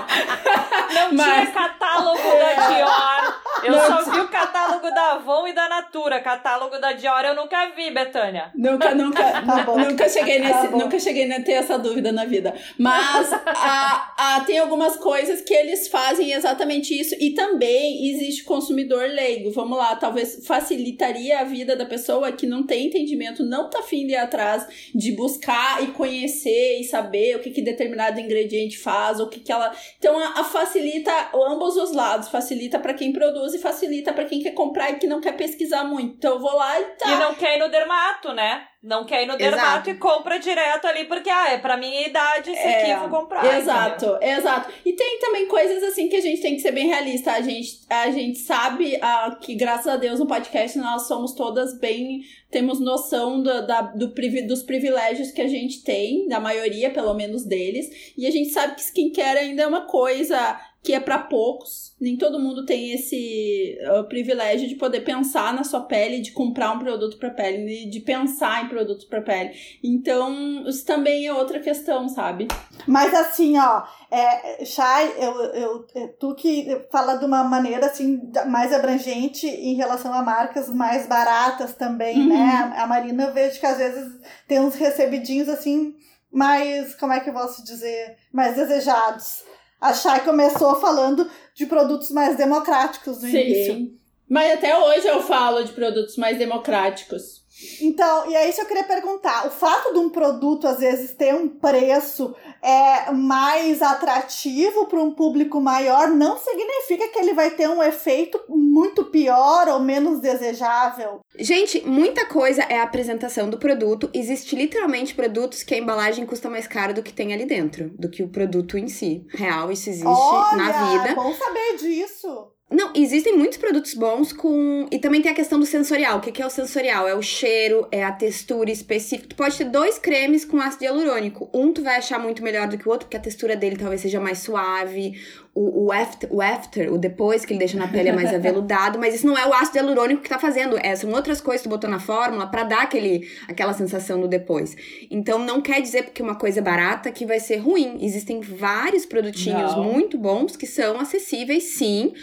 Não 0.93 1.13
Mas- 1.13 1.25
tinha 1.41 1.45
catálogo 1.51 2.17
da 2.17 2.67
Dior. 2.67 3.39
Eu 3.63 3.71
Não 3.73 3.79
só 4.03 4.11
vi 4.11 4.19
o 4.19 4.27
catálogo 4.27 4.89
da 4.91 5.11
Avon 5.13 5.47
e 5.47 5.53
da 5.53 5.67
Natura. 5.69 6.19
Catálogo 6.21 6.79
da 6.79 6.93
Dior 6.93 7.23
eu 7.25 7.35
nunca 7.35 7.67
vi, 7.75 7.91
Betânia. 7.91 8.51
Nunca, 8.55 8.95
nunca, 8.95 9.18
Tá 9.45 9.63
bom. 9.63 9.77
nunca 9.79 10.07
cheguei 10.09 10.39
nesse, 10.39 10.51
Tá 10.53 10.67
bom. 10.67 10.77
nunca 10.79 10.99
cheguei 10.99 11.31
a 11.31 11.41
ter 11.41 11.53
essa 11.53 11.77
dúvida 11.77 12.11
na 12.11 12.25
vida. 12.25 12.53
Mas 12.77 13.31
a, 13.33 14.13
a- 14.17 14.43
tem 14.45 14.57
algumas 14.59 14.95
coisas 14.97 15.41
que 15.41 15.53
eles 15.53 15.87
fazem 15.87 16.31
exatamente 16.33 16.97
isso 16.99 17.15
e 17.19 17.31
também 17.31 18.09
existe 18.09 18.43
consumidor 18.43 19.07
leigo. 19.09 19.51
Vamos 19.51 19.77
lá, 19.77 19.95
talvez 19.95 20.45
facilitaria 20.45 21.39
a 21.39 21.43
vida 21.43 21.75
da 21.75 21.85
pessoa 21.85 22.31
que 22.31 22.45
não 22.45 22.63
tem 22.65 22.87
entendimento, 22.87 23.43
não 23.43 23.69
tá 23.69 23.79
afim 23.79 24.05
de 24.05 24.13
ir 24.13 24.17
atrás 24.17 24.67
de 24.93 25.11
buscar 25.13 25.83
e 25.83 25.87
conhecer 25.87 26.79
e 26.79 26.83
saber 26.83 27.35
o 27.35 27.39
que, 27.39 27.51
que 27.51 27.61
determinado 27.61 28.19
ingrediente 28.19 28.77
faz, 28.77 29.19
o 29.19 29.27
que, 29.27 29.39
que 29.39 29.51
ela. 29.51 29.71
Então 29.97 30.17
a, 30.19 30.39
a 30.41 30.43
facilita 30.43 31.11
ambos 31.33 31.75
os 31.77 31.91
lados, 31.93 32.29
facilita 32.29 32.79
para 32.79 32.93
quem 32.93 33.11
produz 33.11 33.53
e 33.53 33.59
facilita 33.59 34.13
para 34.13 34.25
quem 34.25 34.41
quer 34.41 34.51
comprar 34.51 34.91
e 34.91 34.95
que 34.95 35.07
não 35.07 35.21
quer 35.21 35.33
pesquisar 35.35 35.83
muito. 35.83 36.15
Então 36.17 36.33
eu 36.35 36.39
vou 36.39 36.53
lá 36.55 36.79
e 36.79 36.83
tá. 36.97 37.11
E 37.11 37.19
não 37.19 37.35
quer 37.35 37.57
ir 37.57 37.59
no 37.59 37.69
dermato, 37.69 38.33
né? 38.33 38.63
Não 38.81 39.03
quer 39.03 39.23
ir 39.23 39.25
no 39.25 39.33
Exato. 39.33 39.43
dermato 39.43 39.89
e 39.89 39.95
compra 39.95 40.39
direto 40.39 40.87
ali, 40.87 41.03
porque, 41.03 41.29
ah, 41.29 41.51
é 41.51 41.57
pra 41.57 41.75
minha 41.75 42.07
idade, 42.07 42.49
esse 42.51 42.59
É, 42.61 42.81
aqui 42.81 42.91
eu 42.91 42.99
vou 43.01 43.19
comprar. 43.19 43.39
entendeu? 43.39 43.59
Exato, 43.59 44.17
exato. 44.21 44.71
E 44.85 44.93
tem 44.93 45.19
também 45.19 45.47
coisas 45.47 45.83
assim 45.83 46.07
que 46.07 46.15
a 46.15 46.21
gente 46.21 46.41
tem 46.41 46.55
que 46.55 46.61
ser 46.61 46.71
bem 46.71 46.87
realista. 46.87 47.33
A 47.33 47.41
gente, 47.41 47.81
a 47.89 48.09
gente 48.09 48.39
sabe 48.39 48.97
ah, 49.01 49.37
que, 49.41 49.53
graças 49.55 49.87
a 49.87 49.97
Deus, 49.97 50.17
no 50.19 50.25
podcast 50.27 50.77
nós 50.77 51.07
somos 51.09 51.33
todas 51.33 51.77
bem. 51.77 52.21
Temos 52.49 52.79
noção 52.79 53.43
do, 53.43 53.67
da, 53.67 53.81
do, 53.81 54.07
dos 54.47 54.63
privilégios 54.63 55.31
que 55.31 55.41
a 55.41 55.47
gente 55.47 55.83
tem, 55.83 56.27
da 56.29 56.39
maioria, 56.39 56.89
pelo 56.89 57.13
menos 57.13 57.43
deles. 57.45 58.13
E 58.17 58.25
a 58.25 58.31
gente 58.31 58.49
sabe 58.49 58.75
que 58.75 58.81
skincare 58.81 59.39
ainda 59.39 59.63
é 59.63 59.67
uma 59.67 59.81
coisa 59.87 60.57
que 60.81 60.93
é 60.93 60.99
para 60.99 61.19
poucos. 61.19 61.93
Nem 61.99 62.15
todo 62.17 62.39
mundo 62.39 62.65
tem 62.65 62.93
esse 62.93 63.77
ah, 63.85 64.03
privilégio 64.03 64.67
de 64.67 64.75
poder 64.75 65.01
pensar 65.01 65.53
na 65.53 65.63
sua 65.63 65.81
pele, 65.81 66.21
de 66.21 66.31
comprar 66.31 66.71
um 66.71 66.79
produto 66.79 67.17
para 67.17 67.29
pele, 67.31 67.85
de- 67.89 67.99
pensar 67.99 68.63
em 68.63 68.69
produtos 68.69 69.03
para 69.05 69.21
pele. 69.21 69.51
Então, 69.83 70.63
isso 70.67 70.85
também 70.85 71.27
é 71.27 71.33
outra 71.33 71.59
questão, 71.59 72.07
sabe? 72.07 72.47
Mas 72.87 73.13
assim, 73.13 73.57
ó, 73.59 73.83
é, 74.09 74.63
Chay, 74.63 75.13
eu, 75.17 75.33
eu, 75.53 75.87
é, 75.95 76.07
tu 76.19 76.33
que 76.33 76.85
fala 76.91 77.15
de 77.17 77.25
uma 77.25 77.43
maneira 77.43 77.85
assim 77.87 78.21
mais 78.47 78.73
abrangente 78.73 79.47
em 79.47 79.75
relação 79.75 80.13
a 80.13 80.21
marcas 80.23 80.69
mais 80.69 81.05
baratas 81.07 81.73
também, 81.75 82.19
Uhum. 82.21 82.29
né? 82.29 82.73
A 82.77 82.87
Marina 82.87 83.25
eu 83.25 83.33
vejo 83.33 83.59
que 83.59 83.65
às 83.65 83.77
vezes 83.77 84.09
tem 84.47 84.59
uns 84.61 84.75
recebidinhos 84.75 85.49
assim 85.49 85.93
mais, 86.31 86.93
como 86.95 87.11
é 87.11 87.19
que 87.19 87.29
eu 87.29 87.33
posso 87.33 87.63
dizer, 87.65 88.15
mais 88.31 88.55
desejados. 88.55 89.43
A 89.79 89.93
Chay 89.93 90.21
começou 90.21 90.75
falando 90.75 91.29
de 91.53 91.65
produtos 91.65 92.11
mais 92.11 92.35
democráticos 92.35 93.21
no 93.21 93.29
início. 93.29 93.73
Sim. 93.75 93.97
Mas 94.27 94.53
até 94.53 94.77
hoje 94.77 95.07
eu 95.07 95.21
falo 95.23 95.63
de 95.63 95.71
produtos 95.71 96.15
mais 96.17 96.37
democráticos. 96.37 97.38
Então, 97.81 98.29
e 98.29 98.35
é 98.35 98.47
isso 98.47 98.57
que 98.57 98.63
eu 98.63 98.67
queria 98.67 98.83
perguntar. 98.83 99.47
O 99.47 99.51
fato 99.51 99.93
de 99.93 99.99
um 99.99 100.09
produto, 100.09 100.67
às 100.67 100.79
vezes, 100.79 101.13
ter 101.13 101.33
um 101.33 101.47
preço 101.47 102.35
é, 102.61 103.11
mais 103.11 103.81
atrativo 103.81 104.85
para 104.87 105.01
um 105.01 105.13
público 105.13 105.59
maior 105.61 106.09
não 106.09 106.37
significa 106.37 107.07
que 107.09 107.19
ele 107.19 107.33
vai 107.33 107.51
ter 107.51 107.69
um 107.69 107.81
efeito 107.81 108.39
muito 108.49 109.05
pior 109.05 109.67
ou 109.67 109.79
menos 109.79 110.19
desejável. 110.19 111.21
Gente, 111.37 111.85
muita 111.85 112.25
coisa 112.25 112.63
é 112.63 112.79
a 112.79 112.83
apresentação 112.83 113.49
do 113.49 113.57
produto. 113.57 114.09
Existe 114.13 114.55
literalmente 114.55 115.15
produtos 115.15 115.63
que 115.63 115.73
a 115.73 115.77
embalagem 115.77 116.25
custa 116.25 116.49
mais 116.49 116.67
caro 116.67 116.93
do 116.93 117.03
que 117.03 117.13
tem 117.13 117.33
ali 117.33 117.45
dentro, 117.45 117.89
do 117.97 118.09
que 118.09 118.23
o 118.23 118.29
produto 118.29 118.77
em 118.77 118.87
si. 118.87 119.25
Real, 119.29 119.71
isso 119.71 119.89
existe 119.89 120.07
Olha, 120.07 120.57
na 120.57 120.91
vida. 120.91 121.15
bom 121.15 121.33
saber 121.33 121.77
disso. 121.77 122.58
Não, 122.71 122.91
existem 122.95 123.35
muitos 123.35 123.57
produtos 123.57 123.95
bons 123.95 124.31
com. 124.31 124.87
E 124.91 124.99
também 124.99 125.23
tem 125.23 125.31
a 125.31 125.35
questão 125.35 125.59
do 125.59 125.65
sensorial. 125.65 126.19
O 126.19 126.21
que 126.21 126.39
é 126.39 126.45
o 126.45 126.51
sensorial? 126.51 127.07
É 127.07 127.15
o 127.15 127.21
cheiro, 127.21 127.87
é 127.91 128.03
a 128.03 128.11
textura 128.11 128.69
específica. 128.69 129.29
Tu 129.29 129.35
pode 129.35 129.57
ter 129.57 129.65
dois 129.65 129.97
cremes 129.97 130.45
com 130.45 130.61
ácido 130.61 130.83
hialurônico. 130.83 131.49
Um 131.51 131.73
tu 131.73 131.81
vai 131.81 131.97
achar 131.97 132.19
muito 132.19 132.43
melhor 132.43 132.67
do 132.67 132.77
que 132.77 132.87
o 132.87 132.91
outro, 132.91 133.07
porque 133.07 133.17
a 133.17 133.19
textura 133.19 133.55
dele 133.55 133.75
talvez 133.75 134.01
seja 134.01 134.19
mais 134.19 134.39
suave. 134.39 135.19
O, 135.53 135.87
o, 135.87 135.91
after, 135.91 136.31
o 136.31 136.41
after, 136.41 136.93
o 136.93 136.97
depois 136.97 137.43
que 137.43 137.53
ele 137.53 137.59
deixa 137.59 137.77
na 137.77 137.87
pele 137.87 138.09
é 138.09 138.11
mais 138.13 138.33
aveludado. 138.33 138.97
Mas 138.99 139.15
isso 139.15 139.27
não 139.27 139.37
é 139.37 139.45
o 139.47 139.53
ácido 139.53 139.77
hialurônico 139.77 140.21
que 140.21 140.29
tá 140.29 140.39
fazendo. 140.39 140.77
É, 140.77 140.95
são 140.95 141.11
outras 141.11 141.41
coisas 141.41 141.61
que 141.61 141.67
tu 141.67 141.71
botou 141.71 141.89
na 141.89 141.99
fórmula 141.99 142.47
pra 142.47 142.63
dar 142.63 142.83
aquele, 142.83 143.27
aquela 143.47 143.73
sensação 143.73 144.21
do 144.21 144.27
depois. 144.27 144.75
Então 145.09 145.39
não 145.39 145.61
quer 145.61 145.81
dizer 145.81 146.03
porque 146.03 146.21
uma 146.21 146.35
coisa 146.35 146.59
é 146.59 146.63
barata 146.63 147.11
que 147.11 147.25
vai 147.25 147.39
ser 147.39 147.57
ruim. 147.57 147.97
Existem 148.01 148.41
vários 148.41 149.05
produtinhos 149.05 149.75
Não. 149.75 149.83
muito 149.83 150.17
bons 150.17 150.55
que 150.55 150.67
são 150.67 150.99
acessíveis, 150.99 151.63
sim. 151.63 152.13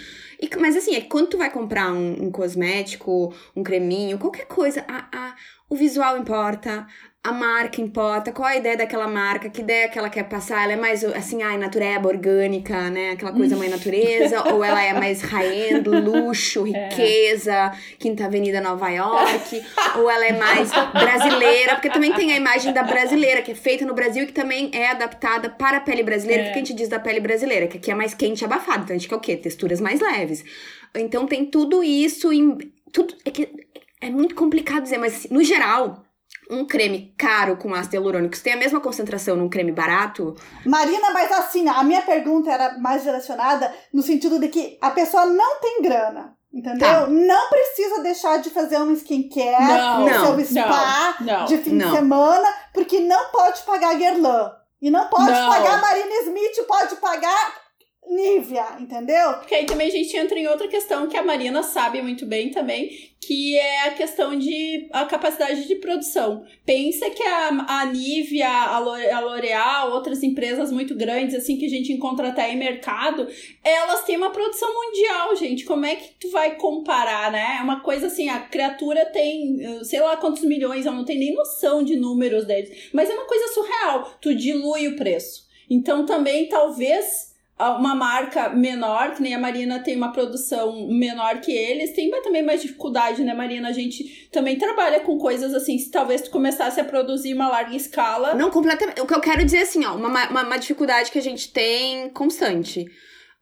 E, 0.41 0.51
mas 0.59 0.77
assim, 0.77 0.95
é 0.95 1.01
quando 1.01 1.29
tu 1.29 1.39
vai 1.39 1.51
comprar 1.51 1.93
um, 1.93 2.27
um 2.27 2.31
cosmético, 2.31 3.35
um 3.55 3.63
creminho, 3.63 4.19
qualquer 4.19 4.47
coisa, 4.47 4.85
a, 4.87 5.09
a, 5.13 5.35
o 5.69 5.75
visual 5.75 6.19
importa, 6.19 6.87
a 7.27 7.33
marca 7.33 7.81
importa, 7.81 8.31
qual 8.31 8.47
a 8.47 8.57
ideia 8.57 8.77
daquela 8.77 9.09
marca, 9.09 9.51
que 9.51 9.61
ideia 9.61 9.89
que 9.89 9.99
ela 9.99 10.09
quer 10.09 10.23
passar, 10.23 10.63
ela 10.63 10.75
é 10.75 10.77
mais 10.77 11.05
assim, 11.05 11.43
ai, 11.43 11.59
natureba, 11.59 12.09
orgânica, 12.09 12.89
né, 12.89 13.11
aquela 13.11 13.33
coisa 13.33 13.57
mãe 13.57 13.69
natureza, 13.69 14.49
ou 14.53 14.63
ela 14.63 14.81
é 14.81 14.93
mais 14.93 15.23
high-end, 15.23 15.89
luxo, 15.89 16.65
É. 16.69 16.89
riqueza, 16.89 17.73
Quinta 17.99 18.27
Avenida 18.27 18.61
Nova 18.61 18.89
York, 18.91 19.61
ou 19.97 20.09
ela 20.09 20.25
é 20.25 20.39
mais 20.39 20.71
brasileira, 20.93 21.75
porque 21.75 21.91
também 21.91 22.13
tem 22.13 22.33
a 22.33 22.37
imagem 22.37 22.73
da 22.73 22.85
brasileira, 22.85 23.43
que 23.43 23.51
é 23.51 23.57
feita 23.57 23.85
no 23.85 23.93
Brasil 23.93 24.23
e 24.23 24.27
que 24.27 24.33
também 24.33 24.71
é 24.73 24.91
adaptada 24.91 25.51
para 25.51 25.79
a 25.79 25.81
pele 25.81 26.05
brasileira. 26.05 26.45
É. 26.45 26.51
O 26.51 26.53
que 26.53 26.59
a 26.59 26.63
gente 26.63 26.75
diz 26.75 26.89
da 26.89 27.01
pele 27.01 27.19
brasileira? 27.19 27.67
Que 27.67 27.79
aqui 27.79 27.91
é 27.91 27.95
mais 27.95 28.15
quente 28.15 28.43
e 28.43 28.45
abafado, 28.45 28.85
então 28.85 28.95
a 28.95 28.99
gente 28.99 29.09
quer 29.09 29.17
o 29.17 29.21
quê? 29.21 29.37
Texturas 29.37 29.81
mais 29.81 30.01
leves. 30.01 30.45
Então 30.95 31.27
tem 31.27 31.45
tudo 31.45 31.83
isso 31.83 32.33
em. 32.33 32.57
Tudo, 32.93 33.15
é, 33.25 33.31
que, 33.33 33.49
é 34.01 34.11
muito 34.11 34.37
complicado 34.37 34.85
dizer, 34.85 34.99
mas 34.99 35.15
assim, 35.15 35.29
no 35.31 35.43
geral, 35.43 36.06
um 36.51 36.67
creme 36.67 37.15
caro 37.19 37.57
com 37.57 37.75
ácido 37.75 37.97
hialurônico, 37.97 38.39
tem 38.41 38.53
a 38.53 38.57
mesma 38.57 38.81
concentração 38.81 39.37
num 39.37 39.49
creme 39.49 39.73
barato, 39.73 40.35
Marina, 40.65 41.11
mas 41.13 41.31
assim, 41.33 41.69
a 41.69 41.83
minha 41.83 42.03
pergunta 42.03 42.51
era 42.51 42.79
mais 42.79 43.03
direcionada 43.03 43.73
no 43.93 44.03
sentido 44.03 44.39
de 44.39 44.49
que 44.49 44.79
a 44.81 44.91
pessoa 44.91 45.27
não 45.27 45.61
tem 45.61 45.83
grana. 45.83 46.37
Entendeu? 46.53 46.89
Tá. 46.89 47.07
Não 47.07 47.51
precisa 47.51 48.03
deixar 48.03 48.39
de 48.39 48.49
fazer 48.49 48.79
um 48.79 48.91
skincare, 48.93 49.69
Não, 49.69 50.03
o 50.03 50.09
não, 50.09 50.37
seu 50.37 50.45
spa 50.47 51.17
não. 51.21 51.45
de 51.45 51.59
fim 51.59 51.77
de 51.77 51.91
semana, 51.91 52.49
porque 52.73 52.99
não 53.01 53.31
pode 53.31 53.61
pagar 53.63 53.95
Guerlain. 53.97 54.53
E 54.81 54.91
não 54.91 55.07
pode 55.09 55.27
pagar 55.33 55.83
Marina 55.83 56.15
Smith, 56.23 56.67
pode 56.67 56.97
pagar 56.97 57.55
Nivea, 58.09 58.77
entendeu? 58.79 59.35
Porque 59.35 59.55
aí 59.55 59.67
também 59.67 59.89
a 59.89 59.91
gente 59.91 60.17
entra 60.17 60.39
em 60.39 60.47
outra 60.47 60.69
questão 60.69 61.09
que 61.09 61.17
a 61.17 61.25
Marina 61.25 61.61
sabe 61.65 62.01
muito 62.01 62.25
bem 62.25 62.51
também, 62.53 62.89
que 63.21 63.59
é 63.59 63.89
a 63.89 63.91
questão 63.95 64.39
de 64.39 64.89
a 64.93 65.05
capacidade 65.07 65.67
de 65.67 65.75
produção. 65.77 66.45
Pensa 66.65 67.11
que 67.11 67.23
a, 67.25 67.49
a 67.49 67.83
a 67.83 68.79
Lo- 68.79 68.93
a 68.93 69.21
L'Oreal, 69.21 69.91
outras 69.91 70.23
empresas 70.23 70.71
muito 70.71 70.95
grandes, 70.95 71.35
assim, 71.35 71.57
que 71.57 71.67
a 71.67 71.69
gente 71.69 71.93
encontra 71.93 72.29
até 72.29 72.53
em 72.53 72.57
mercado, 72.57 73.27
elas 73.65 74.05
têm 74.05 74.17
uma 74.17 74.31
produção 74.31 74.73
mundial, 74.73 75.35
gente. 75.35 75.65
Como 75.65 75.85
é 75.85 75.97
que 75.97 76.11
tu 76.21 76.31
vai 76.31 76.55
comparar, 76.55 77.33
né? 77.33 77.57
É 77.59 77.63
uma 77.63 77.81
coisa 77.81 78.07
assim, 78.07 78.29
a 78.29 78.39
criatura 78.39 79.05
tem, 79.07 79.59
sei 79.83 79.99
lá 80.01 80.17
quantos 80.17 80.45
milhões, 80.45 80.87
eu 80.87 80.93
não 80.93 81.05
tenho 81.05 81.19
nem 81.19 81.35
noção 81.35 81.83
de 81.83 81.97
números 81.97 82.47
deles. 82.47 82.89
Mas 82.93 83.11
é 83.11 83.15
uma 83.15 83.27
coisa 83.27 83.53
surreal. 83.53 84.17
Tu 84.21 84.33
dilui 84.33 84.87
o 84.87 84.95
preço. 84.97 85.45
Então 85.69 86.07
também, 86.07 86.49
talvez 86.49 87.26
uma 87.59 87.95
marca 87.95 88.51
menor, 88.51 89.15
que 89.15 89.23
nem 89.23 89.35
a 89.35 89.39
Marina 89.39 89.83
tem 89.83 89.97
uma 89.97 90.13
produção 90.13 90.89
menor 90.89 91.41
que 91.41 91.51
eles, 91.51 91.93
tem 91.95 92.11
também 92.23 92.45
mais 92.45 92.61
dificuldade, 92.61 93.25
né, 93.25 93.33
Marina? 93.33 93.69
A 93.69 93.73
gente 93.73 94.29
também 94.31 94.59
trabalha 94.59 95.01
com 95.01 95.17
coisas 95.17 95.55
assim, 95.55 95.79
se 95.79 95.91
talvez 95.91 96.21
tu 96.23 96.31
começasse 96.31 96.81
a 96.81 96.85
produzir 96.85 97.33
uma 97.33 97.49
larga 97.49 97.75
escala. 97.75 98.35
Não, 98.35 98.51
completamente. 98.51 99.01
O 99.01 99.07
que 99.07 99.15
eu 99.15 99.21
quero 99.21 99.45
dizer 99.45 99.61
assim, 99.61 99.85
ó, 99.85 99.95
uma, 99.95 100.09
uma, 100.29 100.43
uma 100.43 100.57
dificuldade 100.59 101.11
que 101.11 101.19
a 101.19 101.23
gente 101.23 101.51
tem 101.53 102.11
constante. 102.11 102.85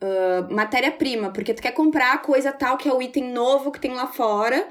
Ah, 0.05 0.47
Matéria-prima, 0.51 1.31
porque 1.31 1.55
tu 1.55 1.63
quer 1.63 1.73
comprar 1.73 2.21
coisa 2.23 2.53
tal 2.53 2.77
que 2.77 2.89
é 2.89 2.93
o 2.93 3.01
item 3.01 3.33
novo 3.33 3.73
que 3.73 3.81
tem 3.81 3.93
lá 3.93 4.07
fora, 4.07 4.69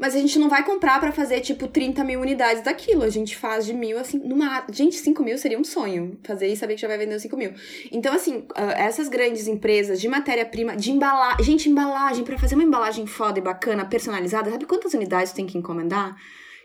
mas 0.00 0.14
a 0.14 0.18
gente 0.18 0.38
não 0.38 0.48
vai 0.48 0.64
comprar 0.64 0.98
pra 0.98 1.12
fazer, 1.12 1.40
tipo, 1.40 1.68
30 1.68 2.02
mil 2.02 2.20
unidades 2.20 2.62
daquilo. 2.62 3.02
A 3.02 3.10
gente 3.10 3.36
faz 3.36 3.66
de 3.66 3.74
mil, 3.74 3.98
assim, 3.98 4.18
numa. 4.18 4.64
Gente, 4.72 4.96
5 4.96 5.22
mil 5.22 5.36
seria 5.36 5.58
um 5.58 5.64
sonho. 5.64 6.18
Fazer 6.24 6.46
e 6.46 6.56
saber 6.56 6.74
que 6.74 6.80
já 6.80 6.88
vai 6.88 6.96
vender 6.96 7.14
os 7.14 7.22
5 7.22 7.36
mil. 7.36 7.52
Então, 7.92 8.14
assim, 8.14 8.46
ah, 8.54 8.72
essas 8.72 9.08
grandes 9.08 9.46
empresas 9.46 10.00
de 10.00 10.08
matéria-prima, 10.08 10.74
de 10.74 10.90
embalagem. 10.90 11.44
Gente, 11.44 11.68
embalagem, 11.68 12.24
pra 12.24 12.38
fazer 12.38 12.54
uma 12.54 12.64
embalagem 12.64 13.06
foda 13.06 13.38
e 13.38 13.42
bacana, 13.42 13.84
personalizada, 13.84 14.50
sabe 14.50 14.64
quantas 14.64 14.94
unidades 14.94 15.32
tem 15.32 15.46
que 15.46 15.58
encomendar? 15.58 16.16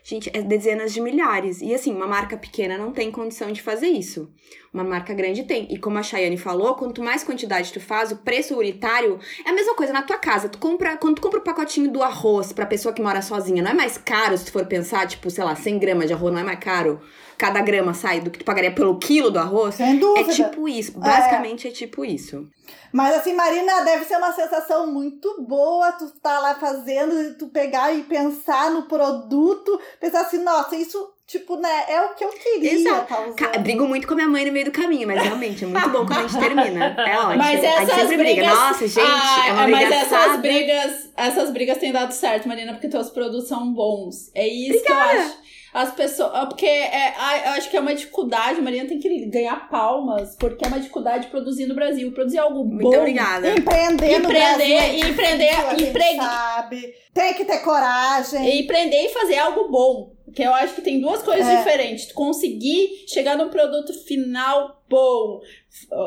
Gente, 0.02 0.30
é 0.32 0.40
dezenas 0.40 0.94
de 0.94 1.00
milhares. 1.00 1.60
E 1.60 1.74
assim, 1.74 1.92
uma 1.92 2.06
marca 2.06 2.36
pequena 2.36 2.78
não 2.78 2.92
tem 2.92 3.10
condição 3.10 3.52
de 3.52 3.60
fazer 3.60 3.88
isso. 3.88 4.30
Uma 4.76 4.84
marca 4.84 5.14
grande 5.14 5.42
tem. 5.44 5.66
E 5.72 5.78
como 5.78 5.96
a 5.96 6.02
Chayane 6.02 6.36
falou, 6.36 6.74
quanto 6.74 7.02
mais 7.02 7.24
quantidade 7.24 7.72
tu 7.72 7.80
faz, 7.80 8.12
o 8.12 8.16
preço 8.18 8.54
unitário 8.58 9.18
é 9.42 9.48
a 9.48 9.54
mesma 9.54 9.74
coisa 9.74 9.90
na 9.90 10.02
tua 10.02 10.18
casa. 10.18 10.50
Tu 10.50 10.58
compra, 10.58 10.98
quando 10.98 11.14
tu 11.14 11.22
compra 11.22 11.38
o 11.40 11.42
pacotinho 11.42 11.90
do 11.90 12.02
arroz 12.02 12.52
pra 12.52 12.66
pessoa 12.66 12.92
que 12.92 13.00
mora 13.00 13.22
sozinha, 13.22 13.62
não 13.62 13.70
é 13.70 13.74
mais 13.74 13.96
caro 13.96 14.36
se 14.36 14.44
tu 14.44 14.52
for 14.52 14.66
pensar, 14.66 15.06
tipo, 15.06 15.30
sei 15.30 15.44
lá, 15.44 15.56
100 15.56 15.78
gramas 15.78 16.08
de 16.08 16.12
arroz, 16.12 16.30
não 16.30 16.40
é 16.40 16.44
mais 16.44 16.58
caro? 16.58 17.00
Cada 17.38 17.62
grama 17.62 17.94
sai 17.94 18.20
do 18.20 18.30
que 18.30 18.38
tu 18.38 18.44
pagaria 18.44 18.70
pelo 18.70 18.98
quilo 18.98 19.30
do 19.30 19.38
arroz? 19.38 19.76
Sem 19.76 19.96
É 19.96 19.98
dúvida. 19.98 20.32
tipo 20.34 20.68
isso. 20.68 20.98
Basicamente 20.98 21.68
é 21.68 21.70
tipo 21.70 22.04
isso. 22.04 22.46
Mas 22.92 23.16
assim, 23.16 23.32
Marina, 23.34 23.80
deve 23.82 24.04
ser 24.04 24.18
uma 24.18 24.32
sensação 24.32 24.86
muito 24.92 25.42
boa 25.42 25.92
tu 25.92 26.10
tá 26.20 26.38
lá 26.38 26.54
fazendo, 26.54 27.34
tu 27.38 27.48
pegar 27.48 27.94
e 27.94 28.02
pensar 28.02 28.70
no 28.70 28.82
produto, 28.82 29.80
pensar 29.98 30.20
assim, 30.22 30.42
nossa, 30.42 30.76
isso, 30.76 30.98
tipo, 31.26 31.56
né, 31.56 31.84
é 31.88 32.00
o 32.02 32.14
que 32.14 32.24
eu 32.24 32.30
queria 32.30 32.72
Exato. 32.74 33.34
tá 33.34 33.58
Brigo 33.58 33.86
muito 33.86 34.06
com 34.06 34.12
a 34.14 34.16
minha 34.16 34.28
mãe 34.28 34.44
no 34.44 34.52
meio 34.52 34.66
do 34.66 34.70
caminho, 34.70 35.06
mas 35.08 35.22
realmente 35.22 35.64
é 35.64 35.66
muito 35.66 35.88
bom 35.90 36.06
quando 36.06 36.18
a 36.24 36.28
gente 36.28 36.38
termina. 36.38 36.94
É 36.98 37.18
ótimo. 37.18 37.36
Mas 37.38 37.64
a 37.64 37.66
gente 37.66 37.82
essas 37.90 38.08
sempre 38.08 38.16
brigas. 38.18 38.34
briga. 38.36 38.54
Nossa, 38.54 38.86
gente, 38.88 39.00
Ah, 39.00 39.48
é 39.48 39.52
uma 39.52 39.62
briga 39.64 39.78
mas 39.80 39.90
essas 39.92 40.12
assada. 40.12 40.38
brigas, 40.38 41.10
essas 41.16 41.50
brigas 41.50 41.78
têm 41.78 41.92
dado 41.92 42.12
certo, 42.12 42.46
Marina, 42.48 42.72
porque 42.72 42.88
teus 42.88 43.10
produtos 43.10 43.48
são 43.48 43.72
bons. 43.72 44.30
É 44.34 44.46
isso 44.46 44.82
que 44.84 44.90
eu 44.92 44.96
acho. 44.96 45.46
As 45.74 45.92
pessoas. 45.92 46.30
ah, 46.32 46.46
Porque 46.46 46.64
é, 46.64 47.12
ah, 47.18 47.38
eu 47.48 47.52
acho 47.52 47.68
que 47.68 47.76
é 47.76 47.80
uma 47.80 47.94
dificuldade, 47.94 48.62
Marina 48.62 48.88
tem 48.88 48.98
que 48.98 49.26
ganhar 49.26 49.68
palmas, 49.68 50.34
porque 50.38 50.64
é 50.64 50.68
uma 50.68 50.78
dificuldade 50.80 51.26
produzir 51.26 51.66
no 51.66 51.74
Brasil. 51.74 52.10
Produzir 52.12 52.38
algo 52.38 52.64
Muito 52.64 52.88
bom. 52.88 52.96
obrigada. 52.96 53.50
Empreender 53.50 54.20
no 54.20 54.24
Empreender, 54.24 54.56
Brasil 54.56 54.78
é 54.78 54.98
empreender, 55.00 55.50
a 55.50 55.74
empregue- 55.74 56.16
sabe. 56.16 56.94
Tem 57.12 57.34
que 57.34 57.44
ter 57.44 57.58
coragem. 57.58 58.42
E 58.48 58.62
empreender 58.62 59.04
e 59.04 59.08
fazer 59.10 59.36
algo 59.38 59.68
bom. 59.68 60.15
Que 60.34 60.42
eu 60.42 60.52
acho 60.54 60.74
que 60.74 60.82
tem 60.82 61.00
duas 61.00 61.22
coisas 61.22 61.46
É. 61.46 61.56
diferentes. 61.58 62.06
Tu 62.06 62.14
conseguir 62.14 63.04
chegar 63.08 63.36
num 63.36 63.48
produto 63.48 63.92
final 64.04 64.82
bom, 64.88 65.40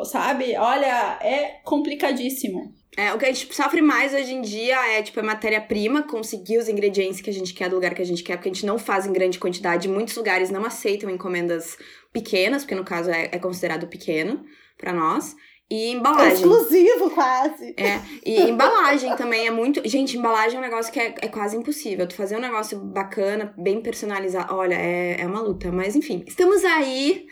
sabe? 0.04 0.54
Olha, 0.56 1.18
é 1.22 1.60
complicadíssimo. 1.64 2.74
É, 2.96 3.12
o 3.14 3.18
que 3.18 3.24
a 3.24 3.32
gente 3.32 3.54
sofre 3.54 3.80
mais 3.80 4.12
hoje 4.12 4.34
em 4.34 4.42
dia 4.42 4.76
é, 4.96 5.02
tipo, 5.02 5.20
a 5.20 5.22
matéria-prima, 5.22 6.02
conseguir 6.02 6.58
os 6.58 6.68
ingredientes 6.68 7.20
que 7.20 7.30
a 7.30 7.32
gente 7.32 7.54
quer 7.54 7.68
do 7.68 7.76
lugar 7.76 7.94
que 7.94 8.02
a 8.02 8.06
gente 8.06 8.22
quer, 8.22 8.36
porque 8.36 8.48
a 8.48 8.52
gente 8.52 8.66
não 8.66 8.78
faz 8.78 9.06
em 9.06 9.12
grande 9.12 9.38
quantidade. 9.38 9.88
Muitos 9.88 10.16
lugares 10.16 10.50
não 10.50 10.64
aceitam 10.64 11.08
encomendas 11.08 11.78
pequenas, 12.12 12.62
porque 12.62 12.74
no 12.74 12.84
caso 12.84 13.10
é, 13.10 13.28
é 13.32 13.38
considerado 13.38 13.86
pequeno 13.86 14.44
pra 14.76 14.92
nós. 14.92 15.34
E 15.70 15.86
É 15.86 15.90
embalagem. 15.92 16.32
exclusivo, 16.34 17.10
quase. 17.10 17.74
É, 17.76 18.00
e 18.26 18.42
embalagem 18.50 19.14
também 19.14 19.46
é 19.46 19.50
muito. 19.52 19.80
Gente, 19.88 20.18
embalagem 20.18 20.56
é 20.56 20.58
um 20.58 20.62
negócio 20.64 20.92
que 20.92 20.98
é, 20.98 21.14
é 21.22 21.28
quase 21.28 21.56
impossível. 21.56 22.08
Tu 22.08 22.14
fazer 22.16 22.36
um 22.36 22.40
negócio 22.40 22.76
bacana, 22.78 23.54
bem 23.56 23.80
personalizado, 23.80 24.54
olha, 24.56 24.74
é, 24.74 25.20
é 25.20 25.26
uma 25.26 25.40
luta. 25.40 25.70
Mas 25.70 25.94
enfim, 25.94 26.24
estamos 26.26 26.64
aí. 26.64 27.26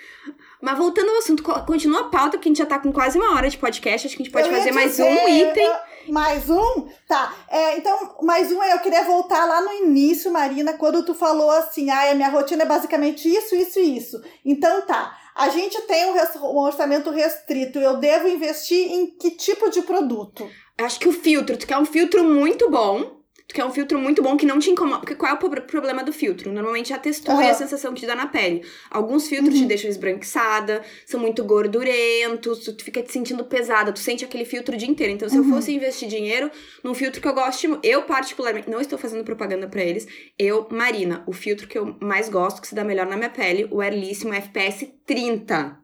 Mas 0.62 0.78
voltando 0.78 1.10
ao 1.10 1.18
assunto, 1.18 1.42
co- 1.42 1.60
continua 1.66 2.00
a 2.00 2.04
pauta, 2.04 2.30
porque 2.36 2.48
a 2.48 2.50
gente 2.50 2.58
já 2.58 2.66
tá 2.66 2.78
com 2.78 2.92
quase 2.92 3.18
uma 3.18 3.34
hora 3.34 3.48
de 3.50 3.58
podcast. 3.58 4.06
Acho 4.06 4.16
que 4.16 4.22
a 4.22 4.24
gente 4.24 4.32
pode 4.32 4.48
fazer 4.50 4.70
mais 4.72 4.90
dizer, 4.92 5.04
um 5.04 5.28
item. 5.28 5.66
eu- 5.66 6.12
Mais 6.12 6.48
um? 6.50 6.86
Tá. 7.08 7.34
É, 7.48 7.76
então, 7.76 8.16
mais 8.22 8.50
um, 8.52 8.62
eu 8.62 8.78
queria 8.78 9.04
voltar 9.04 9.44
lá 9.46 9.60
no 9.60 9.72
início, 9.72 10.32
Marina, 10.32 10.72
quando 10.74 11.04
tu 11.04 11.14
falou 11.14 11.50
assim, 11.50 11.90
ah, 11.90 12.10
a 12.10 12.14
minha 12.14 12.28
rotina 12.28 12.62
é 12.62 12.66
basicamente 12.66 13.28
isso, 13.28 13.54
isso 13.54 13.78
e 13.78 13.96
isso. 13.98 14.20
Então 14.44 14.80
tá. 14.82 15.16
A 15.38 15.50
gente 15.50 15.80
tem 15.82 16.04
um, 16.06 16.56
orçamento 16.56 17.10
restrito. 17.10 17.78
Eu 17.78 17.98
devo 17.98 18.26
investir 18.26 18.90
em 18.90 19.06
que 19.16 19.30
tipo 19.30 19.70
de 19.70 19.82
produto? 19.82 20.50
Acho 20.76 20.98
que 20.98 21.08
o 21.08 21.12
filtro, 21.12 21.56
tu 21.56 21.64
quer 21.64 21.78
um 21.78 21.84
filtro 21.84 22.24
muito 22.24 22.68
bom. 22.68 23.17
Tu 23.48 23.54
quer 23.54 23.64
um 23.64 23.70
filtro 23.72 23.98
muito 23.98 24.22
bom 24.22 24.36
que 24.36 24.44
não 24.44 24.58
te 24.58 24.68
incomoda. 24.70 25.00
Porque 25.00 25.14
qual 25.14 25.32
é 25.32 25.34
o 25.34 25.38
pro- 25.38 25.62
problema 25.62 26.04
do 26.04 26.12
filtro? 26.12 26.52
Normalmente 26.52 26.92
é 26.92 26.96
a 26.96 26.98
textura 26.98 27.42
e 27.46 27.48
a 27.48 27.54
sensação 27.54 27.94
que 27.94 28.00
te 28.00 28.06
dá 28.06 28.14
na 28.14 28.26
pele. 28.26 28.62
Alguns 28.90 29.26
filtros 29.26 29.54
te 29.54 29.62
Uhum. 29.62 29.66
deixam 29.68 29.88
esbranquiçada, 29.88 30.82
são 31.06 31.18
muito 31.18 31.42
gordurentos, 31.44 32.58
tu 32.64 32.84
fica 32.84 33.02
te 33.02 33.10
sentindo 33.10 33.42
pesada, 33.46 33.90
tu 33.90 34.00
sente 34.00 34.22
aquele 34.22 34.44
filtro 34.44 34.74
o 34.74 34.78
dia 34.78 34.86
inteiro. 34.88 35.14
Então, 35.14 35.28
se 35.30 35.36
eu 35.36 35.42
Uhum. 35.42 35.48
fosse 35.50 35.72
investir 35.74 36.08
dinheiro 36.08 36.50
num 36.84 36.92
filtro 36.92 37.22
que 37.22 37.26
eu 37.28 37.32
gosto, 37.32 37.78
eu 37.82 38.02
particularmente, 38.02 38.68
não 38.68 38.82
estou 38.82 38.98
fazendo 38.98 39.24
propaganda 39.24 39.66
pra 39.66 39.82
eles, 39.82 40.06
eu, 40.38 40.68
Marina, 40.70 41.24
o 41.26 41.32
filtro 41.32 41.66
que 41.66 41.78
eu 41.78 41.96
mais 42.02 42.28
gosto, 42.28 42.60
que 42.60 42.68
se 42.68 42.74
dá 42.74 42.84
melhor 42.84 43.06
na 43.06 43.16
minha 43.16 43.30
pele, 43.30 43.66
o 43.70 43.80
Airlíssimo 43.80 44.34
FPS 44.34 44.84
30. 45.06 45.78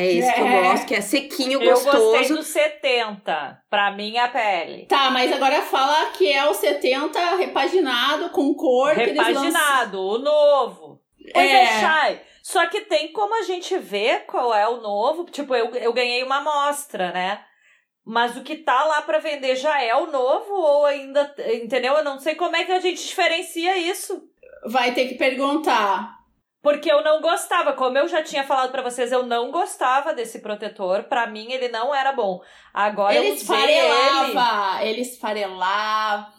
É 0.00 0.06
esse 0.12 0.32
que 0.32 0.40
eu 0.40 0.46
É. 0.46 0.62
gosto, 0.62 0.86
que 0.86 0.94
é 0.94 1.00
sequinho, 1.00 1.62
Eu 1.62 1.70
gostei 1.70 1.92
gostoso. 1.92 2.34
do 2.36 2.42
70, 2.42 3.62
pra 3.68 3.90
minha 3.90 4.28
pele. 4.28 4.86
Tá, 4.86 5.10
mas 5.10 5.32
agora 5.32 5.62
fala 5.62 6.06
que 6.12 6.32
é 6.32 6.44
o 6.48 6.54
70 6.54 7.36
repaginado 7.36 8.30
com 8.30 8.54
cor. 8.54 8.92
Repaginado, 8.94 10.00
o 10.00 10.18
novo. 10.18 11.00
Pois 11.32 11.46
é, 11.50 11.62
É. 11.64 11.80
Chay. 11.80 12.20
Só 12.42 12.66
que 12.66 12.80
tem 12.82 13.12
como 13.12 13.34
a 13.38 13.42
gente 13.42 13.76
ver 13.76 14.24
qual 14.26 14.54
é 14.54 14.66
o 14.66 14.80
novo. 14.80 15.24
Tipo, 15.24 15.54
eu, 15.54 15.66
eu 15.74 15.92
ganhei 15.92 16.22
uma 16.22 16.36
amostra, 16.38 17.12
né? 17.12 17.40
Mas 18.06 18.36
o 18.38 18.42
que 18.42 18.56
tá 18.56 18.84
lá 18.84 19.02
pra 19.02 19.18
vender 19.18 19.54
já 19.54 19.82
é 19.82 19.94
o 19.94 20.06
novo 20.10 20.54
ou 20.54 20.86
ainda. 20.86 21.34
Entendeu? 21.52 21.92
Eu 21.94 22.04
não 22.04 22.18
sei 22.18 22.34
como 22.36 22.56
é 22.56 22.64
que 22.64 22.72
a 22.72 22.80
gente 22.80 23.06
diferencia 23.06 23.76
isso. 23.76 24.22
Vai 24.64 24.92
ter 24.92 25.08
que 25.08 25.14
perguntar. 25.16 26.16
Porque 26.60 26.90
eu 26.90 27.02
não 27.04 27.20
gostava, 27.20 27.72
como 27.72 27.96
eu 27.96 28.08
já 28.08 28.20
tinha 28.22 28.42
falado 28.42 28.72
para 28.72 28.82
vocês, 28.82 29.12
eu 29.12 29.22
não 29.24 29.50
gostava 29.52 30.12
desse 30.12 30.40
protetor. 30.40 31.04
Para 31.04 31.26
mim, 31.28 31.52
ele 31.52 31.68
não 31.68 31.94
era 31.94 32.12
bom. 32.12 32.40
Agora 32.74 33.14
ele 33.14 33.28
eu 33.30 33.34
esfarelava, 33.34 34.82
ele... 34.82 34.90
ele 34.90 35.00
esfarelava, 35.02 36.32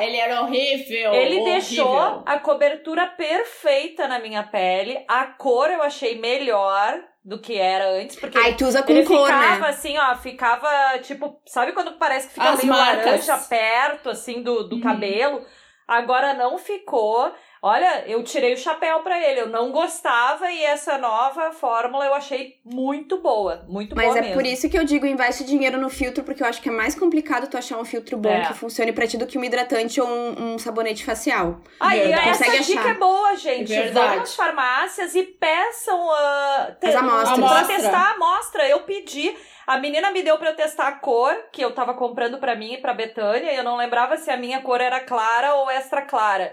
ele 0.00 0.16
era 0.16 0.40
horrível. 0.42 1.12
Ele 1.12 1.36
horrível. 1.40 1.44
deixou 1.44 2.22
a 2.24 2.38
cobertura 2.38 3.06
perfeita 3.06 4.08
na 4.08 4.18
minha 4.18 4.42
pele. 4.42 5.04
A 5.08 5.26
cor 5.26 5.70
eu 5.70 5.82
achei 5.82 6.18
melhor 6.18 7.00
do 7.24 7.38
que 7.38 7.56
era 7.56 7.88
antes, 7.90 8.16
porque 8.16 8.36
Ai, 8.38 8.54
tu 8.56 8.66
usa 8.66 8.82
com 8.82 8.90
ele 8.90 9.04
cor, 9.04 9.26
ficava 9.26 9.60
né? 9.60 9.68
assim, 9.68 9.96
ó, 9.96 10.16
ficava 10.16 10.98
tipo, 11.02 11.40
sabe 11.46 11.72
quando 11.72 11.92
parece 11.92 12.26
que 12.28 12.34
fica 12.34 12.50
As 12.50 12.58
meio 12.64 12.72
marcas. 12.72 13.04
laranja 13.04 13.38
perto 13.48 14.10
assim 14.10 14.42
do, 14.42 14.64
do 14.64 14.76
Uhum. 14.76 14.82
cabelo? 14.82 15.46
Agora 15.86 16.34
não 16.34 16.58
ficou. 16.58 17.32
Olha, 17.64 18.02
eu 18.08 18.24
tirei 18.24 18.54
o 18.54 18.56
chapéu 18.58 19.00
pra 19.04 19.16
ele, 19.20 19.40
eu 19.40 19.46
não 19.48 19.70
gostava 19.70 20.50
e 20.50 20.64
essa 20.64 20.98
nova 20.98 21.52
fórmula 21.52 22.04
eu 22.04 22.12
achei 22.12 22.58
muito 22.64 23.18
boa, 23.18 23.64
muito 23.68 23.94
Mas 23.94 24.06
boa 24.06 24.18
é 24.18 24.20
mesmo. 24.22 24.34
por 24.34 24.44
isso 24.44 24.68
que 24.68 24.76
eu 24.76 24.82
digo 24.82 25.06
investe 25.06 25.44
dinheiro 25.44 25.78
no 25.78 25.88
filtro, 25.88 26.24
porque 26.24 26.42
eu 26.42 26.46
acho 26.48 26.60
que 26.60 26.68
é 26.68 26.72
mais 26.72 26.96
complicado 26.96 27.48
tu 27.48 27.56
achar 27.56 27.78
um 27.78 27.84
filtro 27.84 28.16
bom 28.16 28.32
É. 28.32 28.46
que 28.46 28.54
funcione 28.54 28.92
pra 28.92 29.06
ti 29.06 29.16
do 29.16 29.28
que 29.28 29.38
um 29.38 29.44
hidratante 29.44 30.00
ou 30.00 30.08
um, 30.08 30.54
um 30.54 30.58
sabonete 30.58 31.04
facial. 31.04 31.60
Aí, 31.78 32.00
Verdade. 32.00 32.28
essa 32.30 32.44
Consegue 32.46 32.64
dica 32.64 32.80
achar. 32.80 32.90
é 32.90 32.94
boa, 32.94 33.36
gente. 33.36 33.68
Verdade. 33.68 34.08
Vão 34.08 34.16
nas 34.16 34.34
farmácias 34.34 35.14
e 35.14 35.22
peçam 35.22 36.04
uh, 36.04 36.74
te- 36.80 36.88
As 36.88 36.96
amostras. 36.96 37.38
pra 37.48 37.64
testar 37.64 37.98
a 38.08 38.10
amostra. 38.14 38.68
Eu 38.68 38.80
pedi. 38.80 39.36
A 39.68 39.78
menina 39.78 40.10
me 40.10 40.24
deu 40.24 40.36
pra 40.36 40.50
eu 40.50 40.56
testar 40.56 40.88
a 40.88 40.92
cor 40.96 41.32
que 41.52 41.62
eu 41.64 41.70
tava 41.72 41.94
comprando 41.94 42.38
pra 42.38 42.56
mim 42.56 42.72
e 42.74 42.78
pra 42.78 42.92
Betânia. 42.92 43.52
E 43.52 43.56
eu 43.56 43.62
não 43.62 43.76
lembrava 43.76 44.16
se 44.16 44.28
a 44.32 44.36
minha 44.36 44.60
cor 44.62 44.80
era 44.80 44.98
clara 44.98 45.54
ou 45.54 45.70
extra 45.70 46.02
clara. 46.02 46.52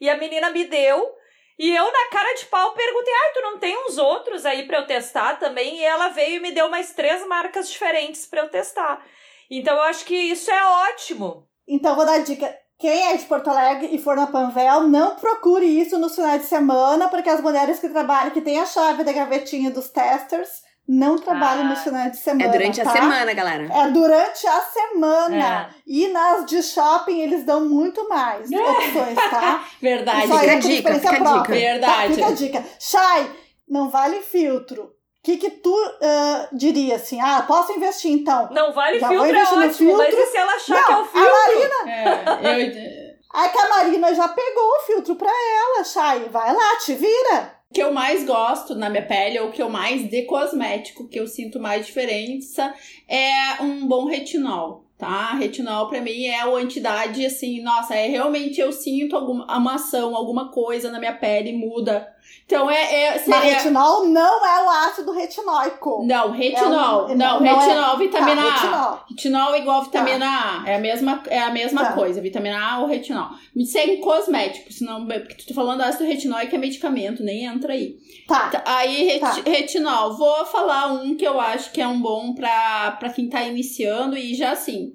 E 0.00 0.08
a 0.08 0.16
menina 0.16 0.50
me 0.50 0.64
deu. 0.64 1.14
E 1.58 1.74
eu, 1.74 1.84
na 1.84 2.10
cara 2.10 2.34
de 2.34 2.46
pau, 2.46 2.72
perguntei: 2.72 3.12
ai, 3.12 3.32
tu 3.32 3.40
não 3.40 3.58
tem 3.58 3.76
uns 3.86 3.98
outros 3.98 4.44
aí 4.44 4.66
pra 4.66 4.78
eu 4.78 4.86
testar 4.86 5.38
também? 5.38 5.78
E 5.78 5.84
ela 5.84 6.08
veio 6.08 6.36
e 6.36 6.40
me 6.40 6.52
deu 6.52 6.68
mais 6.68 6.92
três 6.92 7.26
marcas 7.26 7.70
diferentes 7.70 8.26
pra 8.26 8.40
eu 8.40 8.48
testar. 8.48 9.04
Então 9.50 9.74
eu 9.76 9.82
acho 9.82 10.04
que 10.04 10.14
isso 10.14 10.50
é 10.50 10.64
ótimo. 10.90 11.48
Então, 11.66 11.96
vou 11.96 12.04
dar 12.04 12.18
dica. 12.18 12.56
Quem 12.78 13.08
é 13.08 13.16
de 13.16 13.24
Porto 13.24 13.48
Alegre 13.48 13.88
e 13.90 13.98
for 13.98 14.14
na 14.16 14.26
Panvel, 14.26 14.82
não 14.82 15.16
procure 15.16 15.64
isso 15.64 15.98
no 15.98 16.10
final 16.10 16.38
de 16.38 16.44
semana, 16.44 17.08
porque 17.08 17.30
as 17.30 17.40
mulheres 17.40 17.78
que 17.78 17.88
trabalham, 17.88 18.32
que 18.32 18.42
têm 18.42 18.60
a 18.60 18.66
chave 18.66 19.02
da 19.02 19.14
gavetinha 19.14 19.70
dos 19.70 19.88
testers, 19.88 20.62
não 20.88 21.16
trabalham 21.18 21.62
Ah. 21.64 21.68
nos 21.70 21.80
finais 21.80 22.12
de 22.12 22.18
semana. 22.18 22.44
É 22.44 22.48
durante 22.48 22.82
tá? 22.82 22.88
a 22.88 22.92
semana, 22.92 23.32
galera. 23.34 23.64
É 23.72 23.90
durante 23.90 24.46
a 24.46 24.60
semana. 24.60 25.70
É. 25.70 25.74
E 25.86 26.08
nas 26.08 26.44
de 26.46 26.62
shopping 26.62 27.20
eles 27.20 27.44
dão 27.44 27.64
muito 27.68 28.08
mais 28.08 28.48
opções, 28.52 29.14
tá? 29.30 29.64
Verdade. 29.80 30.22
Fica 30.22 30.44
é 30.46 30.50
a 30.54 30.58
dica, 30.58 30.94
fica 30.94 31.10
a 31.10 31.14
própria. 31.16 31.40
dica. 31.42 31.52
Verdade. 31.52 32.08
Tá, 32.08 32.14
fica 32.14 32.26
a 32.26 32.30
dica. 32.32 32.64
Shai, 32.78 33.30
não 33.68 33.90
vale 33.90 34.20
filtro. 34.20 34.84
O 34.84 34.90
que 35.26 35.38
que 35.38 35.50
tu 35.50 35.74
ah, 36.00 36.48
diria 36.52 36.94
assim? 36.96 37.20
Ah, 37.20 37.42
posso 37.48 37.72
investir 37.72 38.12
então? 38.12 38.48
Não 38.52 38.72
vale 38.72 39.00
Já 39.00 39.08
vou 39.08 39.24
filtro, 39.24 39.36
é 39.36 39.42
no 39.42 39.48
ótimo. 39.66 39.66
Mas 39.66 40.06
filtro. 40.06 40.20
e 40.20 40.26
se 40.26 40.36
ela 40.36 40.52
achar 40.54 40.74
Não, 40.76 40.84
que 40.84 40.92
é 40.92 40.96
o 40.96 41.00
a 41.00 41.04
filtro? 41.04 41.32
Marina, 41.32 41.92
É, 41.92 43.10
eu, 43.10 43.16
a 43.34 43.48
que 43.48 43.58
a 43.58 43.68
Marina 43.68 44.14
já 44.14 44.28
pegou 44.28 44.62
o 44.70 44.80
filtro 44.86 45.16
pra 45.16 45.28
ela, 45.28 45.82
Shai. 45.84 46.28
Vai 46.30 46.54
lá, 46.54 46.76
te 46.76 46.94
vira. 46.94 47.55
Que 47.76 47.82
eu 47.82 47.92
mais 47.92 48.24
gosto 48.24 48.74
na 48.74 48.88
minha 48.88 49.04
pele, 49.04 49.38
ou 49.38 49.50
que 49.50 49.60
eu 49.60 49.68
mais 49.68 50.08
de 50.08 50.22
cosmético, 50.22 51.06
que 51.06 51.20
eu 51.20 51.26
sinto 51.26 51.60
mais 51.60 51.84
diferença, 51.84 52.74
é 53.06 53.62
um 53.62 53.86
bom 53.86 54.06
retinol, 54.06 54.86
tá? 54.96 55.34
Retinol 55.34 55.86
pra 55.86 56.00
mim 56.00 56.24
é 56.24 56.46
o 56.46 56.56
antidade, 56.56 57.26
assim, 57.26 57.60
nossa, 57.60 57.94
é 57.94 58.08
realmente 58.08 58.58
eu 58.58 58.72
sinto 58.72 59.14
alguma 59.14 59.44
uma 59.58 59.74
ação, 59.74 60.16
alguma 60.16 60.50
coisa 60.50 60.90
na 60.90 60.98
minha 60.98 61.12
pele 61.12 61.52
muda. 61.52 62.10
Então 62.46 62.70
é, 62.70 62.94
é 63.06 63.12
Mas 63.26 63.40
seria... 63.42 63.54
retinol 63.56 64.06
não 64.06 64.46
é 64.46 64.62
o 64.64 64.70
ácido 64.70 65.10
retinóico. 65.12 66.04
Não, 66.06 66.30
retinol. 66.30 67.08
É 67.08 67.12
um- 67.12 67.16
não, 67.16 67.40
não 67.40 67.46
é- 67.60 67.66
retinol, 67.66 67.96
vitamina 67.98 68.42
Tá, 68.42 68.48
A. 68.48 68.52
retinol. 68.54 69.00
Retinol 69.10 69.54
é 69.54 69.58
igual 69.58 69.82
vitamina 69.82 70.26
A. 70.26 70.62
É 70.70 70.76
a 70.76 70.78
mesma, 70.78 71.22
é 71.26 71.40
a 71.40 71.50
mesma 71.50 71.84
Tá. 71.86 71.92
coisa, 71.94 72.20
vitamina 72.20 72.58
A 72.58 72.78
ou 72.80 72.86
retinol. 72.86 73.30
Me 73.54 73.66
segue 73.66 73.96
cosmético, 73.96 74.72
senão. 74.72 75.06
Porque 75.06 75.34
tu 75.34 75.46
tá 75.48 75.54
falando 75.54 75.80
ácido 75.82 76.04
retinóico 76.04 76.54
é 76.54 76.58
medicamento, 76.58 77.22
nem 77.24 77.44
entra 77.46 77.72
aí. 77.72 77.96
Tá. 78.28 78.48
Tá, 78.50 78.62
Aí, 78.64 79.04
reti- 79.04 79.20
Tá. 79.42 79.50
retinol. 79.50 80.16
Vou 80.16 80.46
falar 80.46 80.92
um 80.92 81.16
que 81.16 81.26
eu 81.26 81.40
acho 81.40 81.72
que 81.72 81.80
é 81.80 81.88
um 81.88 82.00
bom 82.00 82.32
pra, 82.32 82.92
pra 83.00 83.10
quem 83.10 83.28
tá 83.28 83.42
iniciando 83.42 84.16
e 84.16 84.34
já 84.34 84.52
assim. 84.52 84.94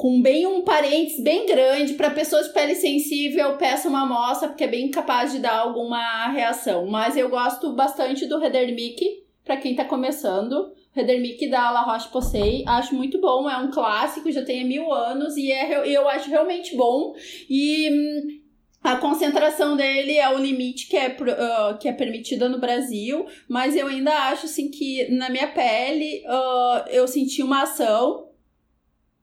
Com 0.00 0.22
bem 0.22 0.46
um 0.46 0.62
parênteses 0.62 1.22
bem 1.22 1.44
grande, 1.44 1.92
pra 1.92 2.08
pessoas 2.08 2.46
de 2.46 2.54
pele 2.54 2.74
sensível, 2.74 3.58
peça 3.58 3.86
uma 3.86 4.04
amostra, 4.04 4.48
porque 4.48 4.64
é 4.64 4.66
bem 4.66 4.90
capaz 4.90 5.30
de 5.30 5.40
dar 5.40 5.58
alguma 5.58 6.26
reação. 6.28 6.86
Mas 6.86 7.18
eu 7.18 7.28
gosto 7.28 7.74
bastante 7.74 8.24
do 8.24 8.38
Redermic, 8.38 9.22
pra 9.44 9.58
quem 9.58 9.76
tá 9.76 9.84
começando. 9.84 10.72
Redermic 10.92 11.46
da 11.50 11.70
La 11.70 11.82
Roche-Posay, 11.82 12.64
acho 12.66 12.94
muito 12.94 13.20
bom, 13.20 13.46
é 13.50 13.58
um 13.58 13.70
clássico, 13.70 14.32
já 14.32 14.42
tem 14.42 14.64
mil 14.64 14.90
anos 14.90 15.36
e 15.36 15.52
é, 15.52 15.86
eu 15.86 16.08
acho 16.08 16.30
realmente 16.30 16.74
bom. 16.74 17.12
E 17.50 17.90
hum, 17.90 18.40
a 18.82 18.96
concentração 18.96 19.76
dele 19.76 20.16
é 20.16 20.34
o 20.34 20.38
limite 20.38 20.88
que 20.88 20.96
é, 20.96 21.14
ah, 21.38 21.76
que 21.78 21.86
é 21.86 21.92
permitida 21.92 22.48
no 22.48 22.58
Brasil, 22.58 23.26
mas 23.46 23.76
eu 23.76 23.86
ainda 23.86 24.30
acho 24.30 24.46
assim 24.46 24.70
que 24.70 25.10
na 25.10 25.28
minha 25.28 25.48
pele 25.48 26.24
ah, 26.26 26.86
eu 26.88 27.06
senti 27.06 27.42
uma 27.42 27.64
ação. 27.64 28.29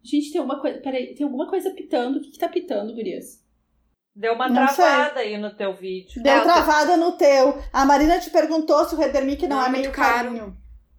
Gente, 0.04 0.32
tem 0.32 0.40
alguma 0.40 0.60
coisa. 0.62 0.80
Peraí, 0.80 1.14
tem 1.16 1.26
alguma 1.26 1.48
coisa 1.50 1.70
pitando. 1.72 2.18
O 2.18 2.22
que, 2.22 2.32
que 2.32 2.40
tá 2.40 2.48
pitando, 2.48 2.94
Gurias? 2.94 3.46
Deu 4.16 4.34
uma 4.34 4.50
Não 4.50 4.66
travada 4.66 5.20
aí 5.20 5.38
no 5.38 5.56
teu 5.56 5.74
vídeo. 5.76 6.24
Deu 6.24 6.34
eu 6.34 6.40
tô- 6.42 6.46
travada 6.48 6.98
no 6.98 7.12
teu. 7.18 7.62
A 7.72 7.86
Marina 7.86 8.20
te 8.20 8.30
perguntou 8.32 8.84
se 8.86 8.96
o 8.96 8.98
Redermic 8.98 9.46
não, 9.48 9.58
Não, 9.58 9.64
é 9.66 9.68
é 9.68 9.72
meio 9.72 9.92
caro. 9.92 10.30
carinho. 10.30 10.58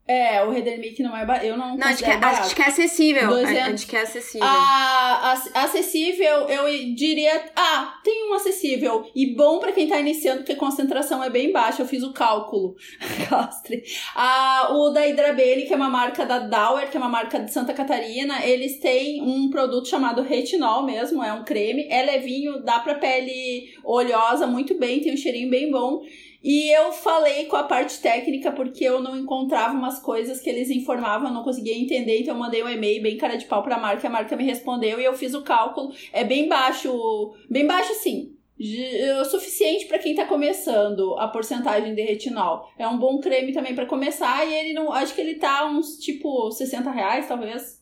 É, 0.09 0.43
o 0.43 0.51
Redermic 0.51 1.03
não 1.03 1.15
é 1.15 1.27
barato. 1.27 1.45
Eu 1.45 1.55
não, 1.59 1.77
Não, 1.77 1.87
a 1.87 1.91
gente, 1.91 2.03
quer, 2.03 2.15
a 2.15 2.17
barato. 2.17 2.45
gente 2.45 2.55
quer 2.57 2.69
acessível. 2.69 3.23
A- 3.23 3.27
A 3.27 3.29
200. 3.43 3.65
gente 3.67 3.87
quer 3.87 4.01
acessível. 4.05 4.47
A, 4.49 5.33
ac- 5.33 5.51
acessível, 5.55 6.49
eu 6.49 6.65
diria. 6.95 7.45
Ah, 7.55 7.99
tem 8.03 8.31
um 8.31 8.33
acessível. 8.33 9.05
E 9.15 9.35
bom 9.35 9.59
pra 9.59 9.71
quem 9.71 9.87
tá 9.87 10.01
iniciando, 10.01 10.39
porque 10.39 10.53
a 10.53 10.57
concentração 10.57 11.23
é 11.23 11.29
bem 11.29 11.53
baixa. 11.53 11.83
Eu 11.83 11.87
fiz 11.87 12.03
o 12.03 12.13
cálculo. 12.15 12.75
Castre. 13.29 13.83
Ah, 14.17 14.69
o 14.73 14.89
da 14.91 15.07
Hidrabene, 15.07 15.67
que 15.67 15.75
é 15.75 15.77
uma 15.77 15.91
marca 15.91 16.25
da 16.25 16.39
Dauer, 16.39 16.91
que 16.91 16.97
é 16.97 17.01
uma 17.01 17.09
marca 17.11 17.39
de 17.39 17.53
Santa 17.53 17.75
Catarina, 17.75 18.43
eles 18.47 18.81
têm 18.81 19.21
um 19.23 19.51
produto 19.51 19.89
chamado 19.89 20.23
retinol 20.23 20.85
mesmo. 20.85 21.23
É 21.23 21.35
um 21.35 21.45
creme. 21.45 21.87
É 21.91 22.03
levinho, 22.03 22.63
dá 22.65 22.79
pra 22.79 22.95
pele 22.95 23.75
oleosa 23.85 24.47
muito 24.47 24.75
bem, 24.79 25.01
tem 25.01 25.13
um 25.13 25.17
cheirinho 25.19 25.51
bem 25.51 25.71
bom. 25.71 26.01
E 26.43 26.71
eu 26.71 26.93
falei 26.93 27.47
com 27.47 27.57
a 27.57 27.65
parte 27.65 28.01
técnica 28.01 28.53
porque 28.53 28.85
eu 28.85 29.01
não 29.01 29.19
encontrava 29.19 29.75
umas 29.75 29.99
coisas 29.99 30.41
que 30.41 30.49
eles 30.49 30.71
informavam, 30.71 31.29
eu 31.29 31.35
não 31.35 31.43
conseguia 31.43 31.77
entender, 31.77 32.21
então 32.21 32.35
eu 32.35 32.39
mandei 32.41 32.63
um 32.63 32.69
e-mail 32.69 33.03
bem 33.03 33.17
cara 33.17 33.37
de 33.37 33.47
pau 33.47 33.63
pra 33.63 33.79
marca, 33.79 34.07
a 34.07 34.11
marca 34.11 34.37
me 34.37 34.45
respondeu 34.45 35.01
e 35.01 35.05
eu 35.05 35.15
fiz 35.15 35.35
o 35.35 35.43
cálculo. 35.43 35.93
É 36.13 36.23
bem 36.25 36.49
baixo, 36.49 37.35
bem 37.51 37.67
baixo 37.67 37.93
sim. 37.95 38.35
G- 38.61 39.13
O 39.21 39.25
suficiente 39.25 39.87
pra 39.87 39.99
quem 39.99 40.15
tá 40.15 40.27
começando 40.27 41.17
a 41.19 41.29
porcentagem 41.29 41.95
de 41.95 42.03
retinol. 42.03 42.69
É 42.79 42.87
um 42.89 42.99
bom 42.99 43.19
creme 43.19 43.53
também 43.53 43.75
pra 43.75 43.87
começar 43.87 44.45
e 44.47 44.53
ele 44.55 44.73
não. 44.73 44.93
Acho 44.93 45.15
que 45.15 45.21
ele 45.21 45.37
tá 45.37 45.67
uns 45.67 45.97
tipo 45.99 46.51
60 46.51 46.91
reais, 46.91 47.27
talvez. 47.29 47.79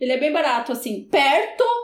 Ele 0.00 0.12
é 0.12 0.18
bem 0.18 0.32
barato, 0.32 0.72
assim, 0.72 1.04
perto, 1.10 1.62
é 1.62 1.83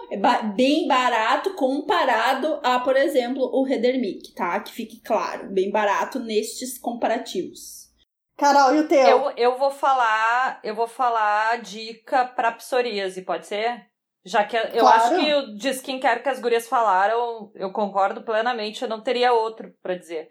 bem 0.56 0.88
barato 0.88 1.54
comparado 1.54 2.60
a, 2.62 2.80
por 2.80 2.96
exemplo, 2.96 3.42
o 3.42 3.62
Redermic, 3.62 4.34
tá? 4.34 4.58
Que 4.60 4.72
fique 4.72 5.00
claro, 5.02 5.48
bem 5.50 5.70
barato 5.70 6.18
nestes 6.18 6.78
comparativos. 6.78 7.88
Carol, 8.36 8.74
e 8.74 8.78
o 8.80 8.88
teu? 8.88 8.98
Eu, 8.98 9.30
eu 9.36 9.58
vou 9.58 9.70
falar, 9.70 10.60
eu 10.64 10.74
vou 10.74 10.86
falar 10.88 11.60
dica 11.60 12.24
pra 12.24 12.52
psoríase, 12.52 13.22
pode 13.22 13.46
ser? 13.46 13.86
Já 14.24 14.44
que 14.44 14.56
eu 14.56 14.80
Claro. 14.80 15.02
acho 15.02 15.14
que 15.14 15.34
o 15.34 15.54
de 15.56 15.68
skincare 15.70 16.22
que 16.22 16.28
as 16.28 16.40
gurias 16.40 16.68
falaram, 16.68 17.50
eu 17.54 17.70
concordo 17.72 18.22
plenamente, 18.22 18.82
eu 18.82 18.88
não 18.88 19.02
teria 19.02 19.32
outro 19.32 19.72
pra 19.82 19.94
dizer. 19.94 20.28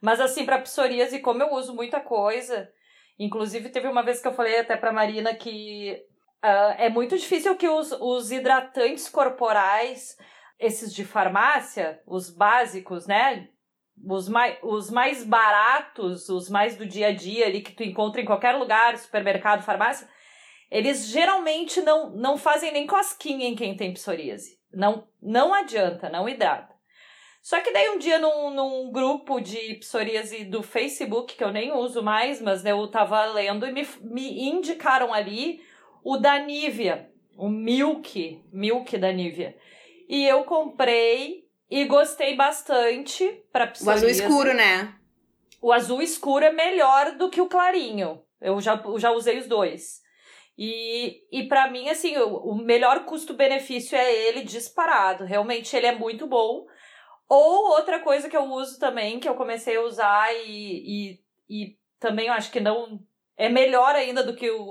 Mas 0.00 0.20
assim, 0.20 0.44
pra 0.44 0.60
psoríase, 0.60 1.20
como 1.20 1.42
eu 1.42 1.52
uso 1.52 1.74
muita 1.74 2.00
coisa, 2.00 2.68
inclusive 3.18 3.68
teve 3.70 3.88
uma 3.88 4.02
vez 4.02 4.20
que 4.20 4.28
eu 4.28 4.32
falei 4.32 4.60
até 4.60 4.76
pra 4.76 4.92
Marina 4.92 5.34
que 5.34 5.96
ah, 6.42 6.74
é 6.78 6.88
muito 6.88 7.16
difícil 7.16 7.56
que 7.56 7.68
os, 7.68 7.92
os 7.92 8.30
hidratantes 8.30 9.08
corporais, 9.08 10.16
esses 10.58 10.94
de 10.94 11.04
farmácia, 11.04 12.00
os 12.06 12.30
básicos, 12.30 13.06
né? 13.06 13.48
Os 14.08 14.28
mais, 14.28 14.56
os 14.62 14.90
mais 14.90 15.24
baratos, 15.24 16.28
os 16.28 16.48
mais 16.48 16.76
do 16.76 16.86
dia 16.86 17.08
a 17.08 17.12
dia 17.12 17.46
ali 17.46 17.60
que 17.60 17.72
tu 17.72 17.82
encontra 17.82 18.20
em 18.20 18.24
qualquer 18.24 18.52
lugar, 18.52 18.96
supermercado, 18.96 19.64
farmácia, 19.64 20.08
eles 20.70 21.08
geralmente 21.08 21.80
não, 21.80 22.10
não 22.10 22.36
fazem 22.36 22.72
nem 22.72 22.86
cosquinha 22.86 23.48
em 23.48 23.56
quem 23.56 23.76
tem 23.76 23.92
psoríase. 23.92 24.58
Não, 24.72 25.08
não 25.20 25.52
adianta, 25.52 26.08
não 26.08 26.28
hidrata. 26.28 26.78
Só 27.42 27.60
que 27.60 27.72
daí 27.72 27.88
um 27.90 27.98
dia 27.98 28.18
num, 28.18 28.50
num 28.50 28.92
grupo 28.92 29.40
de 29.40 29.74
psoríase 29.76 30.44
do 30.44 30.62
Facebook, 30.62 31.34
que 31.34 31.42
eu 31.42 31.50
nem 31.50 31.72
uso 31.72 32.02
mais, 32.02 32.40
mas 32.42 32.64
eu 32.64 32.86
tava 32.88 33.24
lendo 33.26 33.66
e 33.66 33.72
me, 33.72 33.88
me 34.02 34.48
indicaram 34.50 35.14
ali 35.14 35.60
o 36.08 36.16
da 36.16 36.38
Nivea, 36.38 37.10
o 37.36 37.50
Milk, 37.50 38.42
Milk 38.50 38.96
da 38.96 39.12
Nivea. 39.12 39.54
E 40.08 40.24
eu 40.24 40.42
comprei 40.44 41.44
e 41.70 41.84
gostei 41.84 42.34
bastante 42.34 43.44
pra 43.52 43.70
O 43.84 43.90
azul 43.90 44.08
escuro, 44.08 44.54
né? 44.54 44.94
o 45.60 45.70
azul 45.70 46.00
escuro 46.00 46.46
é 46.46 46.50
melhor 46.50 47.16
do 47.18 47.28
que 47.28 47.42
o 47.42 47.48
clarinho. 47.48 48.22
Eu 48.40 48.58
já, 48.58 48.80
eu 48.82 48.98
já 48.98 49.10
usei 49.10 49.38
os 49.38 49.46
dois. 49.46 50.00
E, 50.56 51.24
e 51.30 51.46
para 51.46 51.70
mim, 51.70 51.90
assim, 51.90 52.16
o, 52.16 52.36
o 52.36 52.54
melhor 52.56 53.04
custo-benefício 53.04 53.94
é 53.94 54.28
ele 54.28 54.42
disparado. 54.44 55.24
Realmente 55.24 55.76
ele 55.76 55.86
é 55.86 55.94
muito 55.94 56.26
bom. 56.26 56.64
Ou 57.28 57.72
outra 57.72 58.00
coisa 58.00 58.30
que 58.30 58.36
eu 58.36 58.44
uso 58.44 58.78
também, 58.78 59.20
que 59.20 59.28
eu 59.28 59.34
comecei 59.34 59.76
a 59.76 59.82
usar 59.82 60.32
e, 60.32 61.18
e, 61.20 61.20
e 61.50 61.78
também 62.00 62.28
eu 62.28 62.32
acho 62.32 62.50
que 62.50 62.60
não. 62.60 62.98
É 63.38 63.48
melhor 63.48 63.94
ainda 63.94 64.22
do 64.22 64.34
que 64.34 64.50
o, 64.50 64.62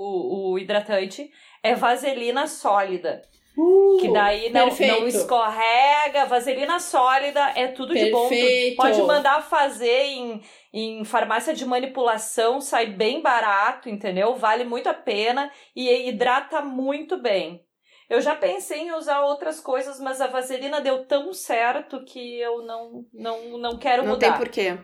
o 0.52 0.58
hidratante, 0.58 1.30
é 1.62 1.74
vaselina 1.74 2.46
sólida. 2.46 3.22
Uh, 3.56 3.96
Que 4.00 4.12
daí 4.12 4.50
não, 4.50 4.66
perfeito. 4.66 5.00
não 5.00 5.08
escorrega, 5.08 6.26
vaselina 6.26 6.78
sólida, 6.78 7.40
é 7.56 7.66
tudo 7.68 7.92
de 7.94 8.10
bom. 8.10 8.24
Tu 8.24 8.28
Perfeito. 8.28 8.76
pode 8.76 9.02
mandar 9.02 9.42
fazer 9.42 10.02
em, 10.04 10.40
em 10.72 11.04
farmácia 11.04 11.52
de 11.52 11.64
manipulação, 11.66 12.60
sai 12.60 12.86
bem 12.86 13.20
barato, 13.20 13.88
entendeu? 13.88 14.36
Vale 14.36 14.62
muito 14.64 14.88
a 14.88 14.94
pena 14.94 15.50
e 15.74 16.08
hidrata 16.08 16.60
muito 16.60 17.16
bem. 17.20 17.64
Eu 18.08 18.20
já 18.20 18.34
pensei 18.36 18.82
em 18.82 18.92
usar 18.92 19.22
outras 19.22 19.60
coisas, 19.60 19.98
mas 20.00 20.20
a 20.20 20.28
vaselina 20.28 20.80
deu 20.80 21.04
tão 21.04 21.32
certo 21.32 22.04
que 22.04 22.38
eu 22.40 22.62
não, 22.62 23.04
não, 23.12 23.58
não 23.58 23.76
quero 23.76 24.02
Não 24.04 24.12
mudar. 24.12 24.30
tem 24.30 24.38
porquê. 24.38 24.78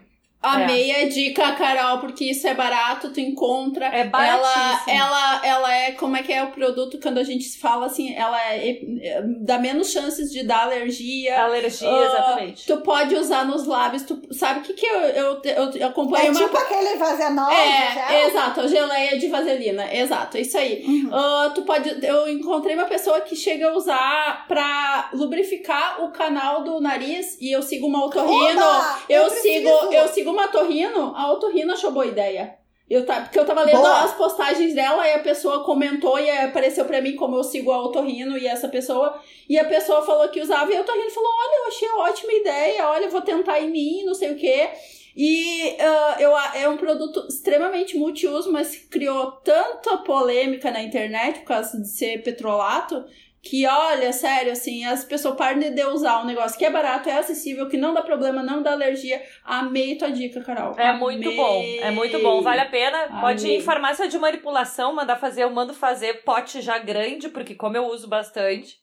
Amei 0.45 0.95
a 1.05 1.09
dica, 1.09 1.53
Carol, 1.53 1.99
porque 1.99 2.25
isso 2.25 2.47
é 2.47 2.55
barato, 2.55 3.11
tu 3.11 3.21
encontra. 3.21 3.87
É 3.87 4.01
ela, 4.01 4.09
baratíssimo. 4.11 4.91
ela, 4.97 5.47
ela 5.47 5.75
é, 5.75 5.93
como 5.93 6.17
é 6.17 6.23
que 6.23 6.33
é 6.33 6.43
o 6.43 6.51
produto 6.51 6.99
quando 7.03 7.19
a 7.19 7.25
gente 7.25 7.59
fala 7.59 7.87
assim, 7.87 8.15
ela 8.15 8.39
é, 8.53 8.69
é, 9.03 9.23
dá 9.41 9.59
menos 9.59 9.91
chances 9.91 10.31
de 10.31 10.43
dar 10.45 10.65
alergia. 10.65 11.41
Alergia, 11.43 11.89
Ah, 11.89 12.05
exatamente. 12.05 12.67
Tu 12.67 12.77
pode 12.79 13.15
usar 13.15 13.45
nos 13.47 13.67
lábios, 13.67 14.03
tu 14.03 14.21
sabe 14.33 14.61
o 14.61 14.63
que 14.63 14.75
que 14.75 14.87
eu, 14.87 15.01
eu, 15.01 15.43
eu, 15.45 15.71
eu 15.73 15.87
acompanho 15.89 16.27
É 16.27 16.31
uma... 16.31 16.41
tipo 16.41 16.57
aquele 16.57 16.97
vazenol 16.97 17.49
de 17.49 17.55
É, 17.55 17.93
gel. 17.93 18.29
exato, 18.29 18.61
a 18.61 18.67
geleia 18.67 19.19
de 19.19 19.29
vaselina, 19.29 19.95
exato, 19.95 20.37
isso 20.39 20.57
aí. 20.59 20.85
Uhum. 20.87 21.11
Ah, 21.13 21.53
tu 21.55 21.63
pode. 21.63 22.05
Eu 22.05 22.29
encontrei 22.29 22.75
uma 22.75 22.85
pessoa 22.87 23.21
que 23.21 23.35
chega 23.37 23.69
a 23.71 23.73
usar 23.77 24.47
pra 24.49 25.09
lubrificar 25.13 26.03
o 26.05 26.11
canal 26.11 26.63
do 26.63 26.81
nariz 26.81 27.37
e 27.41 27.51
eu 27.53 27.63
sigo 27.63 27.87
uma 27.87 28.05
otorrino. 28.05 28.61
Oba! 28.61 28.99
Eu, 29.09 29.25
Eu 29.25 29.31
sigo, 29.31 29.69
eu 29.93 30.09
sigo 30.09 30.34
uma 30.35 30.47
otorrino, 30.47 31.15
a 31.17 31.33
otorrino 31.33 31.73
achou 31.73 31.91
boa 31.91 32.07
ideia. 32.07 32.59
Eu 32.89 33.07
tá, 33.07 33.23
porque 33.23 33.39
eu 33.39 33.47
tava 33.47 33.63
lendo 33.63 33.79
Boa. 33.79 34.03
as 34.03 34.15
postagens 34.15 34.75
dela 34.75 35.09
e 35.09 35.15
a 35.15 35.19
pessoa 35.21 35.65
comentou 35.65 36.19
e 36.19 36.31
apareceu 36.31 36.85
pra 36.85 37.01
mim 37.01 37.17
como 37.17 37.35
eu 37.35 37.43
sigo 37.43 37.73
a 37.73 37.83
otorrino 37.83 38.37
e 38.37 38.47
essa 38.47 38.69
pessoa. 38.69 39.19
E 39.49 39.59
a 39.59 39.65
pessoa 39.65 40.03
falou 40.03 40.29
que 40.29 40.41
usava 40.41 40.71
e 40.71 40.77
a 40.77 40.83
otorrino 40.83 41.11
falou: 41.11 41.31
Olha, 41.31 41.61
eu 41.61 41.69
achei 41.69 41.89
ótima 41.89 42.33
ideia, 42.35 42.87
olha, 42.89 43.05
eu 43.05 43.11
vou 43.11 43.23
tentar 43.23 43.59
em 43.59 43.71
mim, 43.71 44.05
não 44.05 44.15
sei 44.15 44.33
o 44.33 44.37
quê. 44.37 44.69
E 45.17 45.77
ah, 45.81 46.17
eu, 46.19 46.37
é 46.37 46.69
um 46.69 46.77
produto 46.77 47.27
extremamente 47.29 47.97
multiuso, 47.97 48.53
mas 48.53 48.77
criou 48.77 49.31
tanta 49.33 49.97
polêmica 49.99 50.71
na 50.71 50.83
internet 50.83 51.39
por 51.39 51.47
causa 51.47 51.81
de 51.81 51.89
ser 51.89 52.23
petrolato. 52.23 53.05
Que 53.45 53.67
olha, 53.67 54.11
sério, 54.11 54.53
assim, 54.53 54.85
as 54.87 55.05
pessoas 55.05 55.37
param 55.37 55.59
de 55.61 55.85
usar 55.85 56.23
um 56.23 56.25
negócio 56.25 56.59
que 56.59 56.65
é 56.65 56.71
barato, 56.71 57.11
é 57.11 57.19
acessível, 57.19 57.69
que 57.69 57.77
não 57.77 57.93
dá 57.93 58.01
problema, 58.01 58.43
não 58.43 58.63
dá 58.63 58.73
alergia. 58.73 59.23
Amei 59.45 59.97
tua 59.97 60.11
dica, 60.11 60.43
Carol. 60.43 60.75
É 60.79 60.93
muito 60.95 61.29
Amei. 61.29 61.37
bom, 61.37 61.63
é 61.81 61.91
muito 61.91 62.19
bom, 62.21 62.41
vale 62.41 62.63
a 62.63 62.67
pena. 62.71 63.21
Pode 63.21 63.43
ir 63.43 63.49
Amei. 63.49 63.59
em 63.59 63.61
farmácia 63.61 64.09
de 64.09 64.19
manipulação, 64.19 64.95
mandar 64.95 65.17
fazer, 65.17 65.43
eu 65.43 65.51
mando 65.51 65.75
fazer 65.75 66.25
pote 66.25 66.63
já 66.63 66.79
grande, 66.79 67.29
porque 67.29 67.55
como 67.55 67.77
eu 67.77 67.85
uso 67.87 68.09
bastante. 68.09 68.77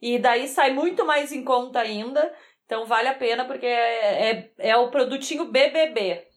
E 0.00 0.18
daí 0.18 0.46
sai 0.46 0.72
muito 0.72 1.06
mais 1.06 1.32
em 1.32 1.42
conta 1.42 1.80
ainda. 1.80 2.32
Então 2.66 2.84
vale 2.84 3.08
a 3.08 3.14
pena, 3.14 3.44
porque 3.44 3.66
é, 3.66 4.30
é, 4.30 4.52
é 4.58 4.76
o 4.76 4.90
produtinho 4.90 5.46
BBB. 5.46 6.31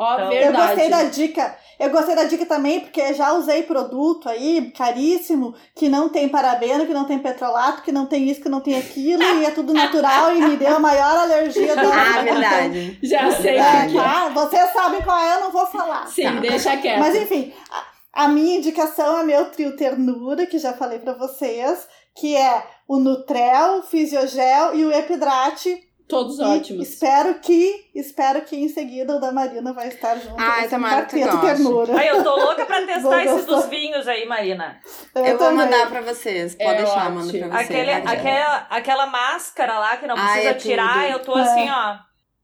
Ó, 0.00 0.14
Então- 0.14 0.32
Eu 0.32 0.42
verdade. 0.44 0.66
gostei 0.68 0.88
da 0.88 1.02
dica. 1.04 1.56
Eu 1.78 1.90
gostei 1.90 2.14
da 2.14 2.24
dica 2.24 2.44
também, 2.46 2.80
porque 2.80 3.14
já 3.14 3.32
usei 3.32 3.62
produto 3.62 4.28
aí, 4.28 4.70
caríssimo, 4.76 5.54
que 5.74 5.88
não 5.88 6.08
tem 6.10 6.28
parabeno, 6.28 6.86
que 6.86 6.92
não 6.92 7.04
tem 7.04 7.18
petrolato, 7.18 7.82
que 7.82 7.90
não 7.92 8.04
tem 8.06 8.28
isso, 8.28 8.40
que 8.42 8.48
não 8.48 8.60
tem 8.60 8.76
aquilo, 8.78 9.22
e 9.22 9.44
é 9.46 9.50
tudo 9.50 9.72
natural 9.72 10.34
e 10.36 10.40
me 10.42 10.56
deu 10.56 10.76
a 10.76 10.78
maior 10.78 11.16
alergia 11.18 11.74
da 11.76 11.82
Ah, 12.18 12.22
verdade. 12.22 12.98
Já 13.02 13.30
sei 13.32 13.56
o 13.58 13.62
É, 13.62 13.86
que 13.88 13.98
é. 13.98 14.02
tá? 14.02 14.28
Vocês 14.28 14.70
sabem 14.72 15.00
qual 15.02 15.18
é, 15.18 15.36
eu 15.36 15.40
não 15.40 15.50
vou 15.50 15.66
falar. 15.66 16.06
Sim, 16.06 16.24
Tá. 16.24 16.40
deixa 16.40 16.76
quieto. 16.76 16.98
Mas 16.98 17.14
enfim, 17.14 17.52
a, 17.70 18.24
a 18.24 18.28
minha 18.28 18.56
indicação 18.58 19.18
é 19.18 19.24
meu 19.24 19.46
trio 19.50 19.74
ternura, 19.76 20.44
que 20.46 20.58
já 20.58 20.72
falei 20.74 20.98
pra 20.98 21.14
vocês, 21.14 21.86
que 22.14 22.36
é 22.36 22.62
o 22.86 22.98
Nutrel, 22.98 23.78
o 23.78 23.82
Fisiogel 23.84 24.74
e 24.74 24.84
o 24.84 24.92
Epidrate. 24.92 25.82
Todos 26.10 26.38
E 26.38 26.42
ótimos. 26.42 26.88
espero 26.88 27.34
que, 27.40 27.88
espero 27.94 28.42
que 28.42 28.56
em 28.56 28.68
seguida 28.68 29.16
o 29.16 29.20
da 29.20 29.30
Marina 29.32 29.72
vai 29.72 29.88
estar 29.88 30.16
junto. 30.16 30.34
Ai, 30.36 30.68
Tamara, 30.68 31.02
gosta. 31.02 31.38
ternura. 31.40 31.98
Aí 31.98 32.08
eu 32.08 32.22
tô 32.24 32.36
louca 32.36 32.66
pra 32.66 32.80
testar 32.84 33.00
Vou 33.02 33.14
esse 33.20 33.28
gostar. 33.34 33.54
dos 33.56 33.66
vinhos 33.66 34.06
aí, 34.08 34.26
Marina. 34.26 34.80
Eu, 35.14 35.24
vou 35.24 35.38
também. 35.38 35.56
mandar 35.56 35.88
pra 35.88 36.00
vocês. 36.00 36.54
Pode 36.56 36.68
É 36.70 36.76
deixar, 36.78 37.10
mando 37.10 37.28
ótimo. 37.28 37.48
pra 37.48 37.58
vocês. 37.58 37.70
Aquele, 37.70 38.00
Vai, 38.02 38.16
aquela, 38.16 38.56
aquela 38.70 39.06
máscara 39.06 39.78
lá 39.78 39.96
que 39.96 40.06
não 40.06 40.16
Ai, 40.18 40.32
precisa 40.32 40.50
é 40.50 40.54
tirar, 40.54 40.94
tudo. 40.94 41.12
eu 41.12 41.18
tô 41.22 41.38
É. 41.38 41.42
assim, 41.42 41.70
ó, 41.70 41.96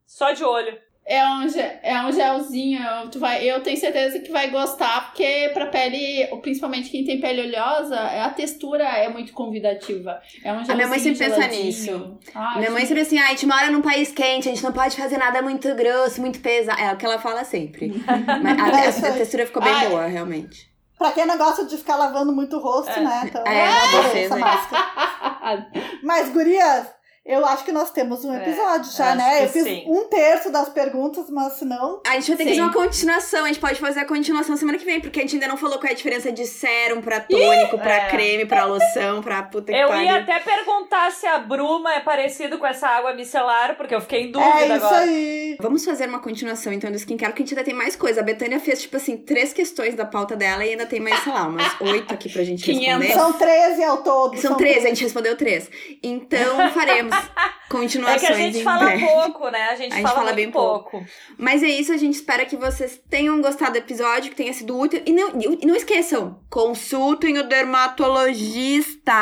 só 0.06 0.30
de 0.32 0.44
olho. 0.44 0.85
É 1.08 1.24
um, 1.24 1.46
é 1.84 2.04
um 2.04 2.10
gelzinho, 2.12 2.80
tu 3.12 3.20
vai, 3.20 3.48
eu 3.48 3.62
tenho 3.62 3.76
certeza 3.78 4.18
que 4.18 4.32
vai 4.32 4.50
gostar, 4.50 5.06
porque 5.06 5.52
pra 5.54 5.66
pele, 5.66 6.26
principalmente 6.42 6.90
quem 6.90 7.04
tem 7.04 7.20
pele 7.20 7.42
oleosa, 7.42 7.96
a 7.96 8.28
textura 8.30 8.82
é 8.82 9.08
muito 9.08 9.32
convidativa. 9.32 10.20
É 10.42 10.52
um 10.52 10.56
gelzinho 10.56 10.76
minha 10.76 10.88
mãe 10.88 10.98
sempre 10.98 11.18
pensa 11.20 11.34
geladinho. 11.36 11.64
nisso. 11.64 12.18
Ai, 12.34 12.58
Minha 12.58 12.70
mãe 12.72 12.84
sempre 12.86 13.02
assim, 13.02 13.18
ah, 13.20 13.26
a 13.26 13.28
gente 13.28 13.46
mora 13.46 13.70
num 13.70 13.82
país 13.82 14.10
quente, 14.10 14.48
a 14.48 14.52
gente 14.52 14.64
não 14.64 14.72
pode 14.72 14.96
fazer 14.96 15.16
nada 15.16 15.40
muito 15.42 15.72
grosso, 15.76 16.20
muito 16.20 16.40
pesado. 16.40 16.80
É 16.80 16.92
o 16.92 16.96
que 16.96 17.06
ela 17.06 17.20
fala 17.20 17.44
sempre. 17.44 17.92
Mas 18.42 18.58
a, 18.60 19.06
É 19.06 19.08
a- 19.08 19.12
a 19.14 19.16
textura 19.16 19.46
ficou 19.46 19.62
bem 19.62 19.72
Ai. 19.72 19.88
boa, 19.88 20.06
realmente. 20.06 20.68
Pra 20.98 21.12
quem 21.12 21.24
não 21.24 21.38
gosta 21.38 21.66
de 21.66 21.76
ficar 21.76 21.94
lavando 21.96 22.32
muito 22.34 22.56
o 22.56 22.60
rosto, 22.60 22.90
É. 22.90 23.00
né? 23.00 23.22
Então, 23.26 23.44
É, 23.46 23.68
adorei 23.68 24.10
vocês 24.10 24.24
essa 24.32 24.36
máscara. 24.38 25.66
Mas, 26.02 26.30
gurias, 26.30 26.88
eu 27.26 27.44
acho 27.44 27.64
que 27.64 27.72
nós 27.72 27.90
temos 27.90 28.24
um 28.24 28.32
É, 28.32 28.36
episódio 28.42 28.90
já, 28.92 29.08
acho 29.08 29.16
né? 29.18 29.38
que 29.38 29.44
Eu 29.44 29.48
fiz 29.48 29.62
sim. 29.64 29.84
um 29.88 30.04
terço 30.04 30.50
das 30.50 30.68
perguntas, 30.68 31.28
mas 31.28 31.54
se 31.54 31.64
não. 31.64 32.00
A 32.06 32.12
gente 32.14 32.28
vai 32.28 32.36
ter 32.36 32.44
que 32.44 32.50
Sim. 32.50 32.56
fazer 32.56 32.60
uma 32.62 32.72
continuação. 32.72 33.44
A 33.44 33.48
gente 33.48 33.58
pode 33.60 33.80
fazer 33.80 34.00
a 34.00 34.04
continuação 34.04 34.56
semana 34.56 34.78
que 34.78 34.84
vem, 34.84 35.00
porque 35.00 35.18
a 35.18 35.22
gente 35.22 35.34
ainda 35.34 35.48
não 35.48 35.56
falou 35.56 35.78
qual 35.78 35.88
é 35.88 35.92
a 35.92 35.96
diferença 35.96 36.30
de 36.30 36.46
sérum 36.46 37.00
pra 37.00 37.20
tônico, 37.20 37.78
pra 37.78 37.94
É. 38.06 38.08
creme, 38.10 38.46
pra 38.46 38.64
loção, 38.64 39.22
pra 39.22 39.42
puta 39.42 39.72
que 39.72 39.78
Eu 39.78 39.88
pariu. 39.88 40.04
ia 40.04 40.16
até 40.20 40.38
perguntar 40.40 41.10
se 41.12 41.26
a 41.26 41.38
bruma 41.38 41.92
é 41.94 42.00
parecido 42.00 42.58
com 42.58 42.66
essa 42.66 42.86
água 42.88 43.12
micelar, 43.14 43.76
porque 43.76 43.94
eu 43.94 44.00
fiquei 44.00 44.22
em 44.24 44.30
dúvida 44.30 44.52
é 44.60 44.64
isso 44.76 44.86
agora. 44.86 44.96
aí. 45.02 45.56
Vamos 45.60 45.84
fazer 45.84 46.08
uma 46.08 46.18
continuação 46.20 46.72
então 46.72 46.90
do 46.90 46.96
skincare, 46.96 47.32
porque 47.32 47.42
a 47.42 47.46
gente 47.46 47.54
ainda 47.54 47.64
tem 47.64 47.74
mais 47.74 47.96
coisa. 47.96 48.20
A 48.20 48.24
Betânia 48.24 48.60
fez, 48.60 48.82
tipo 48.82 48.96
assim, 48.96 49.16
três 49.16 49.52
questões 49.52 49.94
da 49.94 50.04
pauta 50.04 50.36
dela 50.36 50.64
e 50.64 50.70
ainda 50.70 50.86
tem 50.86 51.00
mais, 51.00 51.18
sei 51.24 51.32
lá, 51.32 51.46
umas 51.48 51.74
oito 51.80 52.12
aqui 52.14 52.28
pra 52.28 52.44
gente 52.44 52.62
500. 52.64 53.06
responder. 53.06 53.12
São 53.14 53.32
13 53.32 53.84
ao 53.84 53.96
todo. 54.02 54.36
São 54.38 54.54
13, 54.56 54.86
a 54.86 54.88
gente 54.90 55.02
respondeu 55.02 55.36
três. 55.36 55.68
Então 56.02 56.70
faremos 56.70 57.15
É 57.66 57.78
continuações 57.78 58.20
que 58.20 58.26
a 58.26 58.34
gente 58.34 58.62
fala 58.62 58.84
breve. 58.84 59.04
pouco, 59.04 59.50
né? 59.50 59.68
A 59.70 59.74
gente, 59.74 59.92
A 59.92 59.96
gente 59.96 60.02
fala, 60.02 60.14
fala 60.14 60.32
bem 60.32 60.50
pouco. 60.50 61.04
Mas 61.36 61.62
é 61.62 61.66
isso, 61.66 61.92
a 61.92 61.96
gente 61.96 62.14
espera 62.14 62.46
que 62.46 62.56
vocês 62.56 63.00
tenham 63.10 63.40
gostado 63.42 63.72
do 63.72 63.78
episódio, 63.78 64.30
que 64.30 64.36
tenha 64.36 64.52
sido 64.52 64.78
útil. 64.78 65.02
E 65.04 65.12
não, 65.12 65.32
e 65.40 65.66
não 65.66 65.74
esqueçam, 65.74 66.40
consultem 66.48 67.38
o 67.38 67.48
dermatologista. 67.48 69.12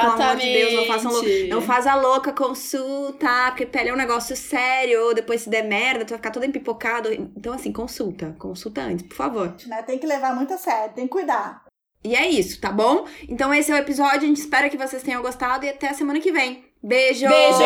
Pelo 0.00 0.12
amor 0.12 0.36
de 0.36 0.52
Deus, 0.52 0.72
não 0.74 0.86
façam 0.86 1.10
louca. 1.10 1.28
Exatamente. 1.28 1.50
Não 1.50 1.60
faz 1.60 1.86
a 1.86 1.94
louca 1.96 2.32
consulta, 2.32 3.46
porque 3.48 3.66
pele 3.66 3.90
é 3.90 3.92
um 3.92 3.96
negócio 3.96 4.36
sério, 4.36 5.12
depois 5.12 5.42
se 5.42 5.50
der 5.50 5.64
merda, 5.64 6.04
tu 6.04 6.10
vai 6.10 6.18
ficar 6.18 6.30
todo 6.30 6.46
empipocado. 6.46 7.12
Então, 7.12 7.52
assim, 7.52 7.72
consulta. 7.72 8.34
Consulta 8.38 8.80
antes, 8.82 9.06
por 9.06 9.16
favor. 9.16 9.54
Né? 9.66 9.82
Tem 9.82 9.98
que 9.98 10.06
levar 10.06 10.34
muito 10.34 10.54
a 10.54 10.58
sério, 10.58 10.94
tem 10.94 11.04
que 11.06 11.12
cuidar. 11.12 11.64
E 12.04 12.16
é 12.16 12.28
isso, 12.28 12.60
tá 12.60 12.72
bom? 12.72 13.06
Então 13.28 13.54
esse 13.54 13.70
é 13.70 13.74
o 13.76 13.78
episódio, 13.78 14.18
a 14.18 14.26
gente 14.26 14.40
espera 14.40 14.68
que 14.68 14.76
vocês 14.76 15.04
tenham 15.04 15.22
gostado 15.22 15.64
e 15.64 15.68
até 15.68 15.88
a 15.88 15.94
semana 15.94 16.18
que 16.18 16.32
vem. 16.32 16.71
Beijo! 16.82 17.28
Beijo! 17.28 17.58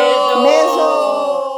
Beijo! 0.42 1.55